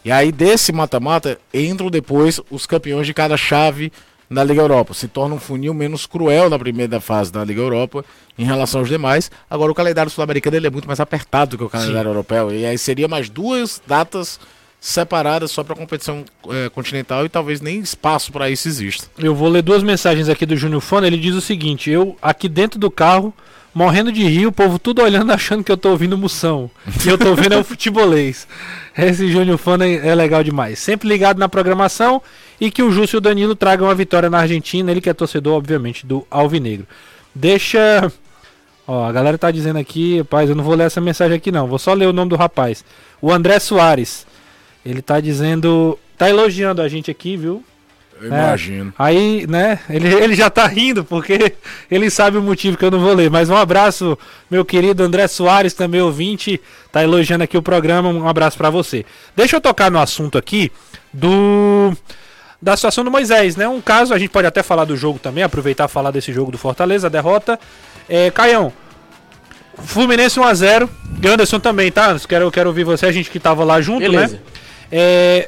E 0.03 0.11
aí, 0.11 0.31
desse 0.31 0.71
mata-mata, 0.71 1.37
entram 1.53 1.89
depois 1.89 2.39
os 2.49 2.65
campeões 2.65 3.05
de 3.05 3.13
cada 3.13 3.37
chave 3.37 3.91
na 4.29 4.43
Liga 4.43 4.61
Europa. 4.61 4.93
Se 4.93 5.07
torna 5.07 5.35
um 5.35 5.39
funil 5.39 5.73
menos 5.73 6.07
cruel 6.07 6.49
na 6.49 6.57
primeira 6.57 7.01
fase 7.01 7.31
da 7.31 7.43
Liga 7.43 7.61
Europa 7.61 8.03
em 8.37 8.45
relação 8.45 8.79
aos 8.79 8.89
demais. 8.89 9.29
Agora, 9.49 9.71
o 9.71 9.75
calendário 9.75 10.09
sul-americano 10.09 10.65
é 10.65 10.69
muito 10.69 10.87
mais 10.87 10.99
apertado 10.99 11.51
do 11.51 11.57
que 11.57 11.63
o 11.65 11.69
calendário 11.69 12.09
europeu. 12.09 12.51
E 12.51 12.65
aí 12.65 12.77
seria 12.77 13.07
mais 13.07 13.29
duas 13.29 13.81
datas 13.85 14.39
separadas 14.83 15.51
só 15.51 15.63
para 15.63 15.75
competição 15.75 16.25
eh, 16.49 16.67
continental 16.69 17.23
e 17.23 17.29
talvez 17.29 17.61
nem 17.61 17.79
espaço 17.79 18.31
para 18.31 18.49
isso 18.49 18.67
exista. 18.67 19.05
Eu 19.19 19.35
vou 19.35 19.47
ler 19.47 19.61
duas 19.61 19.83
mensagens 19.83 20.27
aqui 20.27 20.43
do 20.43 20.57
Júnior 20.57 20.81
Fano. 20.81 21.05
Ele 21.05 21.17
diz 21.17 21.35
o 21.35 21.39
seguinte: 21.39 21.91
Eu, 21.91 22.17
aqui 22.19 22.49
dentro 22.49 22.79
do 22.79 22.89
carro, 22.89 23.31
morrendo 23.75 24.11
de 24.11 24.23
rir, 24.23 24.47
o 24.47 24.51
povo 24.51 24.79
tudo 24.79 25.03
olhando, 25.03 25.29
achando 25.31 25.63
que 25.63 25.71
eu 25.71 25.77
tô 25.77 25.91
ouvindo 25.91 26.17
moção. 26.17 26.69
E 27.05 27.07
eu 27.07 27.15
tô 27.15 27.35
vendo 27.35 27.53
é 27.53 27.57
o 27.59 27.63
futebolês. 27.63 28.47
Esse 28.97 29.31
Júnior 29.31 29.59
Fano 29.59 29.83
é, 29.83 30.07
é 30.07 30.15
legal 30.15 30.43
demais. 30.43 30.79
Sempre 30.79 31.07
ligado 31.07 31.37
na 31.37 31.47
programação 31.47 32.19
e 32.59 32.71
que 32.71 32.81
o 32.81 32.91
Júcio 32.91 33.17
e 33.17 33.19
o 33.19 33.21
Danilo 33.21 33.55
tragam 33.55 33.87
a 33.87 33.93
vitória 33.93 34.31
na 34.31 34.39
Argentina. 34.39 34.89
Ele 34.89 34.99
que 34.99 35.11
é 35.11 35.13
torcedor, 35.13 35.53
obviamente, 35.57 36.07
do 36.07 36.25
Alvinegro. 36.31 36.87
Deixa. 37.35 38.11
Ó, 38.87 39.05
a 39.05 39.11
galera 39.11 39.37
tá 39.37 39.51
dizendo 39.51 39.77
aqui, 39.77 40.17
rapaz, 40.17 40.49
eu 40.49 40.55
não 40.55 40.63
vou 40.63 40.73
ler 40.73 40.85
essa 40.85 40.99
mensagem 40.99 41.37
aqui 41.37 41.51
não, 41.51 41.67
vou 41.67 41.77
só 41.77 41.93
ler 41.93 42.07
o 42.07 42.13
nome 42.13 42.29
do 42.31 42.35
rapaz. 42.35 42.83
O 43.21 43.31
André 43.31 43.59
Soares. 43.59 44.25
Ele 44.85 45.01
tá 45.01 45.19
dizendo. 45.19 45.97
Tá 46.17 46.29
elogiando 46.29 46.81
a 46.81 46.87
gente 46.87 47.09
aqui, 47.09 47.35
viu? 47.37 47.63
Eu 48.21 48.25
É. 48.25 48.27
imagino. 48.27 48.93
Aí, 48.99 49.47
né, 49.47 49.79
ele, 49.89 50.07
ele 50.13 50.35
já 50.35 50.49
tá 50.49 50.67
rindo, 50.67 51.03
porque 51.03 51.53
ele 51.89 52.09
sabe 52.11 52.37
o 52.37 52.41
motivo 52.41 52.77
que 52.77 52.85
eu 52.85 52.91
não 52.91 52.99
vou 52.99 53.13
ler. 53.13 53.29
Mas 53.31 53.49
um 53.49 53.55
abraço, 53.55 54.17
meu 54.49 54.63
querido 54.63 55.03
André 55.03 55.27
Soares, 55.27 55.73
também 55.73 56.01
ouvinte, 56.01 56.61
tá 56.91 57.01
elogiando 57.03 57.43
aqui 57.43 57.57
o 57.57 57.61
programa. 57.63 58.09
Um 58.09 58.27
abraço 58.27 58.57
pra 58.57 58.69
você. 58.69 59.03
Deixa 59.35 59.55
eu 59.55 59.61
tocar 59.61 59.89
no 59.89 59.99
assunto 59.99 60.37
aqui 60.37 60.71
do. 61.11 61.91
Da 62.61 62.75
situação 62.75 63.03
do 63.03 63.09
Moisés, 63.09 63.55
né? 63.55 63.67
Um 63.67 63.81
caso, 63.81 64.13
a 64.13 64.19
gente 64.19 64.29
pode 64.29 64.45
até 64.45 64.61
falar 64.61 64.85
do 64.85 64.95
jogo 64.95 65.17
também, 65.17 65.43
aproveitar 65.43 65.85
e 65.85 65.87
falar 65.91 66.11
desse 66.11 66.31
jogo 66.31 66.51
do 66.51 66.59
Fortaleza, 66.59 67.07
a 67.07 67.09
derrota. 67.09 67.59
É, 68.07 68.29
Caião, 68.29 68.71
Fluminense 69.83 70.39
1x0. 70.39 70.87
E 71.23 71.27
Anderson 71.27 71.59
também, 71.59 71.91
tá? 71.91 72.09
Anderson? 72.09 72.27
Quero, 72.27 72.51
quero 72.51 72.69
ouvir 72.69 72.83
você, 72.83 73.07
a 73.07 73.11
gente 73.11 73.31
que 73.31 73.39
tava 73.39 73.63
lá 73.63 73.81
junto, 73.81 74.01
Beleza. 74.01 74.35
né? 74.35 74.39
É, 74.91 75.47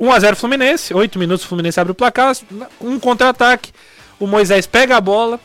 1x0 0.00 0.34
Fluminense, 0.34 0.94
8 0.94 1.18
minutos 1.18 1.44
o 1.44 1.48
Fluminense 1.48 1.78
abre 1.78 1.92
o 1.92 1.94
placar, 1.94 2.34
um 2.80 2.98
contra-ataque, 2.98 3.72
o 4.18 4.26
Moisés 4.26 4.66
pega 4.66 4.96
a 4.96 5.00
bola, 5.00 5.38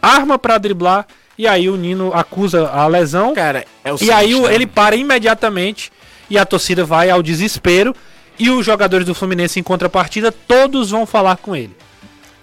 arma 0.00 0.38
pra 0.38 0.58
driblar, 0.58 1.06
e 1.36 1.46
aí 1.46 1.68
o 1.68 1.76
Nino 1.76 2.12
acusa 2.14 2.68
a 2.68 2.86
lesão, 2.86 3.34
Cara, 3.34 3.64
é 3.82 3.92
o 3.92 3.96
e 4.00 4.10
aí 4.10 4.38
né? 4.38 4.54
ele 4.54 4.66
para 4.66 4.96
imediatamente, 4.96 5.90
e 6.28 6.38
a 6.38 6.44
torcida 6.44 6.84
vai 6.84 7.10
ao 7.10 7.22
desespero, 7.22 7.94
e 8.38 8.50
os 8.50 8.64
jogadores 8.66 9.06
do 9.06 9.14
Fluminense 9.14 9.58
em 9.58 9.62
contrapartida, 9.62 10.32
todos 10.32 10.90
vão 10.90 11.06
falar 11.06 11.36
com 11.36 11.54
ele. 11.54 11.74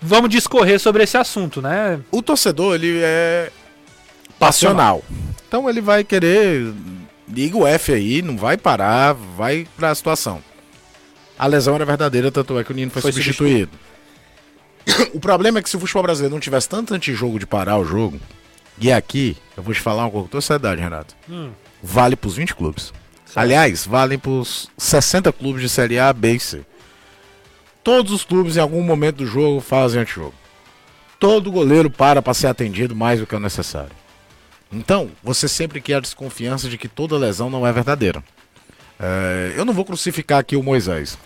Vamos 0.02 0.30
discorrer 0.30 0.80
sobre 0.80 1.04
esse 1.04 1.18
assunto, 1.18 1.62
né? 1.62 2.00
o 2.10 2.22
torcedor 2.22 2.76
ele 2.76 3.00
é 3.04 3.52
passional. 4.40 5.04
Então 5.48 5.70
ele 5.70 5.82
vai 5.82 6.04
querer 6.04 6.74
liga 7.32 7.58
o 7.58 7.66
F 7.68 7.94
aí, 7.94 8.22
não 8.22 8.38
vai 8.38 8.58
parar, 8.58 9.14
vai 9.14 9.68
pra 9.78 9.94
situação. 9.96 10.44
A 11.38 11.48
lesão 11.48 11.76
era 11.76 11.86
verdadeira, 11.86 12.32
tanto 12.32 12.58
é 12.60 12.64
que 12.64 12.72
o 12.72 12.76
Nino 12.76 12.92
foi, 12.92 13.02
Foi 13.02 13.12
substituído. 13.12 13.72
o 15.14 15.20
problema 15.20 15.60
é 15.60 15.62
que 15.62 15.70
se 15.70 15.78
o 15.78 15.80
futebol 15.80 16.04
brasileiro 16.04 16.34
não 16.36 16.40
tivesse 16.40 16.70
tanto 16.70 16.94
antijogo 16.94 17.40
de 17.40 17.48
parar 17.48 17.78
o 17.78 17.86
jogo, 17.86 18.20
e 18.78 18.92
aqui, 18.92 19.38
eu 19.56 19.64
vou 19.64 19.74
te 19.74 19.80
falar 19.80 20.04
uma 20.06 20.12
coisa 20.12 20.26
com 20.26 20.32
toda 20.32 20.42
seriedade, 20.42 20.82
Renato. 20.82 21.16
Vale 21.82 22.16
pros 22.16 22.36
20 22.36 22.56
clubes. 22.56 22.94
Aliás, 23.36 23.86
valem 23.86 24.20
pros 24.20 24.70
60 24.78 25.32
clubes 25.32 25.62
de 25.62 25.70
Série 25.70 25.98
A, 25.98 26.12
B 26.12 26.34
e 26.34 26.40
C. 26.40 26.62
Todos 27.84 28.12
os 28.12 28.24
clubes 28.24 28.58
em 28.58 28.60
algum 28.60 28.82
momento 28.82 29.18
do 29.18 29.26
jogo 29.26 29.62
fazem 29.62 30.02
antijogo 30.02 30.34
todo 31.22 31.52
goleiro 31.52 31.88
para 31.88 32.20
para 32.20 32.34
ser 32.34 32.48
atendido 32.48 32.96
mais 32.96 33.20
do 33.20 33.28
que 33.28 33.36
o 33.36 33.40
necessário. 33.40 33.92
Então, 34.72 35.12
você 35.22 35.48
sempre 35.48 35.82
quer 35.82 35.96
a 35.96 36.00
desconfiança 36.00 36.70
de 36.70 36.78
que 36.78 36.88
toda 36.88 37.18
lesão 37.18 37.50
não 37.50 37.68
é 37.68 37.72
verdadeira. 37.74 38.24
É, 39.00 39.54
eu 39.58 39.66
não 39.66 39.74
vou 39.74 39.84
crucificar 39.84 40.40
aqui 40.40 40.56
o 40.56 40.64
Moisés. 40.64 41.18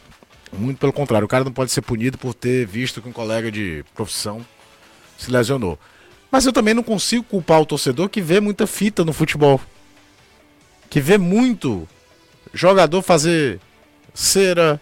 Muito 0.51 0.79
pelo 0.79 0.93
contrário, 0.93 1.25
o 1.25 1.29
cara 1.29 1.43
não 1.43 1.51
pode 1.51 1.71
ser 1.71 1.81
punido 1.81 2.17
por 2.17 2.33
ter 2.33 2.65
visto 2.65 3.01
que 3.01 3.09
um 3.09 3.11
colega 3.11 3.51
de 3.51 3.83
profissão 3.93 4.45
se 5.17 5.29
lesionou. 5.29 5.77
Mas 6.31 6.45
eu 6.45 6.53
também 6.53 6.73
não 6.73 6.83
consigo 6.83 7.23
culpar 7.23 7.61
o 7.61 7.65
torcedor 7.65 8.09
que 8.09 8.21
vê 8.21 8.39
muita 8.39 8.65
fita 8.65 9.05
no 9.05 9.13
futebol. 9.13 9.59
Que 10.89 10.99
vê 10.99 11.17
muito 11.17 11.87
jogador 12.53 13.01
fazer 13.01 13.59
cera, 14.13 14.79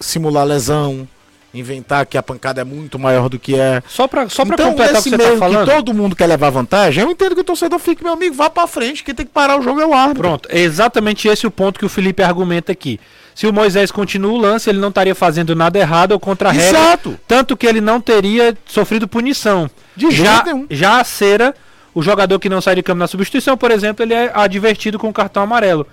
simular 0.00 0.44
lesão, 0.44 1.08
inventar 1.54 2.04
que 2.04 2.18
a 2.18 2.22
pancada 2.22 2.60
é 2.60 2.64
muito 2.64 2.98
maior 2.98 3.28
do 3.28 3.38
que 3.38 3.54
é. 3.58 3.82
Só 3.88 4.08
pra, 4.08 4.28
só 4.28 4.44
pra 4.44 4.54
então, 4.54 4.70
completar 4.70 5.00
o 5.00 5.02
que 5.02 5.10
você 5.10 5.16
tá 5.16 5.36
falando. 5.36 5.66
que 5.66 5.74
todo 5.74 5.94
mundo 5.94 6.16
quer 6.16 6.26
levar 6.26 6.50
vantagem, 6.50 7.02
eu 7.04 7.10
entendo 7.10 7.34
que 7.34 7.40
o 7.40 7.44
torcedor 7.44 7.78
fique, 7.78 8.02
meu 8.02 8.12
amigo, 8.12 8.34
vá 8.34 8.50
pra 8.50 8.66
frente, 8.66 9.04
quem 9.04 9.14
tem 9.14 9.24
que 9.24 9.32
parar 9.32 9.58
o 9.58 9.62
jogo 9.62 9.80
é 9.80 9.86
o 9.86 9.94
árbitro. 9.94 10.22
Pronto, 10.22 10.48
é 10.50 10.58
exatamente 10.58 11.28
esse 11.28 11.46
o 11.46 11.50
ponto 11.50 11.78
que 11.78 11.86
o 11.86 11.88
Felipe 11.88 12.22
argumenta 12.22 12.72
aqui. 12.72 12.98
Se 13.34 13.46
o 13.46 13.52
Moisés 13.52 13.90
continua 13.90 14.32
o 14.32 14.36
lance, 14.36 14.70
ele 14.70 14.78
não 14.78 14.90
estaria 14.90 15.14
fazendo 15.14 15.56
nada 15.56 15.78
errado 15.78 16.12
ou 16.12 16.20
contra 16.20 16.50
a 16.50 16.52
regra. 16.52 16.78
Exato. 16.78 17.18
Tanto 17.26 17.56
que 17.56 17.66
ele 17.66 17.80
não 17.80 18.00
teria 18.00 18.56
sofrido 18.64 19.08
punição. 19.08 19.68
De 19.96 20.10
já, 20.12 20.44
nenhum. 20.44 20.66
já 20.70 21.00
a 21.00 21.04
cera, 21.04 21.54
o 21.92 22.00
jogador 22.00 22.38
que 22.38 22.48
não 22.48 22.60
sai 22.60 22.76
de 22.76 22.82
campo 22.82 22.98
na 22.98 23.08
substituição, 23.08 23.56
por 23.56 23.72
exemplo, 23.72 24.04
ele 24.04 24.14
é 24.14 24.30
advertido 24.32 24.98
com 24.98 25.12
cartão 25.12 25.42
amarelo. 25.42 25.86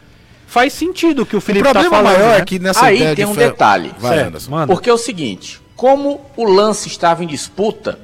Faz 0.51 0.73
sentido 0.73 1.21
o 1.21 1.25
que 1.25 1.33
o 1.33 1.37
O 1.37 1.41
Felipe 1.41 1.63
tá 1.63 1.71
problema 1.71 1.95
falando. 1.95 2.13
maior 2.13 2.31
né? 2.33 2.37
é 2.39 2.45
que 2.45 2.59
nessa 2.59 2.83
Aí 2.87 2.97
ideia 2.97 3.15
tem 3.15 3.23
de 3.25 3.31
um 3.31 3.33
fe- 3.33 3.39
detalhe. 3.45 3.93
Vai, 3.97 4.15
Certo, 4.15 4.27
Anderson. 4.27 4.51
manda. 4.51 4.67
Porque 4.73 4.89
é 4.89 4.93
o 4.93 4.97
seguinte, 4.97 5.61
como 5.77 6.19
o 6.35 6.43
lance 6.43 6.89
estava 6.89 7.23
em 7.23 7.27
disputa, 7.27 7.97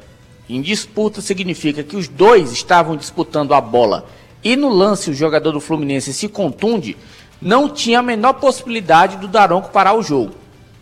em 0.50 0.62
disputa 0.62 1.20
significa 1.20 1.84
que 1.84 1.98
os 1.98 2.08
dois 2.08 2.54
estavam 2.54 2.96
disputando 2.96 3.54
a 3.54 3.60
bola 3.60 4.06
e 4.42 4.56
no 4.56 4.70
lance 4.70 5.10
o 5.10 5.14
jogador 5.14 5.52
do 5.52 5.60
Fluminense 5.60 6.14
se 6.14 6.30
contunde, 6.30 6.96
não 7.42 7.68
tinha 7.68 8.00
a 8.00 8.02
menor 8.02 8.36
possibilidade 8.36 9.18
do 9.18 9.28
Daronco 9.28 9.70
parar 9.70 9.94
o 9.96 10.02
jogo. 10.02 10.32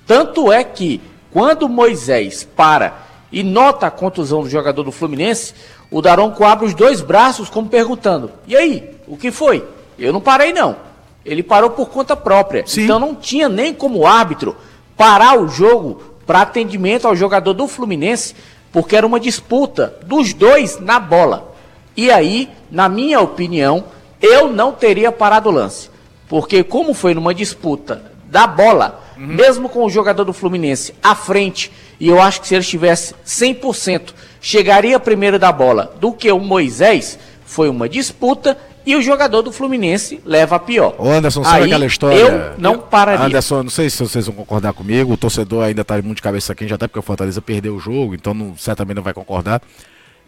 Tanto 0.05 0.53
é 0.53 0.63
que 0.63 1.01
quando 1.32 1.63
o 1.63 1.70
Moisés 1.70 2.47
para 2.55 2.93
e 3.32 3.41
nota 3.41 3.88
a 3.88 3.91
contusão 3.91 4.43
do 4.43 4.49
jogador 4.51 4.84
do 4.84 4.91
Fluminense, 4.91 5.55
o 5.89 5.99
Daronco 5.99 6.43
abre 6.43 6.68
os 6.68 6.76
dois 6.76 7.01
braços 7.01 7.49
como 7.49 7.68
perguntando: 7.68 8.32
"E 8.47 8.55
aí, 8.55 8.91
o 9.07 9.18
que 9.18 9.32
foi?" 9.32 9.66
Eu 9.97 10.13
não 10.13 10.22
parei 10.22 10.53
não. 10.53 10.84
Ele 11.26 11.41
parou 11.41 11.71
por 11.71 11.89
conta 11.89 12.15
própria. 12.15 12.63
Sim. 12.65 12.84
Então 12.84 12.99
não 12.99 13.15
tinha 13.15 13.49
nem 13.49 13.73
como 13.73 14.05
árbitro 14.05 14.55
parar 14.95 15.39
o 15.39 15.47
jogo 15.47 16.01
para 16.26 16.41
atendimento 16.41 17.07
ao 17.07 17.15
jogador 17.15 17.53
do 17.53 17.67
Fluminense, 17.67 18.36
porque 18.71 18.95
era 18.95 19.07
uma 19.07 19.19
disputa 19.19 19.95
dos 20.05 20.34
dois 20.34 20.80
na 20.80 20.99
bola. 20.99 21.55
E 21.97 22.11
aí, 22.11 22.49
na 22.69 22.89
minha 22.89 23.19
opinião, 23.21 23.86
eu 24.21 24.51
não 24.51 24.71
teria 24.71 25.11
parado 25.11 25.49
o 25.49 25.51
lance. 25.51 25.89
Porque 26.28 26.63
como 26.63 26.93
foi 26.93 27.13
numa 27.13 27.34
disputa 27.34 28.11
da 28.26 28.47
bola, 28.47 29.01
mesmo 29.15 29.69
com 29.69 29.86
o 29.86 29.89
jogador 29.89 30.26
do 30.26 30.34
Fluminense 30.34 30.93
à 31.01 31.15
frente, 31.15 31.71
e 31.99 32.07
eu 32.07 32.21
acho 32.21 32.41
que 32.41 32.47
se 32.47 32.55
ele 32.55 32.63
estivesse 32.63 33.13
100%, 33.26 34.13
chegaria 34.41 34.99
primeiro 34.99 35.39
da 35.39 35.51
bola 35.51 35.93
do 35.99 36.11
que 36.11 36.32
o 36.32 36.39
Moisés, 36.39 37.17
foi 37.45 37.69
uma 37.69 37.88
disputa 37.88 38.57
e 38.86 38.95
o 38.95 39.01
jogador 39.01 39.41
do 39.41 39.51
Fluminense 39.51 40.21
leva 40.25 40.55
a 40.55 40.59
pior. 40.59 40.95
Ô 40.97 41.09
Anderson, 41.09 41.43
sabe 41.43 41.57
Aí, 41.57 41.63
aquela 41.65 41.86
história? 41.86 42.15
Eu 42.17 42.53
não 42.57 42.77
pararia. 42.79 43.25
Anderson, 43.25 43.63
não 43.63 43.69
sei 43.69 43.89
se 43.89 43.97
vocês 43.97 44.25
vão 44.27 44.36
concordar 44.36 44.73
comigo, 44.73 45.13
o 45.13 45.17
torcedor 45.17 45.63
ainda 45.63 45.83
tá 45.83 45.95
muito 46.01 46.17
de 46.17 46.21
cabeça 46.21 46.53
quente, 46.53 46.73
até 46.73 46.88
porque 46.88 46.99
o 46.99 47.01
Fortaleza 47.01 47.41
perdeu 47.41 47.75
o 47.75 47.79
jogo, 47.79 48.13
então 48.15 48.33
não, 48.33 48.55
certamente 48.57 48.95
não 48.95 49.03
vai 49.03 49.13
concordar. 49.13 49.61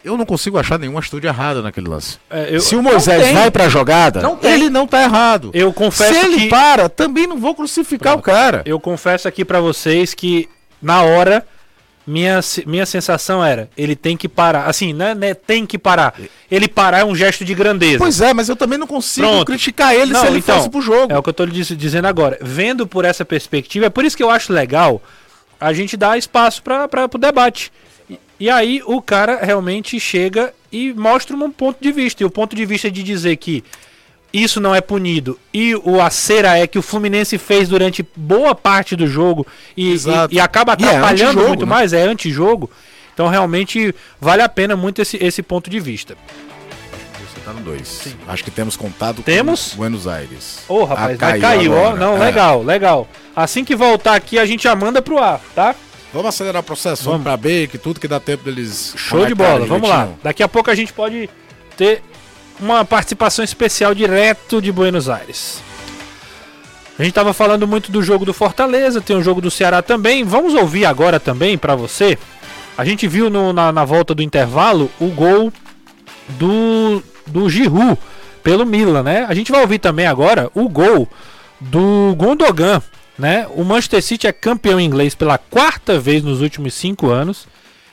Eu 0.04 0.16
não 0.16 0.24
consigo 0.24 0.56
achar 0.58 0.78
nenhuma 0.78 1.00
atitude 1.00 1.26
errada 1.26 1.60
naquele 1.60 1.88
lance. 1.88 2.18
É, 2.30 2.54
eu- 2.54 2.60
Se 2.60 2.76
o 2.76 2.82
Moisés 2.82 3.20
tem. 3.24 3.34
vai 3.34 3.50
pra 3.50 3.68
jogada, 3.68 4.20
Não 4.22 4.38
ele 4.42 4.70
não 4.70 4.86
tá 4.86 5.02
errado. 5.02 5.50
Eu 5.52 5.72
confesso 5.72 6.14
Se 6.14 6.26
ele 6.26 6.36
que- 6.42 6.48
para, 6.48 6.88
também 6.88 7.26
não 7.26 7.36
vou 7.38 7.54
crucificar 7.54 8.14
o 8.16 8.22
cara. 8.22 8.62
Eu 8.64 8.78
confesso 8.78 9.26
aqui 9.26 9.44
pra 9.44 9.60
vocês 9.60 10.14
que 10.14 10.48
na 10.80 11.02
hora 11.02 11.44
minha, 12.08 12.40
minha 12.66 12.86
sensação 12.86 13.44
era, 13.44 13.68
ele 13.76 13.94
tem 13.94 14.16
que 14.16 14.28
parar. 14.28 14.64
Assim, 14.64 14.92
né, 14.92 15.14
né, 15.14 15.34
tem 15.34 15.66
que 15.66 15.78
parar. 15.78 16.14
Ele 16.50 16.66
parar 16.66 17.00
é 17.00 17.04
um 17.04 17.14
gesto 17.14 17.44
de 17.44 17.54
grandeza. 17.54 17.98
Pois 17.98 18.20
é, 18.20 18.32
mas 18.32 18.48
eu 18.48 18.56
também 18.56 18.78
não 18.78 18.86
consigo 18.86 19.26
Pronto. 19.26 19.44
criticar 19.46 19.94
ele 19.94 20.12
Não, 20.12 20.20
se 20.20 20.26
ele 20.26 20.38
então, 20.38 20.56
fosse 20.56 20.70
pro 20.70 20.80
jogo. 20.80 21.12
É 21.12 21.18
o 21.18 21.22
que 21.22 21.28
eu 21.28 21.34
tô 21.34 21.44
lhe 21.44 21.52
diz- 21.52 21.76
dizendo 21.76 22.06
agora. 22.08 22.38
Vendo 22.40 22.86
por 22.86 23.04
essa 23.04 23.24
perspectiva, 23.24 23.86
é 23.86 23.90
por 23.90 24.04
isso 24.04 24.16
que 24.16 24.22
eu 24.22 24.30
acho 24.30 24.52
legal 24.52 25.02
a 25.60 25.72
gente 25.72 25.96
dar 25.96 26.16
espaço 26.16 26.62
para 26.62 26.88
o 27.14 27.18
debate. 27.18 27.70
E, 28.08 28.18
e 28.40 28.50
aí 28.50 28.80
o 28.86 29.02
cara 29.02 29.40
realmente 29.44 30.00
chega 30.00 30.54
e 30.72 30.92
mostra 30.94 31.36
um 31.36 31.50
ponto 31.50 31.76
de 31.80 31.92
vista. 31.92 32.22
E 32.22 32.26
o 32.26 32.30
ponto 32.30 32.56
de 32.56 32.64
vista 32.64 32.90
de 32.90 33.02
dizer 33.02 33.36
que 33.36 33.62
isso 34.32 34.60
não 34.60 34.74
é 34.74 34.80
punido 34.80 35.38
e 35.54 35.74
o 35.74 36.00
a 36.00 36.10
cera 36.10 36.58
é 36.58 36.66
que 36.66 36.78
o 36.78 36.82
Fluminense 36.82 37.38
fez 37.38 37.68
durante 37.68 38.06
boa 38.14 38.54
parte 38.54 38.94
do 38.94 39.06
jogo 39.06 39.46
e, 39.76 39.94
e, 39.94 39.96
e 40.32 40.40
acaba 40.40 40.76
E 40.78 40.84
é 40.84 40.88
atrapalhando 40.88 41.40
muito 41.48 41.64
né? 41.64 41.70
mais, 41.70 41.92
é 41.92 42.02
antijogo. 42.02 42.70
Então 43.14 43.26
realmente 43.28 43.94
vale 44.20 44.42
a 44.42 44.48
pena 44.48 44.76
muito 44.76 45.00
esse, 45.02 45.16
esse 45.22 45.42
ponto 45.42 45.68
de 45.70 45.80
vista. 45.80 46.16
Você 47.34 47.40
tá 47.44 47.52
no 47.52 47.60
2. 47.60 48.14
Acho 48.28 48.44
que 48.44 48.50
temos 48.50 48.76
contato 48.76 49.22
Temos? 49.22 49.70
com 49.70 49.76
Buenos 49.78 50.06
Aires. 50.06 50.58
Ô, 50.68 50.84
rapaz, 50.84 51.16
Ah, 51.20 51.26
vai 51.30 51.40
caiu, 51.40 51.72
ó. 51.72 51.96
Não, 51.96 52.16
É. 52.16 52.20
legal, 52.26 52.62
legal. 52.62 53.08
Assim 53.34 53.64
que 53.64 53.74
voltar 53.74 54.14
aqui, 54.14 54.38
a 54.38 54.46
gente 54.46 54.64
já 54.64 54.74
manda 54.76 55.00
pro 55.02 55.18
ar, 55.18 55.40
tá? 55.54 55.74
Vamos 56.12 56.28
acelerar 56.28 56.60
o 56.62 56.64
processo, 56.64 57.04
vamos, 57.04 57.22
pra 57.22 57.36
B, 57.36 57.66
que 57.66 57.76
tudo 57.76 58.00
que 58.00 58.08
dá 58.08 58.18
tempo 58.18 58.44
deles. 58.44 58.94
Show 58.96 59.26
de 59.26 59.34
bola, 59.34 59.66
vamos 59.66 59.88
lá. 59.88 60.08
Daqui 60.22 60.42
a 60.42 60.48
pouco 60.48 60.70
a 60.70 60.74
gente 60.74 60.92
pode 60.92 61.28
ter 61.76 62.02
uma 62.60 62.84
participação 62.84 63.44
especial 63.44 63.94
direto 63.94 64.60
de 64.60 64.70
Buenos 64.72 65.08
Aires. 65.08 65.62
A 66.98 67.04
gente 67.04 67.14
tava 67.14 67.32
falando 67.32 67.66
muito 67.66 67.92
do 67.92 68.02
jogo 68.02 68.24
do 68.24 68.34
Fortaleza, 68.34 69.00
tem 69.00 69.16
o 69.16 69.22
jogo 69.22 69.40
do 69.40 69.50
Ceará 69.50 69.80
também. 69.82 70.24
Vamos 70.24 70.54
ouvir 70.54 70.84
agora 70.84 71.20
também 71.20 71.56
pra 71.56 71.76
você. 71.76 72.18
A 72.76 72.84
gente 72.84 73.06
viu 73.06 73.30
no- 73.30 73.52
na, 73.52 73.70
na 73.72 73.84
volta 73.84 74.14
do 74.14 74.22
intervalo 74.22 74.90
o 75.00 75.06
gol 75.08 75.52
do, 76.30 77.02
do 77.26 77.48
Giroud 77.48 77.96
pelo 78.42 78.66
Milan, 78.66 79.02
né? 79.04 79.26
A 79.28 79.34
gente 79.34 79.52
vai 79.52 79.60
ouvir 79.60 79.78
também 79.78 80.06
agora 80.06 80.50
o 80.54 80.68
gol 80.68 81.08
do 81.60 82.14
Gundogan, 82.16 82.82
né? 83.16 83.46
O 83.50 83.62
Manchester 83.64 84.02
City 84.02 84.26
é 84.26 84.32
campeão 84.32 84.80
inglês 84.80 85.14
pela 85.14 85.38
quarta 85.38 85.98
vez 86.00 86.22
nos 86.24 86.40
últimos 86.40 86.74
cinco 86.74 87.10
anos 87.10 87.46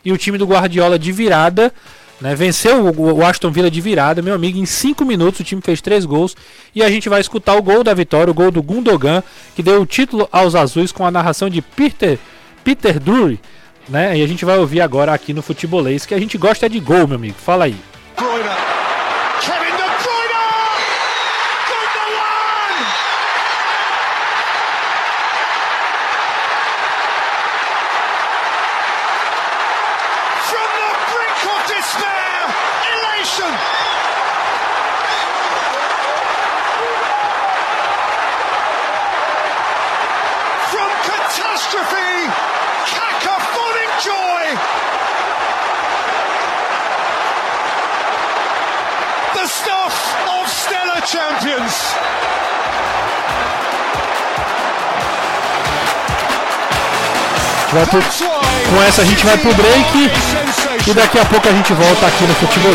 e 0.04 0.12
o 0.12 0.18
time 0.18 0.38
do 0.38 0.46
Guardiola 0.48 0.98
de 0.98 1.12
virada, 1.12 1.72
né? 2.20 2.36
Venceu 2.36 2.86
o, 2.86 3.26
Aston 3.26 3.52
Villa 3.52 3.70
de 3.70 3.82
virada, 3.82 4.22
meu 4.22 4.34
amigo, 4.34 4.58
em 4.58 4.66
cinco 4.66 5.04
minutos 5.06 5.42
o 5.42 5.44
time 5.44 5.62
fez 5.62 5.82
três 5.82 6.06
gols 6.06 6.36
e 6.74 6.82
a 6.82 6.90
gente 6.90 7.10
vai 7.10 7.20
escutar 7.22 7.56
o 7.56 7.62
gol 7.62 7.84
da 7.84 7.94
vitória, 7.94 8.32
o 8.32 8.34
gol 8.34 8.52
do 8.52 8.64
Gundogan 8.64 9.24
que 9.56 9.64
deu 9.64 9.82
o 9.82 9.86
título 9.86 10.28
aos 10.32 10.56
azuis 10.56 10.92
com 10.92 11.06
a 11.06 11.12
narração 11.12 11.50
de 11.50 11.62
Peter 11.62 12.18
Peter 12.64 13.00
Drury, 13.00 13.40
né? 13.88 14.18
E 14.18 14.24
a 14.24 14.28
gente 14.28 14.44
vai 14.46 14.58
ouvir 14.58 14.82
agora 14.82 15.14
aqui 15.14 15.34
no 15.34 15.42
Futebolês 15.42 16.06
que 16.06 16.14
a 16.14 16.20
gente 16.20 16.38
gosta 16.38 16.70
de 16.70 16.80
gol, 16.80 17.08
meu 17.08 17.16
amigo. 17.16 17.36
Fala 17.38 17.66
aí. 17.66 17.76
Vai 57.76 57.86
pro- 57.88 58.02
Com 58.70 58.82
essa 58.84 59.02
a 59.02 59.06
gente 59.06 59.26
vai 59.26 59.38
pro 59.38 59.54
break 59.54 60.10
e 60.90 60.94
daqui 60.94 61.20
a 61.20 61.26
pouco 61.26 61.46
a 61.48 61.52
gente 61.52 61.74
volta 61.74 62.08
aqui 62.08 62.24
no 62.24 62.34
Futebol. 62.36 62.74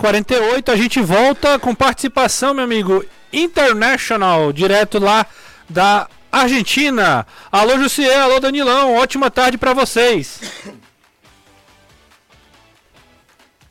48 0.00 0.70
a 0.70 0.76
gente 0.76 1.00
volta 1.00 1.58
com 1.58 1.74
participação, 1.74 2.54
meu 2.54 2.62
amigo, 2.64 3.04
international, 3.32 4.52
direto 4.52 4.98
lá 5.00 5.26
da 5.68 6.06
Argentina. 6.30 7.26
Alô 7.50 7.76
Jussier, 7.76 8.18
alô 8.20 8.38
Danilão, 8.40 8.94
ótima 8.94 9.30
tarde 9.30 9.58
pra 9.58 9.74
vocês. 9.74 10.40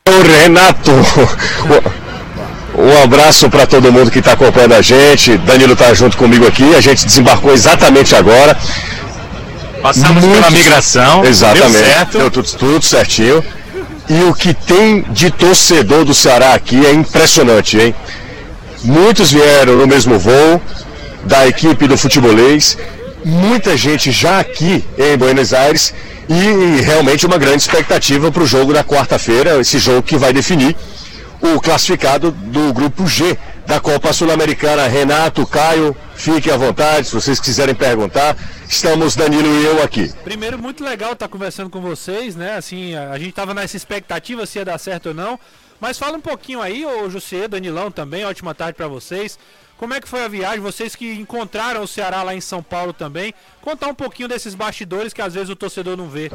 Ô 0.07 0.21
Renato, 0.21 0.91
um 2.77 3.03
abraço 3.03 3.49
para 3.49 3.65
todo 3.65 3.91
mundo 3.91 4.11
que 4.11 4.19
está 4.19 4.33
acompanhando 4.33 4.73
a 4.73 4.81
gente. 4.81 5.37
Danilo 5.37 5.73
está 5.73 5.93
junto 5.93 6.17
comigo 6.17 6.47
aqui. 6.47 6.75
A 6.75 6.81
gente 6.81 7.05
desembarcou 7.05 7.53
exatamente 7.53 8.15
agora. 8.15 8.57
Passamos 9.81 10.23
Muitos- 10.23 10.39
pela 10.45 10.51
migração, 10.51 11.23
Exatamente. 11.25 11.71
deu 11.71 11.83
certo. 11.83 12.17
Deu 12.17 12.31
tudo, 12.31 12.49
tudo 12.57 12.85
certinho. 12.85 13.43
E 14.09 14.23
o 14.23 14.33
que 14.33 14.53
tem 14.53 15.03
de 15.09 15.29
torcedor 15.31 16.03
do 16.03 16.13
Ceará 16.13 16.53
aqui 16.53 16.85
é 16.85 16.91
impressionante, 16.91 17.77
hein? 17.79 17.95
Muitos 18.83 19.31
vieram 19.31 19.75
no 19.75 19.85
mesmo 19.87 20.17
voo 20.17 20.61
da 21.25 21.47
equipe 21.47 21.87
do 21.87 21.97
futebolês. 21.97 22.77
Muita 23.23 23.77
gente 23.77 24.11
já 24.11 24.39
aqui 24.39 24.83
em 24.97 25.17
Buenos 25.17 25.53
Aires 25.53 25.93
e 26.27 26.81
realmente 26.81 27.25
uma 27.25 27.37
grande 27.37 27.57
expectativa 27.61 28.31
para 28.31 28.43
o 28.43 28.47
jogo 28.47 28.73
da 28.73 28.83
quarta-feira, 28.83 29.59
esse 29.59 29.77
jogo 29.79 30.01
que 30.01 30.17
vai 30.17 30.31
definir 30.33 30.75
o 31.41 31.59
classificado 31.59 32.31
do 32.31 32.73
grupo 32.73 33.07
G 33.07 33.37
da 33.65 33.79
Copa 33.79 34.11
Sul-Americana. 34.11 34.87
Renato, 34.87 35.45
Caio, 35.45 35.95
fiquem 36.15 36.51
à 36.51 36.57
vontade, 36.57 37.07
se 37.07 37.13
vocês 37.13 37.39
quiserem 37.39 37.75
perguntar. 37.75 38.35
Estamos 38.67 39.15
Danilo 39.15 39.47
e 39.47 39.65
eu 39.65 39.83
aqui. 39.83 40.11
Primeiro, 40.23 40.59
muito 40.59 40.83
legal 40.83 41.13
estar 41.13 41.27
conversando 41.27 41.69
com 41.69 41.81
vocês, 41.81 42.35
né? 42.35 42.55
Assim, 42.55 42.95
a, 42.95 43.11
a 43.11 43.19
gente 43.19 43.31
tava 43.31 43.53
nessa 43.53 43.77
expectativa 43.77 44.45
se 44.45 44.59
ia 44.59 44.65
dar 44.65 44.77
certo 44.77 45.07
ou 45.09 45.13
não. 45.13 45.39
Mas 45.79 45.97
fala 45.97 46.17
um 46.17 46.21
pouquinho 46.21 46.61
aí, 46.61 46.85
ô 46.85 47.09
José, 47.09 47.47
Danilão 47.47 47.89
também, 47.89 48.25
ótima 48.25 48.53
tarde 48.53 48.73
pra 48.73 48.87
vocês. 48.87 49.39
Como 49.77 49.93
é 49.93 50.01
que 50.01 50.09
foi 50.09 50.25
a 50.25 50.27
viagem? 50.27 50.59
Vocês 50.59 50.93
que 50.93 51.13
encontraram 51.13 51.81
o 51.81 51.87
Ceará 51.87 52.21
lá 52.21 52.35
em 52.35 52.41
São 52.41 52.61
Paulo 52.61 52.91
também. 52.91 53.33
Contar 53.61 53.87
um 53.87 53.95
pouquinho 53.95 54.27
desses 54.27 54.53
bastidores 54.53 55.13
que 55.13 55.21
às 55.21 55.35
vezes 55.35 55.49
o 55.49 55.55
torcedor 55.55 55.95
não 55.95 56.09
vê. 56.09 56.29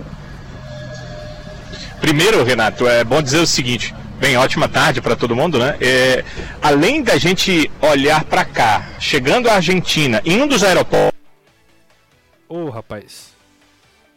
Primeiro, 2.01 2.43
Renato, 2.43 2.87
é 2.89 3.05
bom 3.05 3.21
dizer 3.21 3.41
o 3.41 3.47
seguinte. 3.47 3.95
Bem, 4.19 4.37
ótima 4.37 4.69
tarde 4.69 5.03
para 5.03 5.17
todo 5.17 5.35
mundo, 5.37 5.59
né? 5.59 5.77
É, 5.81 6.25
além 6.63 7.03
da 7.03 7.19
gente 7.19 7.71
olhar 7.81 8.25
para 8.25 8.45
cá, 8.45 8.89
chegando 8.99 9.49
à 9.51 9.55
Argentina, 9.55 10.23
em 10.25 10.41
um 10.41 10.47
dos 10.49 10.63
aeroportos. 10.63 11.19
Ô, 12.49 12.71
rapaz. 12.71 13.33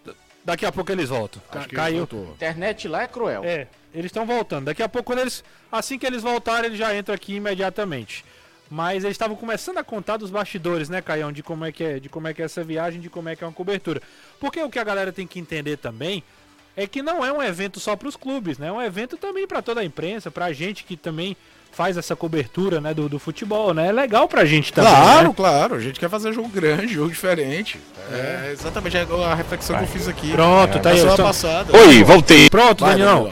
D- 0.05 0.13
Daqui 0.45 0.65
a 0.65 0.71
pouco 0.71 0.91
eles 0.91 1.09
voltam. 1.09 1.41
Acho 1.51 1.67
que 1.67 1.75
Caiu. 1.75 1.97
voltou. 1.99 2.31
Internet 2.35 2.87
lá 2.87 3.03
é 3.03 3.07
cruel. 3.07 3.43
É, 3.43 3.67
eles 3.93 4.05
estão 4.05 4.25
voltando. 4.25 4.65
Daqui 4.65 4.81
a 4.83 4.87
pouco, 4.87 5.07
quando 5.07 5.19
eles, 5.19 5.43
assim 5.71 5.97
que 5.99 6.05
eles 6.05 6.21
voltarem, 6.21 6.67
eles 6.67 6.77
já 6.79 6.95
entram 6.95 7.13
aqui 7.15 7.35
imediatamente. 7.35 8.23
Mas 8.69 9.03
eles 9.03 9.15
estavam 9.15 9.35
começando 9.35 9.77
a 9.77 9.83
contar 9.83 10.17
dos 10.17 10.29
bastidores, 10.29 10.89
né, 10.89 11.01
Caião, 11.01 11.31
de 11.31 11.41
como 11.41 11.65
é 11.65 11.71
que 11.71 11.83
é, 11.83 11.99
de 11.99 12.07
como 12.09 12.27
é 12.27 12.33
que 12.33 12.41
é 12.41 12.45
essa 12.45 12.63
viagem, 12.63 12.99
de 13.01 13.09
como 13.09 13.29
é 13.29 13.35
que 13.35 13.43
é 13.43 13.47
uma 13.47 13.53
cobertura. 13.53 14.01
Porque 14.39 14.61
o 14.61 14.69
que 14.69 14.77
a 14.79 14.83
galera 14.83 15.11
tem 15.11 15.25
que 15.25 15.39
entender 15.39 15.77
também 15.77 16.23
é 16.77 16.87
que 16.87 17.01
não 17.01 17.25
é 17.25 17.33
um 17.33 17.41
evento 17.43 17.79
só 17.79 17.95
para 17.97 18.07
os 18.07 18.15
clubes, 18.15 18.57
né? 18.57 18.67
É 18.67 18.71
um 18.71 18.81
evento 18.81 19.17
também 19.17 19.45
para 19.45 19.61
toda 19.61 19.81
a 19.81 19.83
imprensa, 19.83 20.31
pra 20.31 20.53
gente 20.53 20.83
que 20.85 20.95
também 20.95 21.35
faz 21.71 21.97
essa 21.97 22.15
cobertura, 22.15 22.79
né, 22.79 22.91
do, 22.93 23.07
do 23.09 23.19
futebol, 23.19 23.73
né? 23.73 23.87
É 23.89 23.91
legal 23.91 24.27
pra 24.27 24.45
gente 24.45 24.71
também, 24.73 24.89
Claro, 24.91 25.27
né? 25.27 25.33
claro. 25.35 25.75
A 25.75 25.79
gente 25.79 25.99
quer 25.99 26.09
fazer 26.09 26.31
jogo 26.33 26.47
grande, 26.49 26.93
jogo 26.93 27.09
diferente. 27.09 27.79
É, 28.11 28.51
exatamente 28.53 28.97
a 28.97 29.01
a 29.01 29.35
reflexão 29.35 29.75
que 29.77 29.83
eu 29.83 29.87
fiz 29.87 30.07
aqui. 30.07 30.31
Pronto, 30.31 30.79
tá 30.79 30.89
aí, 30.89 30.95
Na 30.95 30.99
semana 31.01 31.13
então- 31.13 31.25
passada. 31.25 31.77
Oi, 31.77 32.03
voltei. 32.03 32.49
Pronto, 32.49 32.85
Vai, 32.85 32.91
Daniel. 32.97 33.31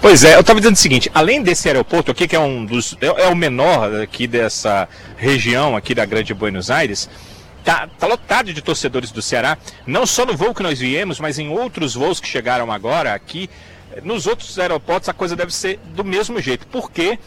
Pois 0.00 0.24
é, 0.24 0.34
eu 0.34 0.40
estava 0.40 0.58
dizendo 0.60 0.74
o 0.74 0.78
seguinte, 0.78 1.08
além 1.14 1.42
desse 1.42 1.68
aeroporto 1.68 2.10
aqui, 2.10 2.26
que 2.26 2.34
é 2.34 2.38
um 2.40 2.64
dos. 2.64 2.96
é, 3.00 3.06
é 3.06 3.28
o 3.28 3.36
menor 3.36 3.94
aqui 4.00 4.26
dessa 4.26 4.88
região 5.16 5.76
aqui 5.76 5.94
da 5.94 6.04
Grande 6.04 6.34
Buenos 6.34 6.70
Aires, 6.72 7.08
tá, 7.64 7.86
tá 7.86 8.06
lotado 8.06 8.52
de 8.52 8.62
torcedores 8.62 9.10
do 9.10 9.22
Ceará, 9.22 9.58
não 9.86 10.06
só 10.06 10.24
no 10.26 10.36
voo 10.36 10.54
que 10.54 10.62
nós 10.62 10.78
viemos, 10.78 11.20
mas 11.20 11.38
em 11.38 11.48
outros 11.48 11.94
voos 11.94 12.20
que 12.20 12.28
chegaram 12.28 12.70
agora 12.70 13.14
aqui. 13.14 13.48
Nos 14.02 14.26
outros 14.26 14.58
aeroportos 14.58 15.08
a 15.08 15.12
coisa 15.12 15.36
deve 15.36 15.52
ser 15.52 15.78
do 15.94 16.02
mesmo 16.02 16.40
jeito, 16.40 16.66
porque 16.68 17.18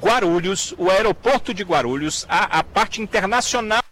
Guarulhos, 0.00 0.74
o 0.78 0.90
aeroporto 0.90 1.52
de 1.52 1.62
Guarulhos, 1.62 2.24
a, 2.28 2.58
a 2.58 2.64
parte 2.64 3.02
internacional. 3.02 3.82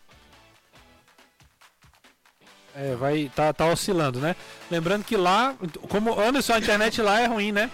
É, 2.74 2.94
vai 2.94 3.30
tá, 3.34 3.53
tá 3.53 3.66
oscilando, 3.66 4.20
né? 4.20 4.36
Lembrando 4.70 5.05
que 5.05 5.16
lá, 5.16 5.55
como 5.88 6.18
Anderson, 6.18 6.55
a 6.55 6.59
internet 6.59 7.03
lá 7.03 7.20
é 7.20 7.26
ruim, 7.26 7.53
né? 7.53 7.70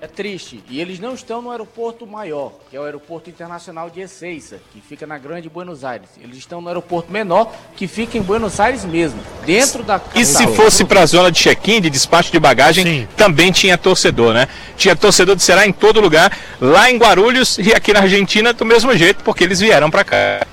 É 0.00 0.06
triste. 0.06 0.62
E 0.70 0.80
eles 0.80 1.00
não 1.00 1.12
estão 1.12 1.42
no 1.42 1.50
aeroporto 1.50 2.06
maior, 2.06 2.52
que 2.70 2.76
é 2.76 2.80
o 2.80 2.84
Aeroporto 2.84 3.28
Internacional 3.28 3.90
de 3.90 4.00
Ezeiza, 4.00 4.60
que 4.72 4.80
fica 4.80 5.06
na 5.08 5.18
Grande 5.18 5.48
Buenos 5.48 5.84
Aires. 5.84 6.08
Eles 6.22 6.36
estão 6.36 6.60
no 6.60 6.68
aeroporto 6.68 7.10
menor, 7.10 7.52
que 7.76 7.88
fica 7.88 8.16
em 8.16 8.22
Buenos 8.22 8.60
Aires 8.60 8.84
mesmo, 8.84 9.20
dentro 9.44 9.82
da 9.82 10.00
E 10.14 10.24
se 10.24 10.46
fosse 10.48 10.84
para 10.84 11.02
a 11.02 11.06
zona 11.06 11.32
de 11.32 11.40
check-in, 11.40 11.80
de 11.80 11.90
despacho 11.90 12.30
de 12.30 12.38
bagagem, 12.38 12.84
Sim. 12.84 13.08
também 13.16 13.50
tinha 13.50 13.76
torcedor, 13.76 14.32
né? 14.32 14.46
Tinha 14.76 14.94
torcedor 14.94 15.34
do 15.34 15.42
Ceará 15.42 15.66
em 15.66 15.72
todo 15.72 16.00
lugar, 16.00 16.36
lá 16.60 16.88
em 16.88 16.96
Guarulhos 16.96 17.58
e 17.58 17.74
aqui 17.74 17.92
na 17.92 18.00
Argentina 18.00 18.52
do 18.52 18.64
mesmo 18.64 18.96
jeito, 18.96 19.24
porque 19.24 19.42
eles 19.42 19.58
vieram 19.58 19.90
para 19.90 20.04
cá. 20.04 20.46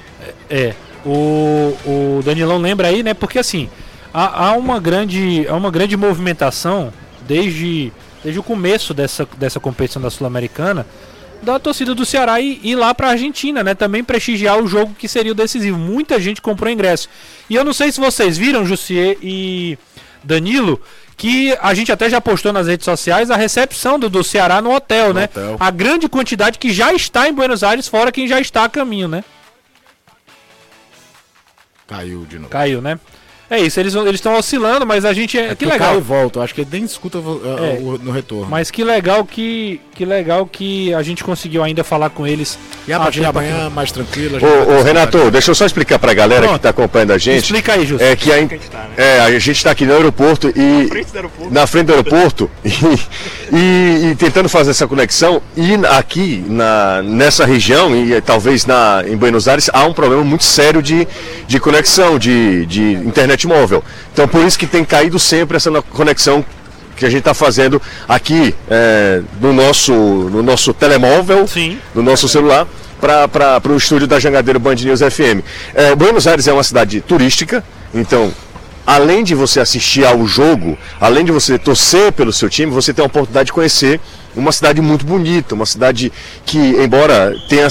É. 0.49 0.73
O, 1.05 1.77
o 1.85 2.21
Danilão 2.25 2.57
lembra 2.57 2.87
aí, 2.87 3.03
né? 3.03 3.13
Porque 3.13 3.37
assim, 3.37 3.69
há, 4.11 4.47
há 4.47 4.51
uma 4.53 4.79
grande, 4.79 5.45
há 5.47 5.53
uma 5.53 5.69
grande 5.69 5.95
movimentação 5.95 6.91
desde, 7.27 7.91
desde 8.25 8.39
o 8.39 8.43
começo 8.43 8.91
dessa, 8.91 9.27
dessa 9.37 9.59
competição 9.59 10.01
da 10.01 10.09
Sul-Americana 10.09 10.83
da 11.43 11.59
torcida 11.59 11.93
do 11.93 12.03
Ceará 12.03 12.41
e 12.41 12.59
ir 12.63 12.73
lá 12.73 12.91
pra 12.91 13.09
Argentina, 13.09 13.63
né? 13.63 13.75
Também 13.75 14.03
prestigiar 14.03 14.57
o 14.57 14.67
jogo 14.67 14.95
que 14.97 15.07
seria 15.07 15.31
o 15.31 15.35
decisivo. 15.35 15.77
Muita 15.77 16.19
gente 16.19 16.41
comprou 16.41 16.71
ingresso. 16.71 17.07
E 17.47 17.53
eu 17.53 17.63
não 17.63 17.71
sei 17.71 17.91
se 17.91 17.99
vocês 17.99 18.35
viram, 18.35 18.65
Jussier 18.65 19.15
e 19.21 19.77
Danilo, 20.23 20.81
que 21.15 21.55
a 21.61 21.75
gente 21.75 21.91
até 21.91 22.09
já 22.09 22.19
postou 22.19 22.51
nas 22.51 22.65
redes 22.65 22.85
sociais 22.85 23.29
a 23.29 23.35
recepção 23.35 23.99
do, 23.99 24.09
do 24.09 24.23
Ceará 24.23 24.59
no 24.59 24.73
hotel, 24.73 25.13
né? 25.13 25.25
hotel. 25.25 25.57
A 25.59 25.69
grande 25.69 26.09
quantidade 26.09 26.57
que 26.57 26.73
já 26.73 26.91
está 26.93 27.29
em 27.29 27.33
Buenos 27.33 27.63
Aires, 27.63 27.87
fora 27.87 28.11
quem 28.11 28.27
já 28.27 28.41
está 28.41 28.63
a 28.63 28.69
caminho, 28.69 29.07
né? 29.07 29.23
Caiu 31.85 32.25
de 32.25 32.37
novo. 32.37 32.49
Caiu, 32.49 32.81
né? 32.81 32.99
É 33.49 33.59
isso, 33.59 33.79
eles 33.79 33.93
eles 33.93 34.15
estão 34.15 34.33
oscilando, 34.35 34.85
mas 34.87 35.05
a 35.05 35.13
gente 35.13 35.37
é, 35.37 35.49
que 35.49 35.57
Que 35.57 35.65
legal. 35.65 35.89
Cai 35.89 35.97
e 35.97 36.01
volta. 36.01 36.41
Acho 36.41 36.53
que 36.55 36.61
ele 36.61 36.69
nem 36.71 36.83
escuta 36.83 37.19
uh, 37.19 37.41
É. 37.45 37.79
o- 37.79 37.99
no 38.01 38.11
retorno. 38.11 38.47
Mas 38.49 38.71
que 38.71 38.83
legal 38.83 39.23
que 39.23 39.79
que 39.93 40.03
legal 40.03 40.45
que 40.45 40.93
a 40.93 41.01
gente 41.03 41.23
conseguiu 41.23 41.63
ainda 41.63 41.83
falar 41.83 42.09
com 42.09 42.25
eles. 42.27 42.57
E 42.87 42.91
a 42.91 42.97
Ah, 42.97 42.99
partir 43.01 43.19
de 43.21 43.25
amanhã, 43.25 43.67
aqui. 43.67 43.75
mais 43.75 43.91
a 43.93 43.95
gente 44.03 44.43
Ô, 44.43 44.47
ô, 44.63 44.65
ter 44.77 44.83
Renato, 44.83 45.31
deixa 45.31 45.51
eu 45.51 45.55
só 45.55 45.65
explicar 45.65 45.97
pra 45.99 46.13
galera 46.13 46.41
Pronto. 46.41 46.55
que 46.55 46.63
tá 46.63 46.69
acompanhando 46.69 47.11
a 47.13 47.17
gente. 47.17 47.43
Explica 47.43 47.73
aí, 47.73 47.85
Justo. 47.85 48.03
É 48.03 48.15
que 48.15 48.31
a, 48.31 48.37
é, 48.97 49.19
a 49.21 49.31
gente 49.39 49.51
está 49.51 49.71
aqui 49.71 49.85
no 49.85 49.93
aeroporto 49.93 50.49
e 50.55 50.89
na 51.51 51.65
frente 51.67 51.85
do 51.87 51.93
aeroporto 51.93 52.49
e, 52.65 53.55
e- 53.55 54.11
e 54.11 54.15
tentando 54.15 54.49
fazer 54.49 54.71
essa 54.71 54.87
conexão 54.87 55.41
e 55.55 55.75
aqui 55.89 56.43
na, 56.49 57.01
nessa 57.03 57.45
região 57.45 57.95
e 57.95 58.13
eh, 58.13 58.21
talvez 58.21 58.65
na, 58.65 59.03
em 59.07 59.15
Buenos 59.15 59.47
Aires 59.47 59.69
há 59.71 59.85
um 59.85 59.93
problema 59.93 60.23
muito 60.23 60.43
sério 60.43 60.81
de, 60.81 61.07
de 61.47 61.59
conexão 61.59 62.17
de, 62.19 62.65
de 62.65 62.81
internet 62.93 63.34
móvel. 63.43 63.83
Então 64.13 64.27
por 64.27 64.45
isso 64.45 64.57
que 64.57 64.65
tem 64.67 64.85
caído 64.85 65.19
sempre 65.19 65.57
essa 65.57 65.69
conexão 65.81 66.45
que 66.95 67.05
a 67.05 67.09
gente 67.09 67.19
está 67.19 67.33
fazendo 67.33 67.81
aqui 68.07 68.55
eh, 68.69 69.21
no, 69.39 69.53
nosso, 69.53 69.93
no 69.93 70.41
nosso 70.41 70.73
telemóvel, 70.73 71.47
Sim. 71.47 71.77
no 71.93 72.01
nosso 72.01 72.27
celular, 72.27 72.65
para 72.99 73.71
o 73.71 73.75
estúdio 73.75 74.07
da 74.07 74.19
Jangadeiro 74.19 74.59
Band 74.59 74.75
News 74.75 75.01
FM. 75.01 75.43
Eh, 75.73 75.95
Buenos 75.95 76.25
Aires 76.25 76.47
é 76.47 76.53
uma 76.53 76.63
cidade 76.63 77.01
turística, 77.01 77.63
então, 77.93 78.33
além 78.87 79.23
de 79.23 79.35
você 79.35 79.59
assistir 79.59 80.05
ao 80.05 80.25
jogo, 80.25 80.77
além 80.99 81.25
de 81.25 81.31
você 81.31 81.59
torcer 81.59 82.11
pelo 82.13 82.31
seu 82.31 82.49
time, 82.49 82.71
você 82.71 82.93
tem 82.93 83.03
a 83.03 83.07
oportunidade 83.07 83.47
de 83.47 83.53
conhecer 83.53 83.99
uma 84.35 84.51
cidade 84.51 84.81
muito 84.81 85.05
bonita, 85.05 85.53
uma 85.53 85.65
cidade 85.65 86.11
que, 86.45 86.57
embora 86.57 87.33
tenha, 87.49 87.67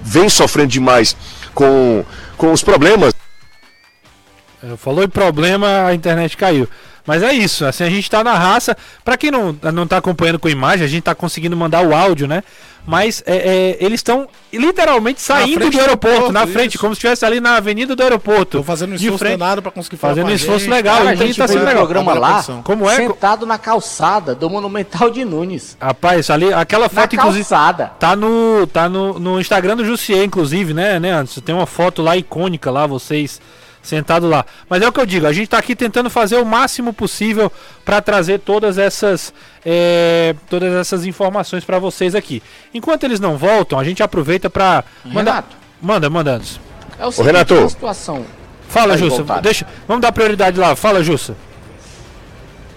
vem 0.00 0.28
sofrendo 0.28 0.68
demais 0.68 1.16
com, 1.54 2.04
com 2.36 2.52
os 2.52 2.62
problemas 2.62 3.12
É, 3.12 3.27
Falou 4.76 5.04
em 5.04 5.08
problema, 5.08 5.86
a 5.86 5.94
internet 5.94 6.36
caiu. 6.36 6.68
Mas 7.06 7.22
é 7.22 7.32
isso, 7.32 7.64
assim, 7.64 7.84
a 7.84 7.88
gente 7.90 8.10
tá 8.10 8.22
na 8.22 8.34
raça. 8.34 8.76
Pra 9.02 9.16
quem 9.16 9.30
não, 9.30 9.56
não 9.72 9.86
tá 9.86 9.96
acompanhando 9.96 10.38
com 10.38 10.48
imagem, 10.48 10.84
a 10.84 10.88
gente 10.88 11.04
tá 11.04 11.14
conseguindo 11.14 11.56
mandar 11.56 11.80
o 11.80 11.94
áudio, 11.94 12.26
né? 12.28 12.42
Mas 12.86 13.22
é, 13.26 13.36
é, 13.36 13.84
eles 13.84 14.00
estão 14.00 14.26
literalmente 14.52 15.20
saindo 15.20 15.70
do 15.70 15.78
aeroporto, 15.78 16.08
aeroporto, 16.08 16.32
na 16.32 16.46
frente, 16.46 16.70
isso. 16.74 16.78
como 16.78 16.94
se 16.94 16.98
estivesse 16.98 17.24
ali 17.24 17.38
na 17.38 17.56
avenida 17.56 17.94
do 17.94 18.02
aeroporto. 18.02 18.58
Tô 18.58 18.62
fazendo 18.62 18.92
um 18.92 18.94
esforço 18.94 19.18
frente, 19.18 19.38
danado 19.38 19.60
pra 19.62 19.70
conseguir 19.70 19.96
falar 19.98 20.12
Fazendo 20.14 20.28
um 20.28 20.30
a 20.30 20.34
esforço 20.34 20.60
gente. 20.60 20.70
legal, 20.70 20.96
Cara, 20.98 21.10
a 21.10 21.14
então 21.14 21.26
gente 21.26 21.36
tá 21.36 21.48
sendo 21.48 21.62
um 21.62 21.64
legal. 21.64 21.82
programa 21.82 22.12
a 22.12 22.18
lá. 22.18 22.44
Como 22.64 22.88
é? 22.88 22.96
sentado 22.96 23.44
na 23.44 23.58
calçada 23.58 24.34
do 24.34 24.48
Monumental 24.48 25.10
de 25.10 25.22
Nunes. 25.24 25.76
Rapaz, 25.80 26.30
ali, 26.30 26.50
aquela 26.52 26.84
Na 26.84 26.88
foto, 26.88 27.14
inclusive. 27.14 27.44
calçada. 27.44 27.92
Tá 27.98 28.16
no, 28.16 28.66
tá 28.66 28.88
no, 28.88 29.18
no 29.18 29.40
Instagram 29.40 29.76
do 29.76 29.84
Jussier, 29.84 30.24
inclusive, 30.24 30.72
né, 30.72 30.98
né, 30.98 31.12
Anderson? 31.12 31.40
Tem 31.42 31.54
uma 31.54 31.66
foto 31.66 32.00
lá 32.00 32.16
icônica 32.16 32.70
lá, 32.70 32.86
vocês 32.86 33.38
sentados 33.82 34.28
lá. 34.28 34.44
Mas 34.68 34.82
é 34.82 34.88
o 34.88 34.92
que 34.92 35.00
eu 35.00 35.06
digo, 35.06 35.26
a 35.26 35.32
gente 35.32 35.48
tá 35.48 35.58
aqui 35.58 35.74
tentando 35.74 36.10
fazer 36.10 36.36
o 36.36 36.44
máximo 36.44 36.92
possível 36.92 37.50
para 37.84 38.00
trazer 38.00 38.40
todas 38.40 38.78
essas 38.78 39.32
é, 39.64 40.34
todas 40.48 40.72
essas 40.74 41.04
informações 41.06 41.64
para 41.64 41.78
vocês 41.78 42.14
aqui. 42.14 42.42
Enquanto 42.72 43.04
eles 43.04 43.20
não 43.20 43.36
voltam, 43.36 43.78
a 43.78 43.84
gente 43.84 44.02
aproveita 44.02 44.48
para 44.50 44.84
mandar. 45.04 45.30
Renato. 45.32 45.56
Manda, 45.80 46.10
manda 46.10 46.32
Anderson. 46.32 46.60
É 46.98 47.06
o 47.06 47.12
seguinte, 47.12 47.26
Renato. 47.32 47.54
uma 47.54 47.68
situação. 47.68 48.26
Fala, 48.68 48.94
Aí, 48.94 48.98
Jussa. 48.98 49.16
voltaram. 49.18 49.42
Deixa, 49.42 49.66
vamos 49.86 50.02
dar 50.02 50.12
prioridade 50.12 50.58
lá. 50.58 50.74
Fala, 50.76 51.02
Jussa. 51.02 51.36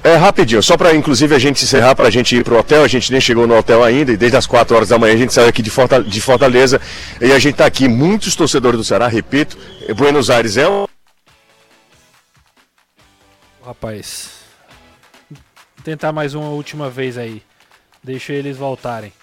É 0.04 0.16
rapidinho, 0.16 0.64
só 0.64 0.76
para 0.76 0.96
inclusive 0.96 1.36
a 1.36 1.40
gente 1.40 1.64
encerrar, 1.64 1.96
para 1.96 2.08
a 2.08 2.12
gente 2.12 2.36
ir 2.36 2.44
pro 2.44 2.58
hotel. 2.58 2.84
A 2.84 2.88
gente 2.88 3.12
nem 3.12 3.22
chegou 3.22 3.46
no 3.46 3.56
hotel 3.56 3.84
ainda 3.84 4.12
e 4.12 4.18
desde 4.18 4.36
as 4.36 4.48
4 4.48 4.76
horas 4.76 4.90
da 4.90 4.98
manhã 4.98 5.14
a 5.14 5.18
gente 5.18 5.32
saiu 5.32 5.48
aqui 5.48 5.62
de 5.62 5.70
Forta- 5.70 6.04
de 6.04 6.20
Fortaleza 6.20 6.82
e 7.22 7.32
a 7.32 7.38
gente 7.38 7.56
tá 7.56 7.66
aqui. 7.68 7.88
Muitos 7.88 8.36
torcedores 8.36 8.80
do 8.80 8.84
Ceará, 8.84 9.08
repito, 9.08 9.58
Buenos 9.96 10.32
Aires 10.32 10.58
é 10.58 10.68
um. 10.68 10.88
Rapaz. 13.64 14.30
Vou 15.30 15.40
tentar 15.84 16.12
mais 16.12 16.34
uma 16.34 16.50
última 16.50 16.90
vez 16.90 17.16
aí. 17.18 17.44
Deixa 18.04 18.34
eles 18.34 18.58
voltarem. 18.58 19.14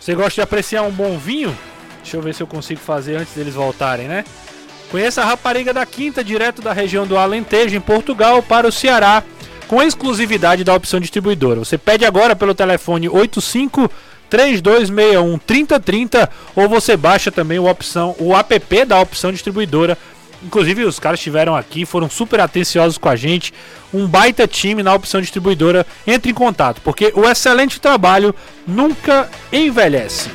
Você 0.00 0.14
gosta 0.14 0.32
de 0.36 0.40
apreciar 0.40 0.82
um 0.82 0.90
bom 0.90 1.18
vinho? 1.18 1.56
Deixa 2.02 2.16
eu 2.16 2.22
ver 2.22 2.34
se 2.34 2.42
eu 2.42 2.46
consigo 2.46 2.80
fazer 2.80 3.16
antes 3.16 3.34
deles 3.34 3.52
voltarem, 3.54 4.08
né? 4.08 4.24
Conheça 4.90 5.22
a 5.22 5.24
rapariga 5.26 5.72
da 5.72 5.84
Quinta, 5.86 6.24
direto 6.24 6.60
da 6.62 6.72
região 6.72 7.06
do 7.06 7.16
Alentejo, 7.16 7.76
em 7.76 7.80
Portugal, 7.80 8.42
para 8.42 8.66
o 8.66 8.72
Ceará, 8.72 9.22
com 9.68 9.82
exclusividade 9.82 10.64
da 10.64 10.74
opção 10.74 11.00
distribuidora. 11.00 11.60
Você 11.60 11.78
pede 11.78 12.04
agora 12.04 12.36
pelo 12.36 12.54
telefone 12.54 13.08
85 13.08 13.90
3261 14.28 15.38
3030 15.38 16.30
ou 16.56 16.68
você 16.68 16.96
baixa 16.96 17.30
também 17.30 17.58
o, 17.58 17.68
opção, 17.68 18.16
o 18.18 18.34
app 18.34 18.84
da 18.84 19.00
opção 19.00 19.30
distribuidora. 19.30 19.98
Inclusive, 20.42 20.84
os 20.84 20.98
caras 20.98 21.20
estiveram 21.20 21.54
aqui, 21.54 21.86
foram 21.86 22.10
super 22.10 22.40
atenciosos 22.40 22.98
com 22.98 23.08
a 23.08 23.14
gente. 23.14 23.54
Um 23.94 24.06
baita 24.06 24.48
time 24.48 24.82
na 24.82 24.92
opção 24.92 25.20
distribuidora. 25.20 25.86
Entre 26.06 26.32
em 26.32 26.34
contato, 26.34 26.80
porque 26.82 27.12
o 27.14 27.28
excelente 27.28 27.80
trabalho 27.80 28.34
nunca 28.66 29.30
envelhece. 29.52 30.30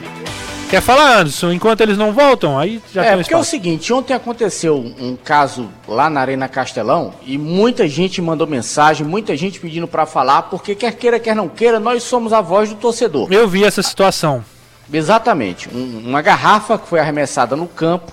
Quer 0.70 0.82
falar, 0.82 1.20
Anderson? 1.20 1.52
Enquanto 1.54 1.80
eles 1.80 1.98
não 1.98 2.12
voltam, 2.12 2.60
aí 2.60 2.82
já 2.94 3.02
é, 3.02 3.10
tem 3.10 3.16
um 3.16 3.22
porque 3.22 3.34
é 3.34 3.38
o 3.38 3.44
seguinte, 3.44 3.94
ontem 3.94 4.14
aconteceu 4.14 4.76
um 4.78 5.16
caso 5.16 5.70
lá 5.88 6.10
na 6.10 6.20
Arena 6.20 6.50
Castelão 6.50 7.14
e 7.26 7.38
muita 7.38 7.88
gente 7.88 8.22
mandou 8.22 8.46
mensagem, 8.46 9.08
muita 9.08 9.38
gente 9.38 9.62
pedindo 9.62 9.88
pra 9.88 10.06
falar, 10.06 10.44
porque 10.44 10.76
quer 10.76 10.92
queira, 10.94 11.20
quer 11.22 11.34
não 11.34 11.48
queira, 11.48 11.80
nós 11.80 12.04
somos 12.04 12.34
a 12.34 12.42
voz 12.42 12.68
do 12.70 12.76
torcedor. 12.76 13.32
Eu 13.32 13.48
vi 13.48 13.64
essa 13.64 13.82
situação. 13.82 14.44
Exatamente. 14.92 15.70
Um- 15.74 16.04
uma 16.06 16.22
garrafa 16.22 16.78
que 16.78 16.88
foi 16.88 17.00
arremessada 17.00 17.56
no 17.56 17.68
campo 17.68 18.12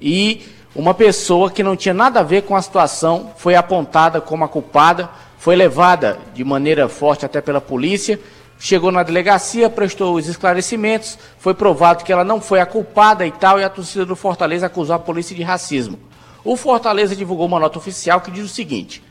e 0.00 0.42
uma 0.74 0.94
pessoa 0.94 1.52
que 1.52 1.62
não 1.62 1.76
tinha 1.76 1.94
nada 1.94 2.18
a 2.18 2.24
ver 2.24 2.42
com 2.42 2.56
a 2.56 2.62
situação 2.62 3.30
foi 3.36 3.54
apontada 3.54 4.20
como 4.20 4.42
a 4.44 4.48
culpada, 4.48 5.08
foi 5.38 5.54
levada 5.54 6.18
de 6.34 6.42
maneira 6.42 6.88
forte 6.88 7.24
até 7.24 7.40
pela 7.40 7.60
polícia, 7.60 8.18
chegou 8.62 8.92
na 8.92 9.02
delegacia, 9.02 9.68
prestou 9.68 10.14
os 10.14 10.28
esclarecimentos, 10.28 11.18
foi 11.36 11.52
provado 11.52 12.04
que 12.04 12.12
ela 12.12 12.22
não 12.22 12.40
foi 12.40 12.60
a 12.60 12.64
culpada 12.64 13.26
e 13.26 13.32
tal, 13.32 13.58
e 13.58 13.64
a 13.64 13.68
torcida 13.68 14.06
do 14.06 14.14
Fortaleza 14.14 14.66
acusou 14.66 14.94
a 14.94 15.00
polícia 15.00 15.34
de 15.34 15.42
racismo. 15.42 15.98
O 16.44 16.56
Fortaleza 16.56 17.16
divulgou 17.16 17.46
uma 17.46 17.58
nota 17.58 17.80
oficial 17.80 18.20
que 18.20 18.30
diz 18.30 18.44
o 18.44 18.48
seguinte: 18.48 19.02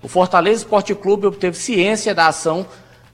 o 0.00 0.06
Fortaleza 0.06 0.58
Esporte 0.58 0.94
Clube 0.94 1.26
obteve 1.26 1.56
ciência 1.56 2.14
da 2.14 2.28
ação 2.28 2.64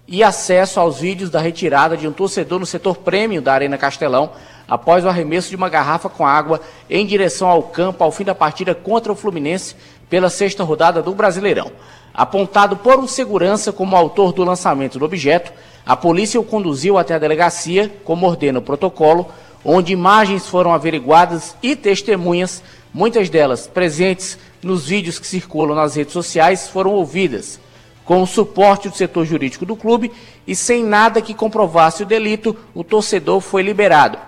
e 0.07 0.23
acesso 0.23 0.79
aos 0.79 1.01
vídeos 1.01 1.31
da 1.31 1.41
retirada 1.41 1.97
de 1.97 2.07
um 2.07 2.13
torcedor 2.13 2.61
no 2.61 2.67
setor 2.67 2.99
prêmio 2.99 3.41
da 3.41 3.55
Arena 3.55 3.79
Castelão 3.79 4.33
após 4.69 5.03
o 5.03 5.09
arremesso 5.09 5.49
de 5.49 5.57
uma 5.57 5.71
garrafa 5.71 6.11
com 6.11 6.27
água 6.27 6.61
em 6.91 7.07
direção 7.07 7.49
ao 7.49 7.63
campo 7.63 8.05
ao 8.05 8.13
fim 8.13 8.25
da 8.25 8.35
partida 8.35 8.75
contra 8.75 9.11
o 9.11 9.17
Fluminense 9.17 9.75
pela 10.11 10.29
sexta 10.29 10.63
rodada 10.63 11.01
do 11.01 11.15
Brasileirão. 11.15 11.73
Apontado 12.13 12.77
por 12.77 12.99
um 12.99 13.07
segurança 13.07 13.73
como 13.73 13.97
autor 13.97 14.33
do 14.33 14.45
lançamento 14.45 14.99
do 14.99 15.05
objeto, 15.05 15.53
a 15.87 15.97
polícia 15.97 16.41
o 16.41 16.45
conduziu 16.45 16.99
até 16.99 17.15
a 17.15 17.19
delegacia, 17.19 17.95
como 18.05 18.27
ordena 18.27 18.59
o 18.59 18.63
protocolo, 18.63 19.29
onde 19.65 19.93
imagens 19.93 20.49
foram 20.49 20.75
averiguadas 20.75 21.55
e 21.63 21.77
testemunhas, 21.77 22.61
muitas 22.93 23.31
delas 23.31 23.69
presentes 23.69 24.37
nos 24.61 24.89
vídeos 24.89 25.21
que 25.21 25.27
circulam 25.29 25.77
nas 25.77 25.95
redes 25.95 26.13
sociais, 26.13 26.67
foram 26.67 26.91
ouvidas. 26.91 27.61
Com 28.05 28.21
o 28.21 28.27
suporte 28.27 28.89
do 28.89 28.97
setor 28.97 29.25
jurídico 29.25 29.65
do 29.65 29.77
clube 29.77 30.11
e 30.45 30.57
sem 30.57 30.83
nada 30.83 31.23
que 31.23 31.33
comprovasse 31.33 32.03
o 32.03 32.07
delito, 32.07 32.57
o 32.75 32.83
torcedor 32.83 33.41
foi 33.41 33.63
liberado. 33.63 34.19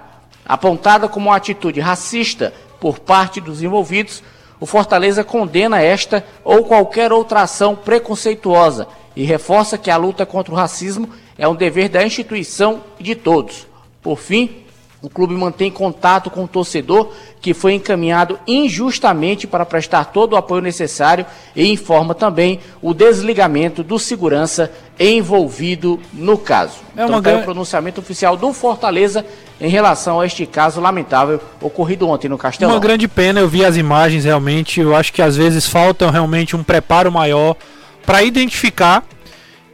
Apontada 0.47 1.09
como 1.09 1.29
uma 1.29 1.37
atitude 1.37 1.81
racista 1.81 2.55
por 2.79 3.01
parte 3.01 3.41
dos 3.41 3.65
envolvidos, 3.65 4.23
o 4.61 4.67
Fortaleza 4.67 5.25
condena 5.25 5.83
esta 5.83 6.25
ou 6.45 6.65
qualquer 6.65 7.13
outra 7.13 7.43
ação 7.43 7.75
preconceituosa 7.75 8.87
e 9.19 9.25
reforça 9.25 9.77
que 9.77 9.91
a 9.91 9.97
luta 9.97 10.25
contra 10.25 10.55
o 10.55 10.57
racismo 10.57 11.09
é 11.37 11.49
um 11.49 11.57
dever 11.57 11.89
da 11.89 12.07
instituição 12.07 12.85
e 13.01 13.03
de 13.03 13.16
todos. 13.16 13.66
Por 14.01 14.16
fim, 14.16 14.62
o 15.03 15.11
clube 15.11 15.35
mantém 15.35 15.73
contato 15.73 16.31
com 16.31 16.45
o 16.45 16.49
torcedor 16.49 17.11
que 17.41 17.53
foi 17.53 17.75
encaminhado 17.75 18.39
injustamente 18.47 19.45
para 19.45 19.66
prestar 19.66 20.05
todo 20.07 20.35
o 20.35 20.37
apoio 20.37 20.62
necessário 20.62 21.27
e 21.57 21.69
informa 21.69 22.14
também 22.14 22.61
o 22.81 22.95
desligamento 22.95 23.83
do 23.83 23.99
segurança 23.99 24.71
envolvido 25.01 25.99
no 26.12 26.39
caso. 26.39 26.79
É 26.97 27.03
então, 27.03 27.21
tá 27.21 27.39
o 27.39 27.43
pronunciamento 27.43 28.01
oficial 28.01 28.37
do 28.37 28.53
Fortaleza 28.53 29.27
em 29.61 29.69
relação 29.69 30.21
a 30.21 30.27
este 30.27 30.47
caso 30.47 30.81
lamentável 30.81 31.41
ocorrido 31.61 32.09
ontem 32.09 32.29
no 32.29 32.39
Castelo. 32.39 32.73
Uma 32.73 32.79
grande 32.79 33.09
pena, 33.09 33.41
eu 33.41 33.49
vi 33.49 33.64
as 33.64 33.77
imagens 33.77 34.25
realmente, 34.25 34.81
eu 34.81 34.95
acho 34.95 35.12
que 35.12 35.23
às 35.23 35.37
vezes 35.37 35.66
falta 35.66 36.09
realmente 36.09 36.55
um 36.55 36.62
preparo 36.62 37.11
maior 37.11 37.57
para 38.09 38.23
identificar 38.23 39.05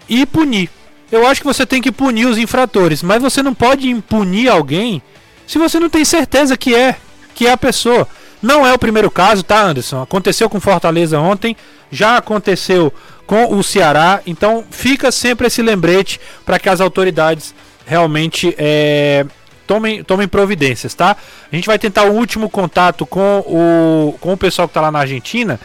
e 0.09 0.26
punir. 0.26 0.68
Eu 1.12 1.24
acho 1.24 1.41
que 1.41 1.47
você 1.47 1.64
tem 1.64 1.80
que 1.80 1.93
punir 1.93 2.26
os 2.26 2.37
infratores, 2.37 3.01
mas 3.01 3.22
você 3.22 3.45
não 3.45 3.55
pode 3.55 3.89
impunir 3.89 4.51
alguém 4.51 5.01
se 5.47 5.57
você 5.57 5.78
não 5.78 5.89
tem 5.89 6.05
certeza 6.05 6.57
que 6.57 6.74
é, 6.74 6.97
que 7.32 7.47
é 7.47 7.53
a 7.53 7.57
pessoa. 7.57 8.09
Não 8.43 8.66
é 8.66 8.72
o 8.72 8.78
primeiro 8.78 9.09
caso, 9.09 9.45
tá, 9.45 9.62
Anderson? 9.62 10.03
Aconteceu 10.03 10.51
com 10.51 10.59
Fortaleza 10.59 11.16
ontem, 11.20 11.57
já 11.93 12.16
aconteceu 12.16 12.93
com 13.24 13.55
o 13.55 13.62
Ceará, 13.62 14.20
então 14.26 14.64
fica 14.68 15.12
sempre 15.12 15.47
esse 15.47 15.62
lembrete 15.62 16.20
para 16.45 16.59
que 16.59 16.68
as 16.68 16.80
autoridades 16.80 17.55
realmente 17.87 18.53
é, 18.59 19.24
tomem, 19.64 20.03
tomem 20.03 20.26
providências, 20.26 20.93
tá? 20.93 21.16
A 21.53 21.55
gente 21.55 21.66
vai 21.66 21.78
tentar 21.78 22.03
o 22.03 22.12
último 22.12 22.51
contato 22.51 23.07
com 23.07 23.45
o, 23.47 24.18
com 24.20 24.32
o 24.32 24.37
pessoal 24.37 24.66
que 24.66 24.72
está 24.72 24.80
lá 24.80 24.91
na 24.91 24.99
Argentina. 24.99 25.61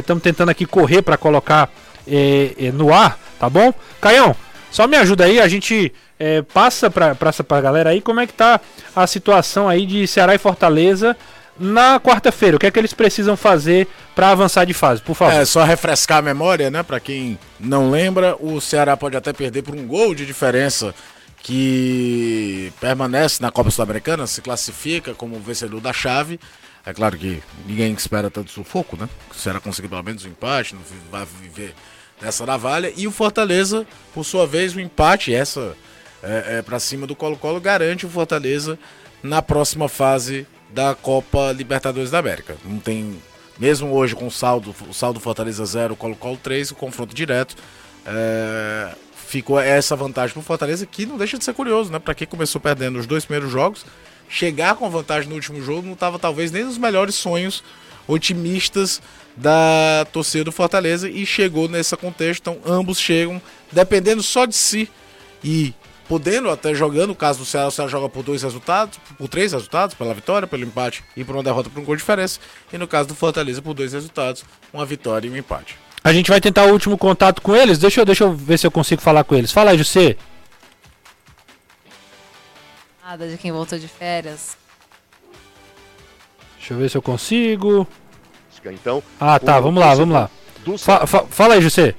Estamos 0.00 0.20
é, 0.20 0.24
tentando 0.24 0.48
aqui 0.48 0.66
correr 0.66 1.00
para 1.00 1.16
colocar 1.16 1.70
é, 2.06 2.54
é, 2.58 2.72
no 2.72 2.92
ar, 2.92 3.18
tá 3.38 3.48
bom? 3.48 3.72
Caião, 4.00 4.34
só 4.70 4.86
me 4.86 4.96
ajuda 4.96 5.24
aí, 5.24 5.40
a 5.40 5.48
gente 5.48 5.92
é, 6.18 6.42
passa 6.42 6.90
para 6.90 7.16
a 7.48 7.60
galera 7.60 7.90
aí 7.90 8.00
como 8.00 8.20
é 8.20 8.26
que 8.26 8.32
tá 8.32 8.60
a 8.94 9.06
situação 9.06 9.68
aí 9.68 9.84
de 9.86 10.06
Ceará 10.06 10.34
e 10.34 10.38
Fortaleza 10.38 11.16
na 11.58 12.00
quarta-feira. 12.00 12.56
O 12.56 12.60
que 12.60 12.66
é 12.66 12.70
que 12.70 12.78
eles 12.78 12.92
precisam 12.92 13.36
fazer 13.36 13.88
para 14.14 14.30
avançar 14.30 14.64
de 14.64 14.72
fase, 14.72 15.02
por 15.02 15.14
favor? 15.14 15.34
É 15.34 15.44
só 15.44 15.64
refrescar 15.64 16.18
a 16.18 16.22
memória, 16.22 16.70
né? 16.70 16.82
Para 16.82 17.00
quem 17.00 17.38
não 17.58 17.90
lembra, 17.90 18.36
o 18.40 18.60
Ceará 18.60 18.96
pode 18.96 19.16
até 19.16 19.32
perder 19.32 19.62
por 19.62 19.74
um 19.74 19.86
gol 19.86 20.14
de 20.14 20.24
diferença 20.26 20.94
que 21.42 22.72
permanece 22.80 23.42
na 23.42 23.50
Copa 23.50 23.70
Sul-Americana, 23.70 24.26
se 24.26 24.40
classifica 24.40 25.12
como 25.12 25.38
vencedor 25.40 25.80
da 25.80 25.92
chave. 25.92 26.38
É 26.86 26.92
claro 26.92 27.16
que 27.16 27.42
ninguém 27.66 27.92
espera 27.92 28.30
tanto 28.30 28.50
sufoco, 28.50 28.96
né? 28.96 29.08
Ceará 29.34 29.60
conseguir 29.60 29.88
pelo 29.88 30.02
menos 30.02 30.24
um 30.24 30.28
empate, 30.28 30.74
não 30.74 30.82
vai 31.10 31.26
viver 31.40 31.74
nessa 32.22 32.46
navalha. 32.46 32.92
E 32.96 33.06
o 33.06 33.10
Fortaleza, 33.10 33.86
por 34.14 34.24
sua 34.24 34.46
vez, 34.46 34.74
o 34.74 34.80
empate, 34.80 35.34
essa 35.34 35.76
é, 36.22 36.58
é 36.58 36.62
para 36.62 36.78
cima 36.78 37.06
do 37.06 37.16
Colo-Colo, 37.16 37.60
garante 37.60 38.06
o 38.06 38.08
Fortaleza 38.08 38.78
na 39.22 39.42
próxima 39.42 39.88
fase 39.88 40.46
da 40.70 40.94
Copa 40.94 41.52
Libertadores 41.52 42.10
da 42.10 42.18
América. 42.18 42.56
Não 42.64 42.78
tem, 42.78 43.20
mesmo 43.58 43.92
hoje 43.92 44.14
com 44.14 44.26
o 44.26 44.30
saldo, 44.30 44.74
o 44.88 44.94
saldo 44.94 45.20
Fortaleza 45.20 45.64
0, 45.64 45.96
Colo-Colo 45.96 46.38
3, 46.42 46.70
o 46.70 46.74
confronto 46.74 47.14
direto, 47.14 47.56
é, 48.06 48.94
ficou 49.14 49.60
essa 49.60 49.94
vantagem 49.96 50.32
para 50.32 50.40
o 50.40 50.44
Fortaleza 50.44 50.86
que 50.86 51.04
não 51.04 51.18
deixa 51.18 51.36
de 51.36 51.44
ser 51.44 51.54
curioso, 51.54 51.92
né? 51.92 51.98
Para 51.98 52.14
quem 52.14 52.26
começou 52.26 52.60
perdendo 52.60 52.98
os 52.98 53.06
dois 53.06 53.24
primeiros 53.24 53.50
jogos, 53.50 53.84
chegar 54.28 54.76
com 54.76 54.88
vantagem 54.88 55.28
no 55.28 55.34
último 55.34 55.62
jogo 55.62 55.86
não 55.86 55.92
estava 55.92 56.18
talvez 56.18 56.50
nem 56.50 56.64
nos 56.64 56.78
melhores 56.78 57.14
sonhos 57.14 57.62
otimistas 58.08 59.00
da 59.36 60.06
torcida 60.12 60.44
do 60.44 60.52
Fortaleza 60.52 61.08
e 61.08 61.24
chegou 61.24 61.68
nesse 61.68 61.96
contexto. 61.96 62.50
Então 62.50 62.58
ambos 62.64 62.98
chegam 62.98 63.40
dependendo 63.70 64.22
só 64.22 64.44
de 64.46 64.54
si 64.54 64.88
e 65.42 65.74
podendo 66.08 66.50
até 66.50 66.74
jogando, 66.74 67.08
no 67.08 67.14
caso 67.14 67.38
do 67.38 67.44
Ceará, 67.44 67.68
o 67.68 67.70
Ceará 67.70 67.90
joga 67.90 68.08
por 68.08 68.22
dois 68.22 68.42
resultados, 68.42 68.98
por 69.16 69.28
três 69.28 69.52
resultados, 69.52 69.94
pela 69.94 70.12
vitória, 70.12 70.46
pelo 70.46 70.62
empate 70.62 71.02
e 71.16 71.24
por 71.24 71.34
uma 71.34 71.42
derrota 71.42 71.70
por 71.70 71.80
um 71.80 71.84
gol 71.84 71.96
de 71.96 72.02
diferença. 72.02 72.38
E 72.72 72.76
no 72.76 72.86
caso 72.86 73.08
do 73.08 73.14
Fortaleza, 73.14 73.62
por 73.62 73.74
dois 73.74 73.92
resultados, 73.92 74.44
uma 74.72 74.84
vitória 74.84 75.26
e 75.26 75.30
um 75.30 75.36
empate. 75.36 75.76
A 76.04 76.12
gente 76.12 76.30
vai 76.30 76.40
tentar 76.40 76.66
o 76.66 76.72
último 76.72 76.98
contato 76.98 77.40
com 77.40 77.54
eles. 77.54 77.78
Deixa 77.78 78.00
eu, 78.00 78.04
deixa 78.04 78.24
eu 78.24 78.34
ver 78.34 78.58
se 78.58 78.66
eu 78.66 78.70
consigo 78.70 79.00
falar 79.00 79.24
com 79.24 79.34
eles. 79.34 79.52
Fala 79.52 79.70
aí, 79.70 79.78
José. 79.78 80.16
Nada 83.02 83.28
de 83.28 83.38
quem 83.38 83.52
voltou 83.52 83.78
de 83.78 83.88
férias. 83.88 84.56
Deixa 86.58 86.74
eu 86.74 86.78
ver 86.78 86.90
se 86.90 86.96
eu 86.96 87.02
consigo. 87.02 87.86
Então. 88.70 89.02
Ah, 89.18 89.38
tá. 89.38 89.58
Vamos 89.58 89.80
lá, 89.80 89.94
vamos 89.94 90.14
lá. 90.14 90.30
Fa 90.78 91.06
fa 91.06 91.24
fala 91.26 91.54
aí, 91.54 91.62
José. 91.62 91.94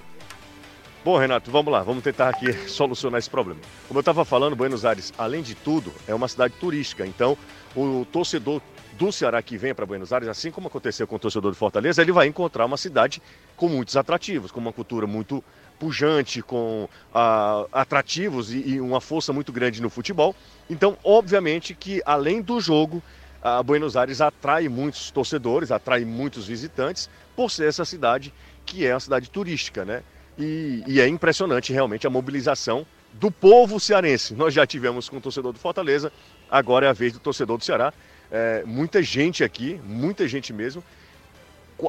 Bom, 1.04 1.18
Renato, 1.18 1.52
vamos 1.52 1.70
lá, 1.70 1.84
vamos 1.84 2.02
tentar 2.02 2.30
aqui 2.30 2.54
solucionar 2.70 3.20
esse 3.20 3.30
problema. 3.30 3.60
Como 3.90 3.98
eu 3.98 4.02
estava 4.02 4.24
falando, 4.24 4.56
Buenos 4.56 4.86
Aires, 4.86 5.12
além 5.18 5.42
de 5.42 5.54
tudo, 5.54 5.92
é 6.08 6.16
uma 6.16 6.30
cidade 6.30 6.54
turística. 6.58 7.06
Então, 7.06 7.38
o 7.76 8.06
torcedor 8.10 8.62
do 8.98 9.12
Ceará 9.12 9.42
que 9.42 9.58
vem 9.58 9.74
para 9.74 9.86
Buenos 9.86 10.14
Aires, 10.14 10.30
assim 10.30 10.50
como 10.50 10.68
aconteceu 10.68 11.06
com 11.06 11.18
o 11.18 11.20
torcedor 11.20 11.52
de 11.52 11.58
Fortaleza, 11.58 12.02
ele 12.02 12.14
vai 12.14 12.28
encontrar 12.28 12.66
uma 12.66 12.78
cidade 12.78 13.22
com 13.58 13.68
muitos 13.68 13.98
atrativos, 13.98 14.50
com 14.50 14.62
uma 14.62 14.72
cultura 14.72 15.06
muito 15.06 15.44
pujante, 15.78 16.42
com 16.42 16.88
uh, 17.14 17.68
atrativos 17.74 18.54
e, 18.54 18.60
e, 18.60 18.82
uma 18.82 19.02
força 19.02 19.34
muito 19.34 19.52
grande 19.52 19.82
no 19.82 19.90
futebol. 19.90 20.34
Então, 20.70 20.98
obviamente 21.04 21.74
que 21.74 22.02
além 22.06 22.42
do 22.42 22.62
jogo, 22.62 23.04
a 23.44 23.62
Buenos 23.62 23.98
Aires 23.98 24.22
atrai 24.22 24.70
muitos 24.70 25.12
torcedores, 25.12 25.70
atrai 25.70 26.06
muitos 26.06 26.48
visitantes, 26.48 27.10
por 27.36 27.52
ser 27.52 27.68
essa 27.68 27.84
cidade 27.84 28.34
que 28.66 28.86
é 28.88 28.94
uma 28.94 29.00
cidade 29.02 29.30
turística, 29.30 29.84
né? 29.84 30.02
E, 30.40 30.82
e, 30.88 31.02
é 31.02 31.08
impressionante 31.08 31.74
realmente 31.74 32.08
a 32.08 32.10
mobilização 32.10 32.86
do 33.12 33.30
povo 33.30 33.80
cearense. 33.80 34.34
Nós 34.34 34.54
já 34.54 34.66
tivemos 34.66 35.10
com 35.10 35.18
o 35.18 35.22
torcedor 35.22 35.52
do 35.52 35.60
Fortaleza, 35.60 36.12
agora 36.50 36.88
é 36.88 36.90
a 36.90 36.94
vez 36.94 37.12
do 37.12 37.20
torcedor 37.20 37.58
do 37.58 37.64
Ceará. 37.66 37.94
É, 38.32 38.64
muita 38.66 39.04
gente 39.04 39.44
aqui, 39.44 39.80
muita 39.86 40.26
gente 40.28 40.54
mesmo. 40.54 40.82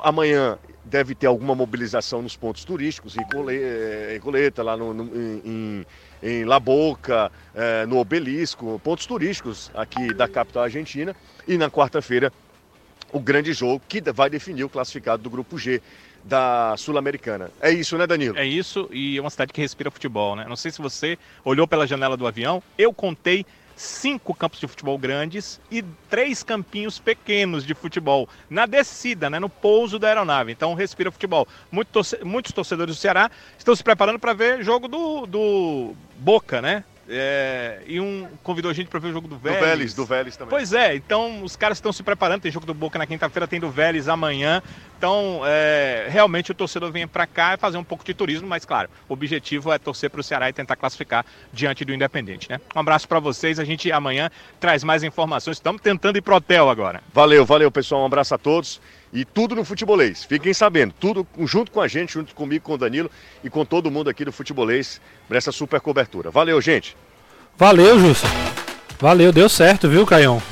Amanhã 0.02 0.58
deve 0.84 1.14
ter 1.14 1.26
alguma 1.26 1.54
mobilização 1.54 2.20
nos 2.20 2.36
pontos 2.36 2.64
turísticos, 2.64 3.16
em 3.16 4.20
Coleta, 4.20 4.62
lá 4.62 4.76
no, 4.76 4.92
no, 4.92 5.04
em, 5.14 5.86
em 6.22 6.44
La 6.44 6.60
Boca, 6.60 7.30
é, 7.54 7.86
no 7.86 7.98
Obelisco, 7.98 8.80
pontos 8.82 9.06
turísticos 9.06 9.70
aqui 9.74 10.12
da 10.14 10.28
capital 10.28 10.64
argentina. 10.64 11.14
E 11.46 11.56
na 11.56 11.70
quarta-feira, 11.70 12.32
o 13.12 13.20
grande 13.20 13.52
jogo 13.52 13.80
que 13.88 14.00
vai 14.12 14.28
definir 14.28 14.64
o 14.64 14.68
classificado 14.68 15.22
do 15.22 15.30
Grupo 15.30 15.56
G 15.56 15.80
da 16.24 16.74
Sul-Americana. 16.76 17.50
É 17.60 17.70
isso, 17.70 17.96
né, 17.96 18.06
Danilo? 18.06 18.36
É 18.36 18.44
isso, 18.44 18.88
e 18.90 19.18
é 19.18 19.20
uma 19.20 19.30
cidade 19.30 19.52
que 19.52 19.60
respira 19.60 19.90
futebol, 19.90 20.34
né? 20.34 20.46
Não 20.48 20.56
sei 20.56 20.70
se 20.70 20.80
você 20.80 21.18
olhou 21.44 21.68
pela 21.68 21.86
janela 21.86 22.16
do 22.16 22.26
avião, 22.26 22.62
eu 22.78 22.92
contei 22.92 23.44
cinco 23.76 24.34
campos 24.34 24.60
de 24.60 24.66
futebol 24.66 24.96
grandes 24.98 25.60
e 25.70 25.82
três 26.08 26.42
campinhos 26.42 26.98
pequenos 26.98 27.64
de 27.64 27.74
futebol 27.74 28.28
na 28.48 28.66
descida, 28.66 29.28
né, 29.28 29.38
no 29.38 29.48
pouso 29.48 29.98
da 29.98 30.08
aeronave. 30.08 30.52
Então 30.52 30.74
respira 30.74 31.10
futebol. 31.10 31.46
Muito 31.70 31.88
torce 31.88 32.18
muitos 32.24 32.52
torcedores 32.52 32.96
do 32.96 33.00
Ceará 33.00 33.30
estão 33.58 33.74
se 33.74 33.82
preparando 33.82 34.18
para 34.18 34.32
ver 34.32 34.62
jogo 34.62 34.88
do, 34.88 35.26
do 35.26 35.94
Boca, 36.18 36.62
né? 36.62 36.84
É, 37.08 37.82
e 37.86 38.00
um 38.00 38.26
convidou 38.42 38.70
a 38.70 38.74
gente 38.74 38.88
para 38.88 38.98
ver 38.98 39.08
o 39.08 39.12
jogo 39.12 39.28
do 39.28 39.36
Vélez. 39.36 39.60
Do 39.60 39.66
Vélez, 39.66 39.94
do 39.94 40.04
Vélez 40.06 40.36
também. 40.36 40.50
Pois 40.50 40.72
é, 40.72 40.94
então 40.94 41.42
os 41.42 41.54
caras 41.54 41.78
estão 41.78 41.92
se 41.92 42.02
preparando. 42.02 42.42
Tem 42.42 42.50
jogo 42.50 42.66
do 42.66 42.74
Boca 42.74 42.98
na 42.98 43.06
quinta-feira, 43.06 43.46
tem 43.46 43.60
do 43.60 43.70
Vélez 43.70 44.08
amanhã. 44.08 44.62
Então, 44.96 45.42
é, 45.44 46.06
realmente 46.08 46.50
o 46.50 46.54
torcedor 46.54 46.90
vem 46.90 47.06
para 47.06 47.26
cá 47.26 47.54
e 47.54 47.56
fazer 47.58 47.76
um 47.76 47.84
pouco 47.84 48.04
de 48.04 48.14
turismo, 48.14 48.48
mas 48.48 48.64
claro, 48.64 48.88
o 49.08 49.12
objetivo 49.12 49.70
é 49.70 49.78
torcer 49.78 50.08
para 50.08 50.20
o 50.20 50.24
Ceará 50.24 50.48
e 50.48 50.52
tentar 50.52 50.76
classificar 50.76 51.26
diante 51.52 51.84
do 51.84 51.92
Independente, 51.92 52.48
né? 52.48 52.58
Um 52.74 52.80
abraço 52.80 53.06
para 53.06 53.20
vocês. 53.20 53.58
A 53.58 53.64
gente 53.64 53.92
amanhã 53.92 54.30
traz 54.58 54.82
mais 54.82 55.02
informações. 55.02 55.58
Estamos 55.58 55.82
tentando 55.82 56.16
ir 56.16 56.22
pro 56.22 56.36
hotel 56.36 56.70
agora. 56.70 57.02
Valeu, 57.12 57.44
valeu, 57.44 57.70
pessoal. 57.70 58.02
Um 58.02 58.06
abraço 58.06 58.34
a 58.34 58.38
todos. 58.38 58.80
E 59.14 59.24
tudo 59.24 59.54
no 59.54 59.64
futebolês. 59.64 60.24
Fiquem 60.24 60.52
sabendo, 60.52 60.92
tudo 60.98 61.24
junto 61.44 61.70
com 61.70 61.80
a 61.80 61.86
gente, 61.86 62.14
junto 62.14 62.34
comigo, 62.34 62.64
com 62.64 62.74
o 62.74 62.78
Danilo 62.78 63.08
e 63.44 63.48
com 63.48 63.64
todo 63.64 63.88
mundo 63.88 64.10
aqui 64.10 64.24
do 64.24 64.32
futebolês, 64.32 65.00
nessa 65.30 65.52
super 65.52 65.80
cobertura. 65.80 66.32
Valeu, 66.32 66.60
gente. 66.60 66.96
Valeu, 67.56 68.00
Justo. 68.00 68.26
Valeu, 68.98 69.32
deu 69.32 69.48
certo, 69.48 69.88
viu, 69.88 70.04
Caião? 70.04 70.42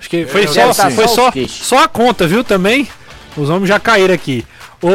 Acho 0.00 0.10
que 0.10 0.26
foi, 0.26 0.48
só, 0.48 0.70
assim. 0.70 0.90
foi 0.90 1.06
só, 1.08 1.30
só 1.46 1.84
a 1.84 1.88
conta, 1.88 2.26
viu, 2.26 2.42
também? 2.42 2.88
Os 3.36 3.48
homens 3.48 3.68
já 3.68 3.78
caíram 3.78 4.14
aqui. 4.14 4.44
Ô, 4.82 4.88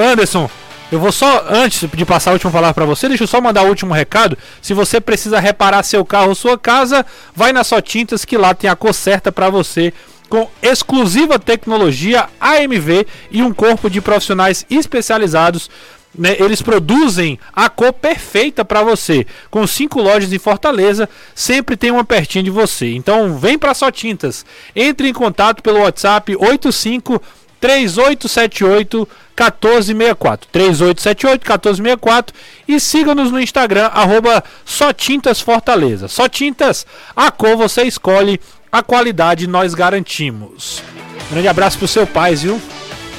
Anderson, 0.00 0.48
Eu 0.90 0.98
vou 0.98 1.12
só, 1.12 1.44
antes 1.50 1.88
de 1.92 2.04
passar 2.06 2.30
a 2.30 2.32
última 2.32 2.50
palavra 2.50 2.72
para 2.72 2.86
você, 2.86 3.08
deixa 3.08 3.24
eu 3.24 3.28
só 3.28 3.40
mandar 3.42 3.62
o 3.64 3.68
último 3.68 3.92
recado. 3.92 4.38
Se 4.62 4.72
você 4.72 5.00
precisa 5.00 5.38
reparar 5.38 5.82
seu 5.82 6.02
carro 6.04 6.30
ou 6.30 6.34
sua 6.34 6.56
casa, 6.56 7.04
vai 7.34 7.52
na 7.52 7.62
Só 7.62 7.80
Tintas 7.80 8.24
que 8.24 8.38
lá 8.38 8.54
tem 8.54 8.70
a 8.70 8.76
cor 8.76 8.94
certa 8.94 9.30
para 9.30 9.50
você 9.50 9.92
com 10.28 10.48
exclusiva 10.62 11.38
tecnologia 11.38 12.28
AMV 12.40 13.06
e 13.30 13.42
um 13.42 13.52
corpo 13.52 13.88
de 13.88 14.00
profissionais 14.00 14.66
especializados. 14.68 15.70
Né, 16.18 16.36
eles 16.40 16.62
produzem 16.62 17.38
a 17.52 17.68
cor 17.68 17.92
perfeita 17.92 18.64
para 18.64 18.82
você. 18.82 19.26
Com 19.50 19.66
cinco 19.66 20.00
lojas 20.00 20.32
em 20.32 20.38
Fortaleza, 20.38 21.08
sempre 21.34 21.76
tem 21.76 21.90
uma 21.90 22.04
pertinho 22.04 22.44
de 22.44 22.50
você. 22.50 22.94
Então 22.94 23.38
vem 23.38 23.58
para 23.58 23.74
Só 23.74 23.90
Tintas. 23.90 24.44
Entre 24.74 25.08
em 25.08 25.12
contato 25.12 25.62
pelo 25.62 25.80
WhatsApp 25.80 26.34
85 26.34 27.22
3878 27.60 29.08
1464 29.36 30.48
3878 30.50 31.40
1464 31.40 32.34
e 32.66 32.80
siga-nos 32.80 33.30
no 33.30 33.40
Instagram 33.40 33.86
arroba 33.86 34.42
Só 34.64 34.92
Tintas 34.92 35.40
Fortaleza. 35.40 36.08
Só 36.08 36.28
Tintas, 36.28 36.86
a 37.14 37.30
cor 37.30 37.56
você 37.56 37.82
escolhe, 37.82 38.40
a 38.70 38.82
qualidade 38.82 39.46
nós 39.46 39.74
garantimos. 39.74 40.82
Grande 41.30 41.48
abraço 41.48 41.78
pro 41.78 41.88
seu 41.88 42.06
pai, 42.06 42.34
viu? 42.34 42.60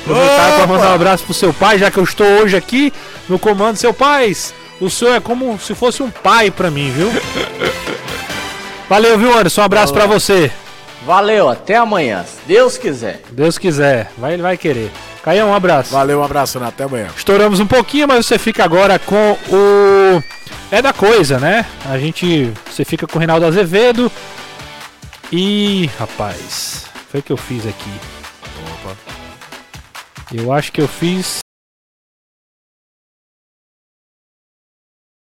Aproveitar 0.01 0.55
para 0.55 0.67
mandar 0.67 0.91
um 0.91 0.95
abraço 0.95 1.23
pro 1.23 1.33
seu 1.33 1.53
pai, 1.53 1.77
já 1.77 1.91
que 1.91 1.97
eu 1.97 2.03
estou 2.03 2.25
hoje 2.25 2.55
aqui 2.55 2.91
no 3.27 3.37
comando. 3.37 3.77
Seu 3.77 3.93
pai, 3.93 4.35
o 4.79 4.89
senhor 4.89 5.15
é 5.15 5.19
como 5.19 5.59
se 5.59 5.75
fosse 5.75 6.01
um 6.01 6.09
pai 6.09 6.49
para 6.49 6.71
mim, 6.71 6.91
viu? 6.91 7.11
Valeu, 8.89 9.19
viu, 9.19 9.37
Anderson? 9.37 9.61
Um 9.61 9.65
abraço 9.65 9.93
para 9.93 10.07
você. 10.07 10.51
Valeu, 11.05 11.47
até 11.47 11.75
amanhã, 11.75 12.23
se 12.23 12.39
Deus 12.47 12.77
quiser. 12.77 13.21
Deus 13.31 13.57
quiser, 13.57 14.11
vai, 14.17 14.33
ele 14.33 14.41
vai 14.41 14.57
querer. 14.57 14.91
Caião, 15.23 15.49
um 15.49 15.53
abraço. 15.53 15.91
Valeu, 15.91 16.19
um 16.19 16.23
abraço, 16.23 16.57
Renato. 16.57 16.73
Até 16.75 16.83
amanhã. 16.85 17.07
Estouramos 17.15 17.59
um 17.59 17.67
pouquinho, 17.67 18.07
mas 18.07 18.25
você 18.25 18.37
fica 18.39 18.63
agora 18.63 18.97
com 18.97 19.37
o. 19.49 20.23
É 20.71 20.81
da 20.81 20.93
coisa, 20.93 21.39
né? 21.39 21.65
A 21.89 21.97
gente. 21.97 22.51
Você 22.69 22.83
fica 22.83 23.05
com 23.05 23.17
o 23.17 23.19
Reinaldo 23.19 23.45
Azevedo. 23.45 24.11
E. 25.31 25.85
Rapaz. 25.97 26.87
Foi 27.09 27.19
o 27.19 27.23
que 27.23 27.31
eu 27.31 27.37
fiz 27.37 27.65
aqui. 27.65 27.91
Opa. 28.73 28.97
Eu 30.33 30.51
acho 30.51 30.71
que 30.71 30.81
eu 30.81 30.87
fiz. 30.87 31.39